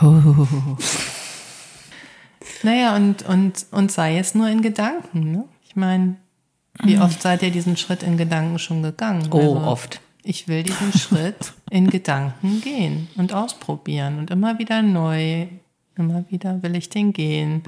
Oh. 0.00 0.36
Naja, 2.64 2.96
und, 2.96 3.22
und, 3.22 3.66
und 3.70 3.90
sei 3.92 4.18
es 4.18 4.34
nur 4.34 4.48
in 4.48 4.62
Gedanken. 4.62 5.32
Ne? 5.32 5.44
Ich 5.64 5.76
meine, 5.76 6.16
wie 6.84 6.98
oft 6.98 7.20
seid 7.22 7.42
ihr 7.42 7.50
diesen 7.50 7.76
Schritt 7.76 8.02
in 8.02 8.16
Gedanken 8.16 8.58
schon 8.58 8.82
gegangen? 8.82 9.28
Oh, 9.30 9.38
Also, 9.38 9.56
oft. 9.60 10.00
Ich 10.24 10.46
will 10.48 10.62
diesen 10.62 10.92
Schritt 10.92 11.52
in 11.70 11.90
Gedanken 11.90 12.60
gehen 12.60 13.08
und 13.16 13.32
ausprobieren 13.32 14.18
und 14.18 14.30
immer 14.30 14.58
wieder 14.58 14.82
neu, 14.82 15.46
immer 15.96 16.24
wieder 16.30 16.62
will 16.62 16.76
ich 16.76 16.88
den 16.88 17.12
gehen 17.12 17.62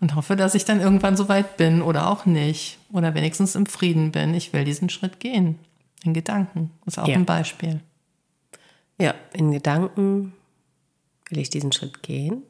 und 0.00 0.14
hoffe, 0.14 0.36
dass 0.36 0.54
ich 0.54 0.64
dann 0.64 0.80
irgendwann 0.80 1.16
so 1.16 1.28
weit 1.28 1.56
bin 1.56 1.80
oder 1.82 2.08
auch 2.10 2.26
nicht 2.26 2.78
oder 2.92 3.14
wenigstens 3.14 3.54
im 3.54 3.66
Frieden 3.66 4.12
bin. 4.12 4.34
Ich 4.34 4.52
will 4.52 4.64
diesen 4.64 4.90
Schritt 4.90 5.20
gehen 5.20 5.58
in 6.04 6.12
Gedanken. 6.12 6.70
Ist 6.86 6.98
auch 6.98 7.08
Ja. 7.08 7.14
ein 7.16 7.24
Beispiel. 7.24 7.80
Ja, 8.98 9.14
in 9.32 9.50
Gedanken 9.52 10.32
will 11.30 11.38
ich 11.38 11.48
diesen 11.50 11.72
Schritt 11.72 12.02
gehen. 12.02 12.42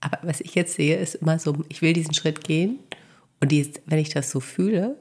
Aber 0.00 0.18
was 0.22 0.40
ich 0.40 0.54
jetzt 0.54 0.74
sehe, 0.74 0.96
ist 0.96 1.16
immer 1.16 1.38
so, 1.38 1.64
ich 1.68 1.82
will 1.82 1.92
diesen 1.94 2.14
Schritt 2.14 2.44
gehen. 2.44 2.78
Und 3.40 3.50
die, 3.50 3.72
wenn 3.86 3.98
ich 3.98 4.10
das 4.10 4.30
so 4.30 4.38
fühle, 4.38 4.96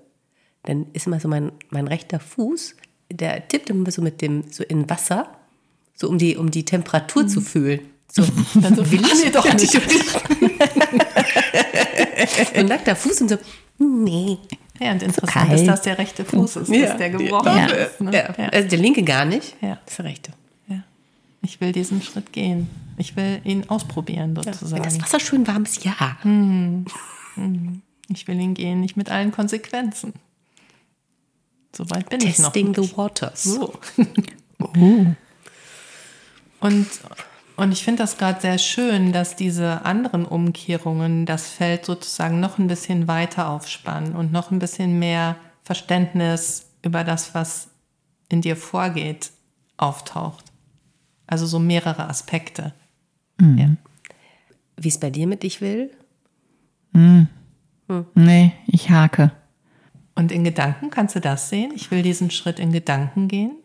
dann 0.63 0.87
ist 0.93 1.05
immer 1.07 1.19
so 1.19 1.27
mein, 1.27 1.51
mein 1.69 1.87
rechter 1.87 2.19
Fuß, 2.19 2.75
der 3.17 3.47
tippt 3.47 3.69
immer 3.69 3.89
so 3.91 4.01
mit 4.01 4.21
dem, 4.21 4.43
so 4.51 4.63
in 4.63 4.89
Wasser, 4.89 5.27
so 5.95 6.09
um 6.09 6.17
die, 6.17 6.35
um 6.37 6.51
die 6.51 6.65
Temperatur 6.65 7.27
zu 7.27 7.41
fühlen. 7.41 7.79
So, 8.11 8.23
dann 8.55 8.75
so 8.75 8.83
ich 8.83 9.31
doch 9.31 9.45
nicht. 9.53 9.75
und 12.55 12.67
lag 12.67 12.83
der 12.83 12.95
Fuß 12.95 13.21
und 13.21 13.29
so, 13.29 13.37
nee. 13.79 14.37
Ja, 14.79 14.91
und 14.91 15.03
interessant 15.03 15.47
kalt. 15.49 15.59
ist, 15.59 15.67
dass 15.67 15.81
der 15.83 15.97
rechte 15.97 16.25
Fuß 16.25 16.57
ist, 16.57 16.69
dass 16.73 16.97
der 16.97 17.09
gebrochen 17.11 17.45
Ja. 17.57 17.65
ist. 17.67 18.01
Ne? 18.01 18.11
Ja. 18.13 18.25
Also 18.49 18.67
der 18.69 18.79
linke 18.79 19.03
gar 19.03 19.25
nicht, 19.25 19.55
Ja. 19.61 19.79
das 19.85 19.93
ist 19.93 19.97
der 19.99 20.05
rechte. 20.05 20.31
Ja. 20.67 20.83
Ich 21.41 21.61
will 21.61 21.71
diesen 21.71 22.01
Schritt 22.01 22.31
gehen. 22.33 22.69
Ich 22.97 23.15
will 23.15 23.41
ihn 23.43 23.67
ausprobieren, 23.69 24.35
Wenn 24.35 24.43
sozusagen. 24.43 24.83
das 24.83 25.01
Wasser 25.01 25.19
schön 25.19 25.47
warm 25.47 25.63
ist, 25.63 25.83
ja. 25.83 25.95
Ich 28.09 28.27
will 28.27 28.39
ihn 28.39 28.53
gehen, 28.53 28.81
nicht 28.81 28.97
mit 28.97 29.09
allen 29.09 29.31
Konsequenzen. 29.31 30.13
So 31.75 31.89
weit 31.89 32.09
bin 32.09 32.21
ich 32.21 32.39
noch. 32.39 32.51
Testing 32.51 32.73
the 32.75 32.95
waters. 32.95 33.43
So. 33.43 33.73
Und 36.59 36.87
Und 37.55 37.71
ich 37.71 37.83
finde 37.83 38.03
das 38.03 38.17
gerade 38.17 38.41
sehr 38.41 38.57
schön, 38.57 39.13
dass 39.13 39.35
diese 39.35 39.85
anderen 39.85 40.25
Umkehrungen 40.25 41.25
das 41.25 41.49
Feld 41.49 41.85
sozusagen 41.85 42.39
noch 42.39 42.57
ein 42.57 42.67
bisschen 42.67 43.07
weiter 43.07 43.49
aufspannen 43.49 44.15
und 44.15 44.31
noch 44.31 44.49
ein 44.51 44.59
bisschen 44.59 44.97
mehr 44.97 45.35
Verständnis 45.63 46.71
über 46.81 47.03
das, 47.03 47.35
was 47.35 47.69
in 48.29 48.41
dir 48.41 48.55
vorgeht, 48.55 49.31
auftaucht. 49.77 50.45
Also 51.27 51.45
so 51.45 51.59
mehrere 51.59 52.09
Aspekte. 52.09 52.73
Ja. 53.39 53.69
Wie 54.77 54.87
es 54.87 54.99
bei 54.99 55.09
dir 55.09 55.27
mit 55.27 55.43
ich 55.43 55.61
will? 55.61 55.91
Nee, 58.15 58.53
ich 58.67 58.89
hake. 58.89 59.31
Und 60.15 60.31
in 60.31 60.43
Gedanken 60.43 60.89
kannst 60.89 61.15
du 61.15 61.21
das 61.21 61.49
sehen? 61.49 61.71
Ich 61.75 61.91
will 61.91 62.03
diesen 62.03 62.29
Schritt 62.31 62.59
in 62.59 62.71
Gedanken 62.71 63.27
gehen. 63.27 63.55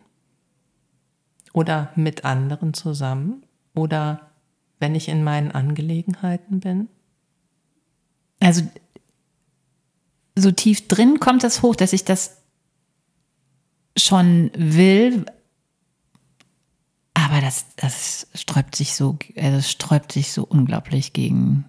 Oder 1.53 1.93
mit 1.95 2.25
anderen 2.25 2.75
zusammen. 2.75 3.45
Oder 3.75 4.31
wenn 4.81 4.95
ich 4.95 5.09
in 5.09 5.25
meinen 5.25 5.51
Angelegenheiten 5.51 6.61
bin. 6.61 6.89
Also 8.41 8.63
so 10.37 10.53
tief 10.53 10.89
drin 10.89 11.21
kommt 11.21 11.43
das 11.43 11.63
hoch, 11.63 11.75
dass 11.75 11.93
ich 11.93 12.05
das 12.05 12.39
schon 13.97 14.51
will, 14.55 15.27
aber 17.15 17.41
das, 17.41 17.67
das 17.77 18.29
sträubt 18.35 18.77
sich 18.77 18.95
so, 18.95 19.19
also 19.37 19.59
es 19.59 19.71
sträubt 19.71 20.13
sich 20.13 20.33
so 20.33 20.45
unglaublich 20.45 21.13
gegen, 21.13 21.65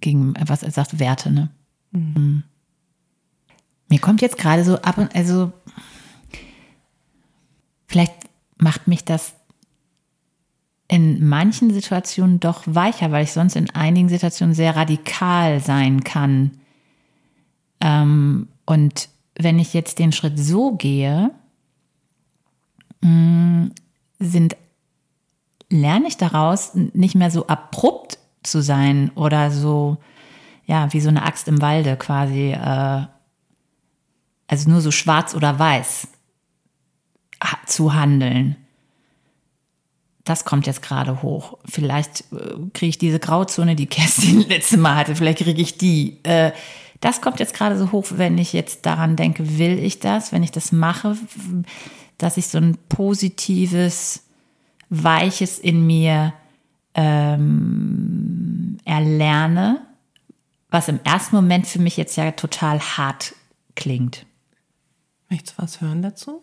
gegen, 0.00 0.34
was 0.46 0.62
er 0.62 0.70
sagt, 0.70 1.00
Werte, 1.00 1.30
ne? 1.30 1.50
Mhm. 1.90 2.44
Mir 3.88 3.98
kommt 3.98 4.20
jetzt 4.20 4.38
gerade 4.38 4.64
so 4.64 4.76
ab 4.82 4.98
und, 4.98 5.14
also, 5.14 5.52
vielleicht 7.86 8.14
macht 8.58 8.86
mich 8.86 9.04
das 9.04 9.34
in 10.88 11.28
manchen 11.28 11.72
Situationen 11.72 12.40
doch 12.40 12.62
weicher, 12.66 13.12
weil 13.12 13.24
ich 13.24 13.32
sonst 13.32 13.56
in 13.56 13.70
einigen 13.70 14.08
Situationen 14.08 14.54
sehr 14.54 14.74
radikal 14.74 15.60
sein 15.60 16.02
kann. 16.02 16.52
Ähm, 17.80 18.48
und 18.64 19.08
wenn 19.38 19.58
ich 19.58 19.74
jetzt 19.74 19.98
den 19.98 20.12
Schritt 20.12 20.38
so 20.38 20.72
gehe, 20.72 21.30
mh, 23.02 23.68
sind, 24.18 24.56
lerne 25.70 26.08
ich 26.08 26.16
daraus, 26.16 26.74
nicht 26.74 27.14
mehr 27.14 27.30
so 27.30 27.46
abrupt 27.46 28.18
zu 28.42 28.62
sein 28.62 29.10
oder 29.14 29.50
so, 29.50 29.98
ja, 30.66 30.92
wie 30.92 31.00
so 31.00 31.08
eine 31.08 31.22
Axt 31.22 31.48
im 31.48 31.60
Walde 31.62 31.96
quasi, 31.96 32.52
äh, 32.52 33.06
also 34.48 34.68
nur 34.68 34.80
so 34.80 34.90
schwarz 34.90 35.34
oder 35.34 35.58
weiß 35.58 36.08
zu 37.66 37.94
handeln. 37.94 38.56
Das 40.24 40.44
kommt 40.44 40.66
jetzt 40.66 40.82
gerade 40.82 41.22
hoch. 41.22 41.58
Vielleicht 41.64 42.24
äh, 42.32 42.56
kriege 42.74 42.90
ich 42.90 42.98
diese 42.98 43.18
Grauzone, 43.18 43.76
die 43.76 43.86
Kerstin 43.86 44.40
letzte 44.48 44.76
Mal 44.76 44.96
hatte, 44.96 45.14
vielleicht 45.14 45.38
kriege 45.38 45.62
ich 45.62 45.78
die. 45.78 46.18
Äh, 46.24 46.52
das 47.00 47.20
kommt 47.20 47.38
jetzt 47.38 47.54
gerade 47.54 47.78
so 47.78 47.92
hoch, 47.92 48.06
wenn 48.10 48.38
ich 48.38 48.52
jetzt 48.52 48.84
daran 48.84 49.14
denke, 49.14 49.58
will 49.58 49.78
ich 49.78 50.00
das, 50.00 50.32
wenn 50.32 50.42
ich 50.42 50.50
das 50.50 50.72
mache, 50.72 51.16
dass 52.18 52.36
ich 52.36 52.48
so 52.48 52.58
ein 52.58 52.76
positives, 52.88 54.24
weiches 54.90 55.60
in 55.60 55.86
mir 55.86 56.32
ähm, 56.94 58.78
erlerne, 58.84 59.80
was 60.70 60.88
im 60.88 60.98
ersten 61.04 61.36
Moment 61.36 61.68
für 61.68 61.78
mich 61.78 61.96
jetzt 61.96 62.16
ja 62.16 62.32
total 62.32 62.80
hart 62.80 63.36
klingt. 63.76 64.26
Möchtest 65.30 65.58
du 65.58 65.62
was 65.62 65.80
hören 65.80 66.02
dazu? 66.02 66.42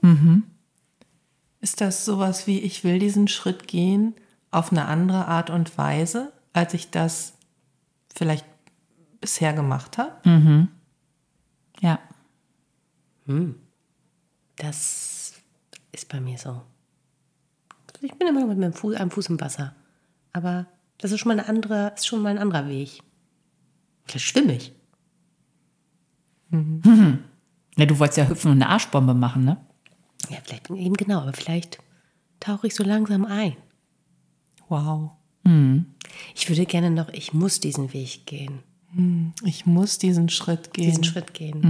Ist 1.62 1.82
das 1.82 2.06
sowas 2.06 2.46
wie, 2.48 2.60
ich 2.60 2.84
will 2.84 3.00
diesen 3.00 3.28
Schritt 3.28 3.68
gehen 3.68 4.14
auf 4.52 4.72
eine 4.72 4.86
andere 4.86 5.28
Art 5.28 5.50
und 5.50 5.78
Weise, 5.78 6.32
als 6.54 6.74
ich 6.74 6.92
das 6.92 7.34
vielleicht 8.14 8.46
bisher 9.20 9.54
gemacht 9.54 9.98
habe? 9.98 10.14
Ja. 11.82 12.00
Das 14.58 15.34
ist 15.92 16.10
bei 16.10 16.22
mir 16.22 16.38
so. 16.38 16.62
Ich 18.02 18.14
bin 18.14 18.28
immer 18.28 18.42
noch 18.42 18.48
mit 18.48 18.60
meinem 18.60 18.74
Fuß, 18.74 18.96
einem 18.96 19.10
Fuß 19.10 19.28
im 19.30 19.42
Wasser. 19.42 19.74
Aber 20.32 20.68
das 21.00 21.12
ist 21.12 21.22
schon 21.22 21.30
mal 21.30 21.40
eine 21.40 21.50
andere, 21.50 21.94
ist 21.96 22.06
schon 22.06 22.22
mal 22.22 22.30
ein 22.30 22.38
anderer 22.38 22.68
Weg. 22.68 23.02
Vielleicht 24.06 24.28
schwimme 24.28 24.54
ich. 24.54 24.74
Ja, 27.78 27.86
du 27.86 28.00
wolltest 28.00 28.18
ja 28.18 28.28
hüpfen 28.28 28.52
und 28.52 28.62
eine 28.62 28.70
Arschbombe 28.72 29.14
machen, 29.14 29.44
ne? 29.46 29.58
Ja, 30.30 30.38
vielleicht 30.44 30.70
eben 30.70 30.96
genau, 30.96 31.22
aber 31.22 31.34
vielleicht 31.34 31.80
tauche 32.40 32.68
ich 32.68 32.76
so 32.76 32.84
langsam 32.84 33.26
ein. 33.26 33.56
Wow. 34.70 35.12
Ich 36.34 36.50
würde 36.50 36.66
gerne 36.66 36.90
noch, 36.90 37.10
ich 37.10 37.34
muss 37.34 37.60
diesen 37.60 37.94
Weg 37.94 38.26
gehen, 38.26 38.64
Ich 39.44 39.66
muss 39.68 39.98
diesen 40.00 40.30
Schritt 40.30 40.74
gehen. 40.74 40.86
diesen 40.86 41.04
Schritt 41.04 41.34
gehen. 41.34 41.62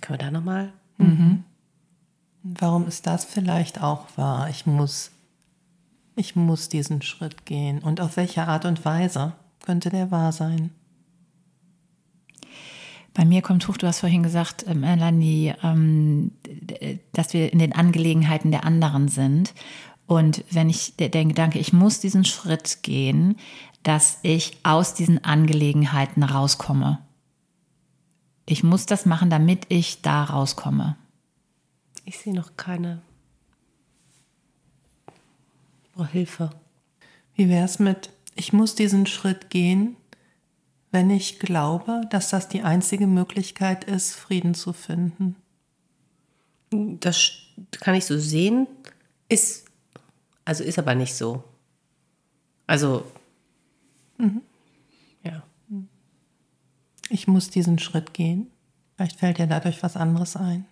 Können 0.00 0.18
wir 0.20 0.24
da 0.24 0.30
nochmal? 0.30 0.72
Warum 2.42 2.86
ist 2.86 3.06
das 3.06 3.24
vielleicht 3.24 3.82
auch 3.82 4.06
wahr? 4.16 4.48
Ich 4.50 4.66
muss, 4.66 5.10
ich 6.14 6.36
muss 6.36 6.68
diesen 6.68 7.02
Schritt 7.02 7.44
gehen. 7.46 7.80
Und 7.80 8.00
auf 8.00 8.16
welche 8.16 8.46
Art 8.46 8.64
und 8.64 8.84
Weise 8.84 9.32
könnte 9.64 9.90
der 9.90 10.12
wahr 10.12 10.30
sein? 10.30 10.70
Bei 13.16 13.24
mir 13.24 13.40
kommt 13.40 13.66
hoch, 13.66 13.78
du 13.78 13.86
hast 13.86 14.00
vorhin 14.00 14.22
gesagt, 14.22 14.64
äh, 14.64 14.74
Melanie, 14.74 15.54
ähm, 15.62 16.32
dass 17.12 17.32
wir 17.32 17.50
in 17.50 17.58
den 17.58 17.72
Angelegenheiten 17.72 18.50
der 18.50 18.64
anderen 18.64 19.08
sind. 19.08 19.54
Und 20.06 20.44
wenn 20.50 20.68
ich 20.68 20.96
der, 20.96 21.08
der 21.08 21.24
Gedanke, 21.24 21.58
ich 21.58 21.72
muss 21.72 21.98
diesen 21.98 22.26
Schritt 22.26 22.82
gehen, 22.82 23.36
dass 23.82 24.18
ich 24.20 24.58
aus 24.64 24.92
diesen 24.92 25.24
Angelegenheiten 25.24 26.22
rauskomme. 26.24 26.98
Ich 28.44 28.62
muss 28.62 28.84
das 28.84 29.06
machen, 29.06 29.30
damit 29.30 29.64
ich 29.70 30.02
da 30.02 30.24
rauskomme. 30.24 30.96
Ich 32.04 32.18
sehe 32.18 32.34
noch 32.34 32.58
keine. 32.58 33.00
Ich 35.84 35.92
brauche 35.92 36.12
Hilfe. 36.12 36.50
Wie 37.34 37.48
wäre 37.48 37.64
es 37.64 37.78
mit, 37.78 38.10
ich 38.34 38.52
muss 38.52 38.74
diesen 38.74 39.06
Schritt 39.06 39.48
gehen, 39.48 39.96
wenn 40.96 41.10
ich 41.10 41.38
glaube, 41.38 42.06
dass 42.08 42.30
das 42.30 42.48
die 42.48 42.62
einzige 42.62 43.06
Möglichkeit 43.06 43.84
ist, 43.84 44.14
Frieden 44.14 44.54
zu 44.54 44.72
finden? 44.72 45.36
Das 46.70 47.32
kann 47.72 47.94
ich 47.94 48.06
so 48.06 48.18
sehen. 48.18 48.66
Ist, 49.28 49.66
also 50.46 50.64
ist 50.64 50.78
aber 50.78 50.94
nicht 50.94 51.14
so. 51.14 51.44
Also, 52.66 53.04
ja. 55.22 55.42
Ich 57.10 57.28
muss 57.28 57.50
diesen 57.50 57.78
Schritt 57.78 58.14
gehen. 58.14 58.46
Vielleicht 58.96 59.18
fällt 59.18 59.36
dir 59.36 59.46
dadurch 59.46 59.82
was 59.82 59.98
anderes 59.98 60.34
ein. 60.34 60.64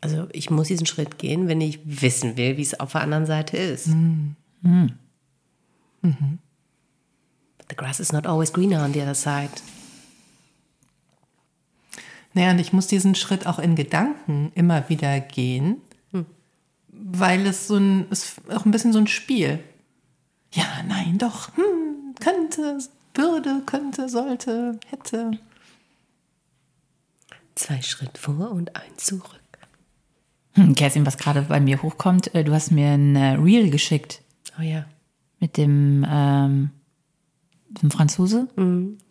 Also 0.00 0.26
ich 0.32 0.48
muss 0.48 0.68
diesen 0.68 0.86
Schritt 0.86 1.18
gehen, 1.18 1.48
wenn 1.48 1.60
ich 1.60 1.80
wissen 1.84 2.38
will, 2.38 2.56
wie 2.56 2.62
es 2.62 2.80
auf 2.80 2.92
der 2.92 3.02
anderen 3.02 3.26
Seite 3.26 3.58
ist. 3.58 3.90
But 6.02 6.47
the 7.68 7.76
grass 7.76 8.00
is 8.00 8.12
not 8.12 8.26
always 8.26 8.52
greener 8.52 8.80
on 8.82 8.92
the 8.92 9.00
other 9.00 9.14
side. 9.14 9.50
Naja, 12.34 12.50
und 12.50 12.58
ich 12.58 12.72
muss 12.72 12.86
diesen 12.86 13.14
Schritt 13.14 13.46
auch 13.46 13.58
in 13.58 13.74
Gedanken 13.74 14.52
immer 14.54 14.88
wieder 14.88 15.18
gehen, 15.20 15.78
weil 16.90 17.46
es 17.46 17.66
so 17.68 17.76
ein, 17.76 18.08
ist 18.10 18.36
auch 18.50 18.64
ein 18.64 18.70
bisschen 18.70 18.92
so 18.92 18.98
ein 18.98 19.06
Spiel. 19.06 19.60
Ja, 20.52 20.66
nein, 20.86 21.18
doch, 21.18 21.56
hm, 21.56 22.14
könnte, 22.20 22.78
würde, 23.14 23.62
könnte, 23.66 24.08
sollte, 24.08 24.78
hätte. 24.88 25.32
Zwei 27.54 27.82
Schritt 27.82 28.18
vor 28.18 28.50
und 28.50 28.76
ein 28.76 28.96
zurück. 28.96 29.40
Hm, 30.54 30.74
Kerstin, 30.74 31.06
was 31.06 31.18
gerade 31.18 31.42
bei 31.42 31.60
mir 31.60 31.82
hochkommt, 31.82 32.34
äh, 32.34 32.44
du 32.44 32.52
hast 32.52 32.70
mir 32.70 32.90
ein 32.90 33.16
äh, 33.16 33.34
Reel 33.34 33.70
geschickt 33.70 34.22
Oh 34.58 34.62
ja. 34.62 34.86
mit 35.40 35.56
dem, 35.56 36.06
ähm, 36.08 36.70
dem 37.70 37.90
Franzose. 37.90 38.48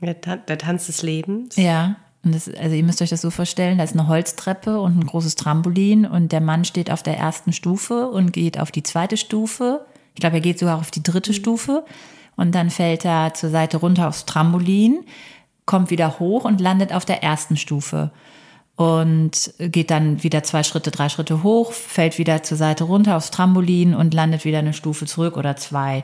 Der, 0.01 0.22
Tan 0.22 0.41
der 0.47 0.58
Tanz 0.58 0.88
des 0.88 1.01
Lebens. 1.03 1.55
Ja. 1.55 1.97
Und 2.24 2.36
das, 2.36 2.49
also 2.53 2.76
ihr 2.76 2.84
müsst 2.84 3.01
euch 3.01 3.10
das 3.10 3.22
so 3.22 3.30
vorstellen, 3.30 3.78
da 3.78 3.84
ist 3.84 3.93
eine 3.93 4.08
Holztreppe 4.08 4.82
und 4.82 4.97
ein 4.97 5.05
großes 5.05 5.36
Trampolin 5.36 6.05
und 6.05 6.32
der 6.32 6.41
Mann 6.41 6.66
steht 6.66 6.91
auf 6.91 7.03
der 7.03 7.18
ersten 7.18 7.53
Stufe 7.53 8.10
und 8.10 8.34
geht 8.34 8.60
auf 8.60 8.72
die 8.72 8.84
zweite 8.84 9.18
Stufe. 9.18 9.86
Ich 10.14 10.20
glaube, 10.20 10.38
er 10.38 10.41
geht 10.41 10.60
sogar 10.60 10.78
auf 10.78 10.91
die 10.91 11.03
dritte 11.03 11.34
Stufe 11.34 11.86
und 12.36 12.53
dann 12.53 12.70
fällt 12.70 13.05
er 13.05 13.34
zur 13.34 13.49
Seite 13.49 13.78
runter 13.78 14.08
aufs 14.08 14.26
Trampolin, 14.26 15.05
kommt 15.66 15.89
wieder 15.89 16.20
hoch 16.20 16.43
und 16.43 16.60
landet 16.60 16.91
auf 16.91 17.05
der 17.05 17.24
ersten 17.24 17.55
Stufe 17.55 18.12
und 18.76 19.53
geht 19.58 19.89
dann 19.89 20.22
wieder 20.24 20.43
zwei 20.43 20.64
Schritte, 20.64 20.91
drei 20.91 21.10
Schritte 21.10 21.43
hoch, 21.43 21.72
fällt 21.72 22.18
wieder 22.18 22.43
zur 22.43 22.58
Seite 22.58 22.84
runter 22.84 23.18
aufs 23.18 23.32
Trampolin 23.32 23.95
und 23.95 24.14
landet 24.14 24.45
wieder 24.45 24.60
eine 24.60 24.74
Stufe 24.74 25.05
zurück 25.05 25.36
oder 25.36 25.55
zwei. 25.55 26.03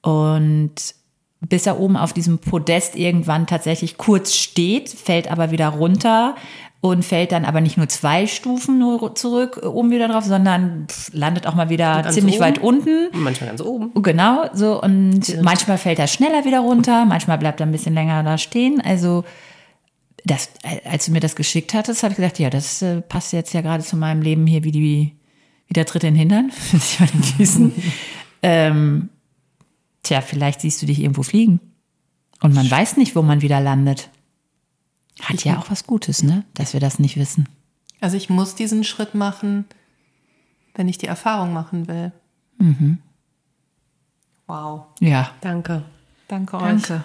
Und 0.00 0.72
bis 1.40 1.66
er 1.66 1.78
oben 1.78 1.96
auf 1.96 2.12
diesem 2.12 2.38
Podest 2.38 2.96
irgendwann 2.96 3.46
tatsächlich 3.46 3.96
kurz 3.96 4.34
steht, 4.34 4.88
fällt 4.88 5.30
aber 5.30 5.50
wieder 5.50 5.68
runter 5.68 6.34
und 6.80 7.04
fällt 7.04 7.32
dann 7.32 7.44
aber 7.44 7.60
nicht 7.60 7.76
nur 7.76 7.88
zwei 7.88 8.26
Stufen 8.26 8.78
nur 8.78 9.14
zurück, 9.14 9.60
äh, 9.62 9.66
oben 9.66 9.90
wieder 9.90 10.08
drauf, 10.08 10.24
sondern 10.24 10.86
landet 11.12 11.46
auch 11.46 11.54
mal 11.54 11.70
wieder 11.70 12.08
ziemlich 12.10 12.36
oben. 12.36 12.44
weit 12.44 12.58
unten. 12.58 13.08
Manchmal 13.12 13.50
ganz 13.50 13.60
oben. 13.60 13.90
Genau, 14.02 14.48
so 14.52 14.80
und 14.80 15.42
manchmal 15.42 15.78
fällt 15.78 15.98
er 15.98 16.06
schneller 16.06 16.44
wieder 16.44 16.60
runter, 16.60 17.04
manchmal 17.04 17.38
bleibt 17.38 17.60
er 17.60 17.66
ein 17.66 17.72
bisschen 17.72 17.94
länger 17.94 18.22
da 18.22 18.38
stehen. 18.38 18.80
Also 18.80 19.24
das, 20.24 20.50
als 20.84 21.06
du 21.06 21.12
mir 21.12 21.20
das 21.20 21.36
geschickt 21.36 21.74
hattest, 21.74 22.02
habe 22.02 22.12
ich 22.12 22.16
gedacht, 22.16 22.38
ja, 22.38 22.50
das 22.50 22.82
äh, 22.82 23.00
passt 23.00 23.32
jetzt 23.32 23.52
ja 23.54 23.60
gerade 23.60 23.82
zu 23.82 23.96
meinem 23.96 24.22
Leben 24.22 24.46
hier 24.46 24.64
wie 24.64 24.72
die 24.72 25.14
wie 25.68 25.74
der 25.74 25.84
Tritt 25.84 26.02
in 26.04 26.14
den 26.14 26.18
Hintern, 26.18 26.50
sich 26.72 26.98
bei 26.98 27.06
den 27.06 27.22
Füßen. 27.22 27.72
ähm, 28.42 29.10
tja, 30.02 30.20
vielleicht 30.20 30.60
siehst 30.60 30.80
du 30.82 30.86
dich 30.86 31.00
irgendwo 31.00 31.22
fliegen 31.22 31.60
und 32.40 32.54
man 32.54 32.70
weiß 32.70 32.96
nicht, 32.96 33.16
wo 33.16 33.22
man 33.22 33.42
wieder 33.42 33.60
landet. 33.60 34.10
Hat 35.20 35.44
ja 35.44 35.58
auch 35.58 35.70
was 35.70 35.86
Gutes, 35.86 36.22
ne, 36.22 36.44
dass 36.54 36.72
wir 36.72 36.80
das 36.80 36.98
nicht 36.98 37.16
wissen. 37.16 37.48
Also 38.00 38.16
ich 38.16 38.30
muss 38.30 38.54
diesen 38.54 38.84
Schritt 38.84 39.14
machen, 39.14 39.64
wenn 40.74 40.88
ich 40.88 40.98
die 40.98 41.06
Erfahrung 41.06 41.52
machen 41.52 41.88
will. 41.88 42.12
Wow. 44.46 44.86
Ja, 45.00 45.32
Danke. 45.40 45.82
Danke 46.28 46.56
euch. 46.56 46.62
danke. 46.62 47.04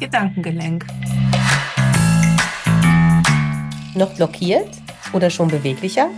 Gedankengelenk. 0.00 0.86
Noch 3.94 4.14
blockiert 4.14 4.68
oder 5.12 5.30
schon 5.30 5.48
beweglicher? 5.48 6.08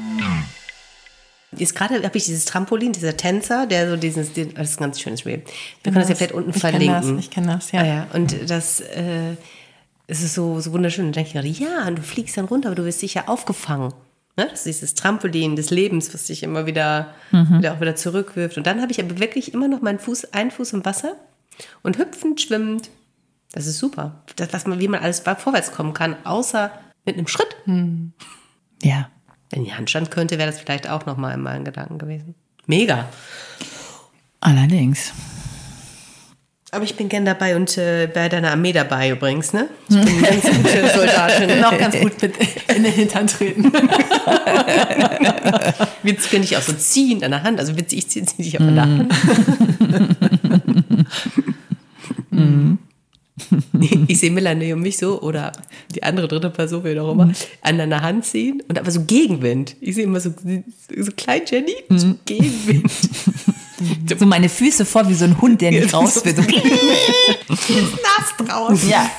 Jetzt 1.57 1.75
gerade 1.75 2.03
habe 2.03 2.17
ich 2.17 2.25
dieses 2.25 2.45
Trampolin, 2.45 2.93
dieser 2.93 3.17
Tänzer, 3.17 3.67
der 3.67 3.91
so 3.91 3.97
dieses, 3.97 4.33
das 4.33 4.71
ist 4.71 4.81
ein 4.81 4.85
ganz 4.85 5.01
schönes 5.01 5.21
Spiel. 5.21 5.43
Wir 5.83 5.93
können 5.93 5.97
das 5.97 6.09
ja 6.09 6.15
vielleicht 6.15 6.33
unten 6.33 6.51
ich 6.51 6.59
verlinken. 6.59 7.17
Das, 7.17 7.25
ich 7.25 7.31
kenne 7.31 7.55
das, 7.55 7.73
ja. 7.73 7.81
Ah 7.81 7.87
ja, 7.87 8.07
und 8.13 8.49
das 8.49 8.81
äh, 8.81 9.35
es 10.11 10.23
ist 10.23 10.35
so, 10.35 10.59
so 10.61 10.73
wunderschön. 10.73 11.07
Und 11.07 11.17
dann 11.17 11.25
denke 11.25 11.29
ich 11.29 11.59
gerade, 11.59 11.73
ja, 11.73 11.87
und 11.87 11.99
du 11.99 12.03
fliegst 12.03 12.37
dann 12.37 12.47
runter, 12.47 12.69
aber 12.69 12.77
du 12.77 12.85
wirst 12.85 12.99
sicher 12.99 13.29
aufgefangen. 13.29 13.95
Ne? 14.37 14.47
Das 14.51 14.61
ist 14.61 14.67
dieses 14.67 14.95
Trampolin 14.95 15.55
des 15.55 15.71
Lebens, 15.71 16.13
was 16.13 16.27
dich 16.27 16.43
immer 16.43 16.67
wieder, 16.67 17.15
wieder 17.31 17.75
auch 17.75 17.81
wieder 17.81 17.95
zurückwirft. 17.95 18.57
Und 18.57 18.67
dann 18.67 18.81
habe 18.83 18.91
ich 18.91 19.01
aber 19.01 19.21
wirklich 19.21 19.55
immer 19.55 19.69
noch 19.69 19.83
meinen 19.83 20.01
Fuß, 20.01 20.33
einen 20.33 20.51
Fuß 20.51 20.73
im 20.73 20.85
Wasser 20.85 21.15
und 21.83 21.99
hüpfend, 21.99 22.41
schwimmend. 22.41 22.91
Das 23.53 23.67
ist 23.67 23.79
super. 23.79 24.23
Das, 24.37 24.53
was 24.53 24.67
man, 24.67 24.81
wie 24.81 24.89
man 24.89 25.01
alles 25.01 25.21
vorwärts 25.21 25.73
kommen 25.73 25.95
kann, 25.95 26.17
außer 26.25 26.73
mit 27.05 27.17
einem 27.17 27.29
Schritt. 27.29 27.57
Ja. 28.83 29.11
Wenn 29.51 29.65
die 29.65 29.75
Handstand 29.75 30.11
könnte, 30.11 30.39
wäre 30.39 30.51
das 30.51 30.61
vielleicht 30.61 30.89
auch 30.89 31.07
noch 31.07 31.17
mal 31.17 31.35
in 31.35 31.41
meinen 31.41 31.65
Gedanken 31.65 31.99
gewesen. 31.99 32.35
Mega. 32.67 33.09
Allerdings. 34.41 35.13
Aber 36.73 36.85
ich 36.85 36.95
bin 36.95 37.09
gern 37.09 37.25
dabei 37.25 37.57
und 37.57 37.77
äh, 37.79 38.07
bei 38.07 38.29
deiner 38.29 38.53
Armee 38.53 38.73
dabei 38.73 39.11
übrigens, 39.11 39.53
ne? 39.53 39.69
Ich 39.89 39.97
bin 39.97 40.23
ganz 40.23 40.45
gute 40.45 40.89
Soldatin. 40.95 41.61
Noch 41.61 41.77
ganz 41.77 41.99
gut 41.99 42.23
mit 42.23 42.35
in 42.75 42.85
den 42.85 42.93
Hintern 42.93 43.27
treten. 43.27 43.73
Witz 46.05 46.31
könnte 46.31 46.45
ich 46.45 46.57
auch 46.57 46.63
so 46.63 46.73
ziehen 46.73 47.25
an 47.25 47.33
der 47.33 47.43
Hand. 47.43 47.59
Also 47.59 47.77
witzig, 47.77 47.99
ich 47.99 48.09
ziehe 48.09 48.25
zieh 48.25 48.43
dich 48.43 48.57
auch 48.57 48.65
an 48.65 48.77
der 48.77 48.85
Hand. 48.85 49.13
Ich 54.09 54.21
sehe 54.21 54.31
Melanie 54.31 54.73
und 54.73 54.81
mich 54.83 54.99
so 54.99 55.21
oder 55.21 55.53
die 55.95 56.03
andere 56.03 56.29
dritte 56.29 56.51
Person, 56.51 56.85
wer 56.85 57.03
auch 57.03 57.13
immer, 57.13 57.33
an 57.63 57.79
deiner 57.79 58.03
Hand 58.03 58.25
ziehen 58.25 58.63
und 58.69 58.79
aber 58.79 58.91
so 58.91 59.05
Gegenwind. 59.05 59.77
Ich 59.81 59.95
sehe 59.95 60.05
immer 60.05 60.21
so, 60.21 60.31
so 60.31 61.13
klein 61.17 61.43
Jenny, 61.47 61.75
so 61.89 62.15
Gegenwind. 62.25 62.91
So 64.19 64.27
meine 64.27 64.51
Füße 64.51 64.85
vor 64.85 65.09
wie 65.09 65.15
so 65.15 65.25
ein 65.25 65.41
Hund, 65.41 65.63
der 65.63 65.71
nicht 65.71 65.95
raus 65.95 66.23
will. 66.23 66.35
So. 67.49 67.75
Nass 67.75 68.37
draußen. 68.47 68.91
ja. 68.91 69.11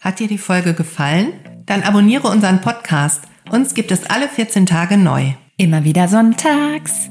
Hat 0.00 0.20
dir 0.20 0.28
die 0.28 0.38
Folge 0.38 0.74
gefallen? 0.74 1.32
Dann 1.66 1.82
abonniere 1.82 2.28
unseren 2.28 2.60
Podcast. 2.60 3.22
Uns 3.50 3.74
gibt 3.74 3.90
es 3.90 4.04
alle 4.06 4.28
14 4.28 4.66
Tage 4.66 4.96
neu. 4.96 5.32
Immer 5.56 5.84
wieder 5.84 6.06
sonntags. 6.06 7.10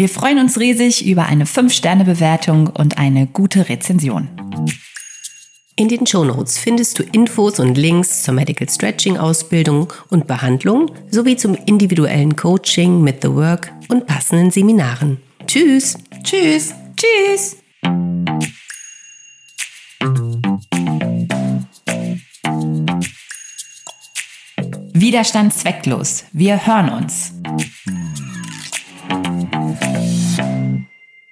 Wir 0.00 0.08
freuen 0.08 0.38
uns 0.38 0.58
riesig 0.58 1.04
über 1.04 1.26
eine 1.26 1.44
5-Sterne-Bewertung 1.44 2.68
und 2.68 2.96
eine 2.96 3.26
gute 3.26 3.68
Rezension. 3.68 4.30
In 5.76 5.88
den 5.88 6.06
Shownotes 6.06 6.56
findest 6.56 6.98
du 6.98 7.02
Infos 7.02 7.60
und 7.60 7.76
Links 7.76 8.22
zur 8.22 8.32
Medical 8.32 8.66
Stretching 8.66 9.18
Ausbildung 9.18 9.92
und 10.08 10.26
Behandlung 10.26 10.90
sowie 11.10 11.36
zum 11.36 11.54
individuellen 11.66 12.34
Coaching 12.34 13.02
mit 13.02 13.20
The 13.20 13.34
Work 13.34 13.72
und 13.90 14.06
passenden 14.06 14.50
Seminaren. 14.50 15.18
Tschüss! 15.46 15.98
Tschüss. 16.22 16.72
Tschüss! 16.96 17.58
Widerstand 24.94 25.52
zwecklos. 25.52 26.24
Wir 26.32 26.66
hören 26.66 26.88
uns. 26.88 27.34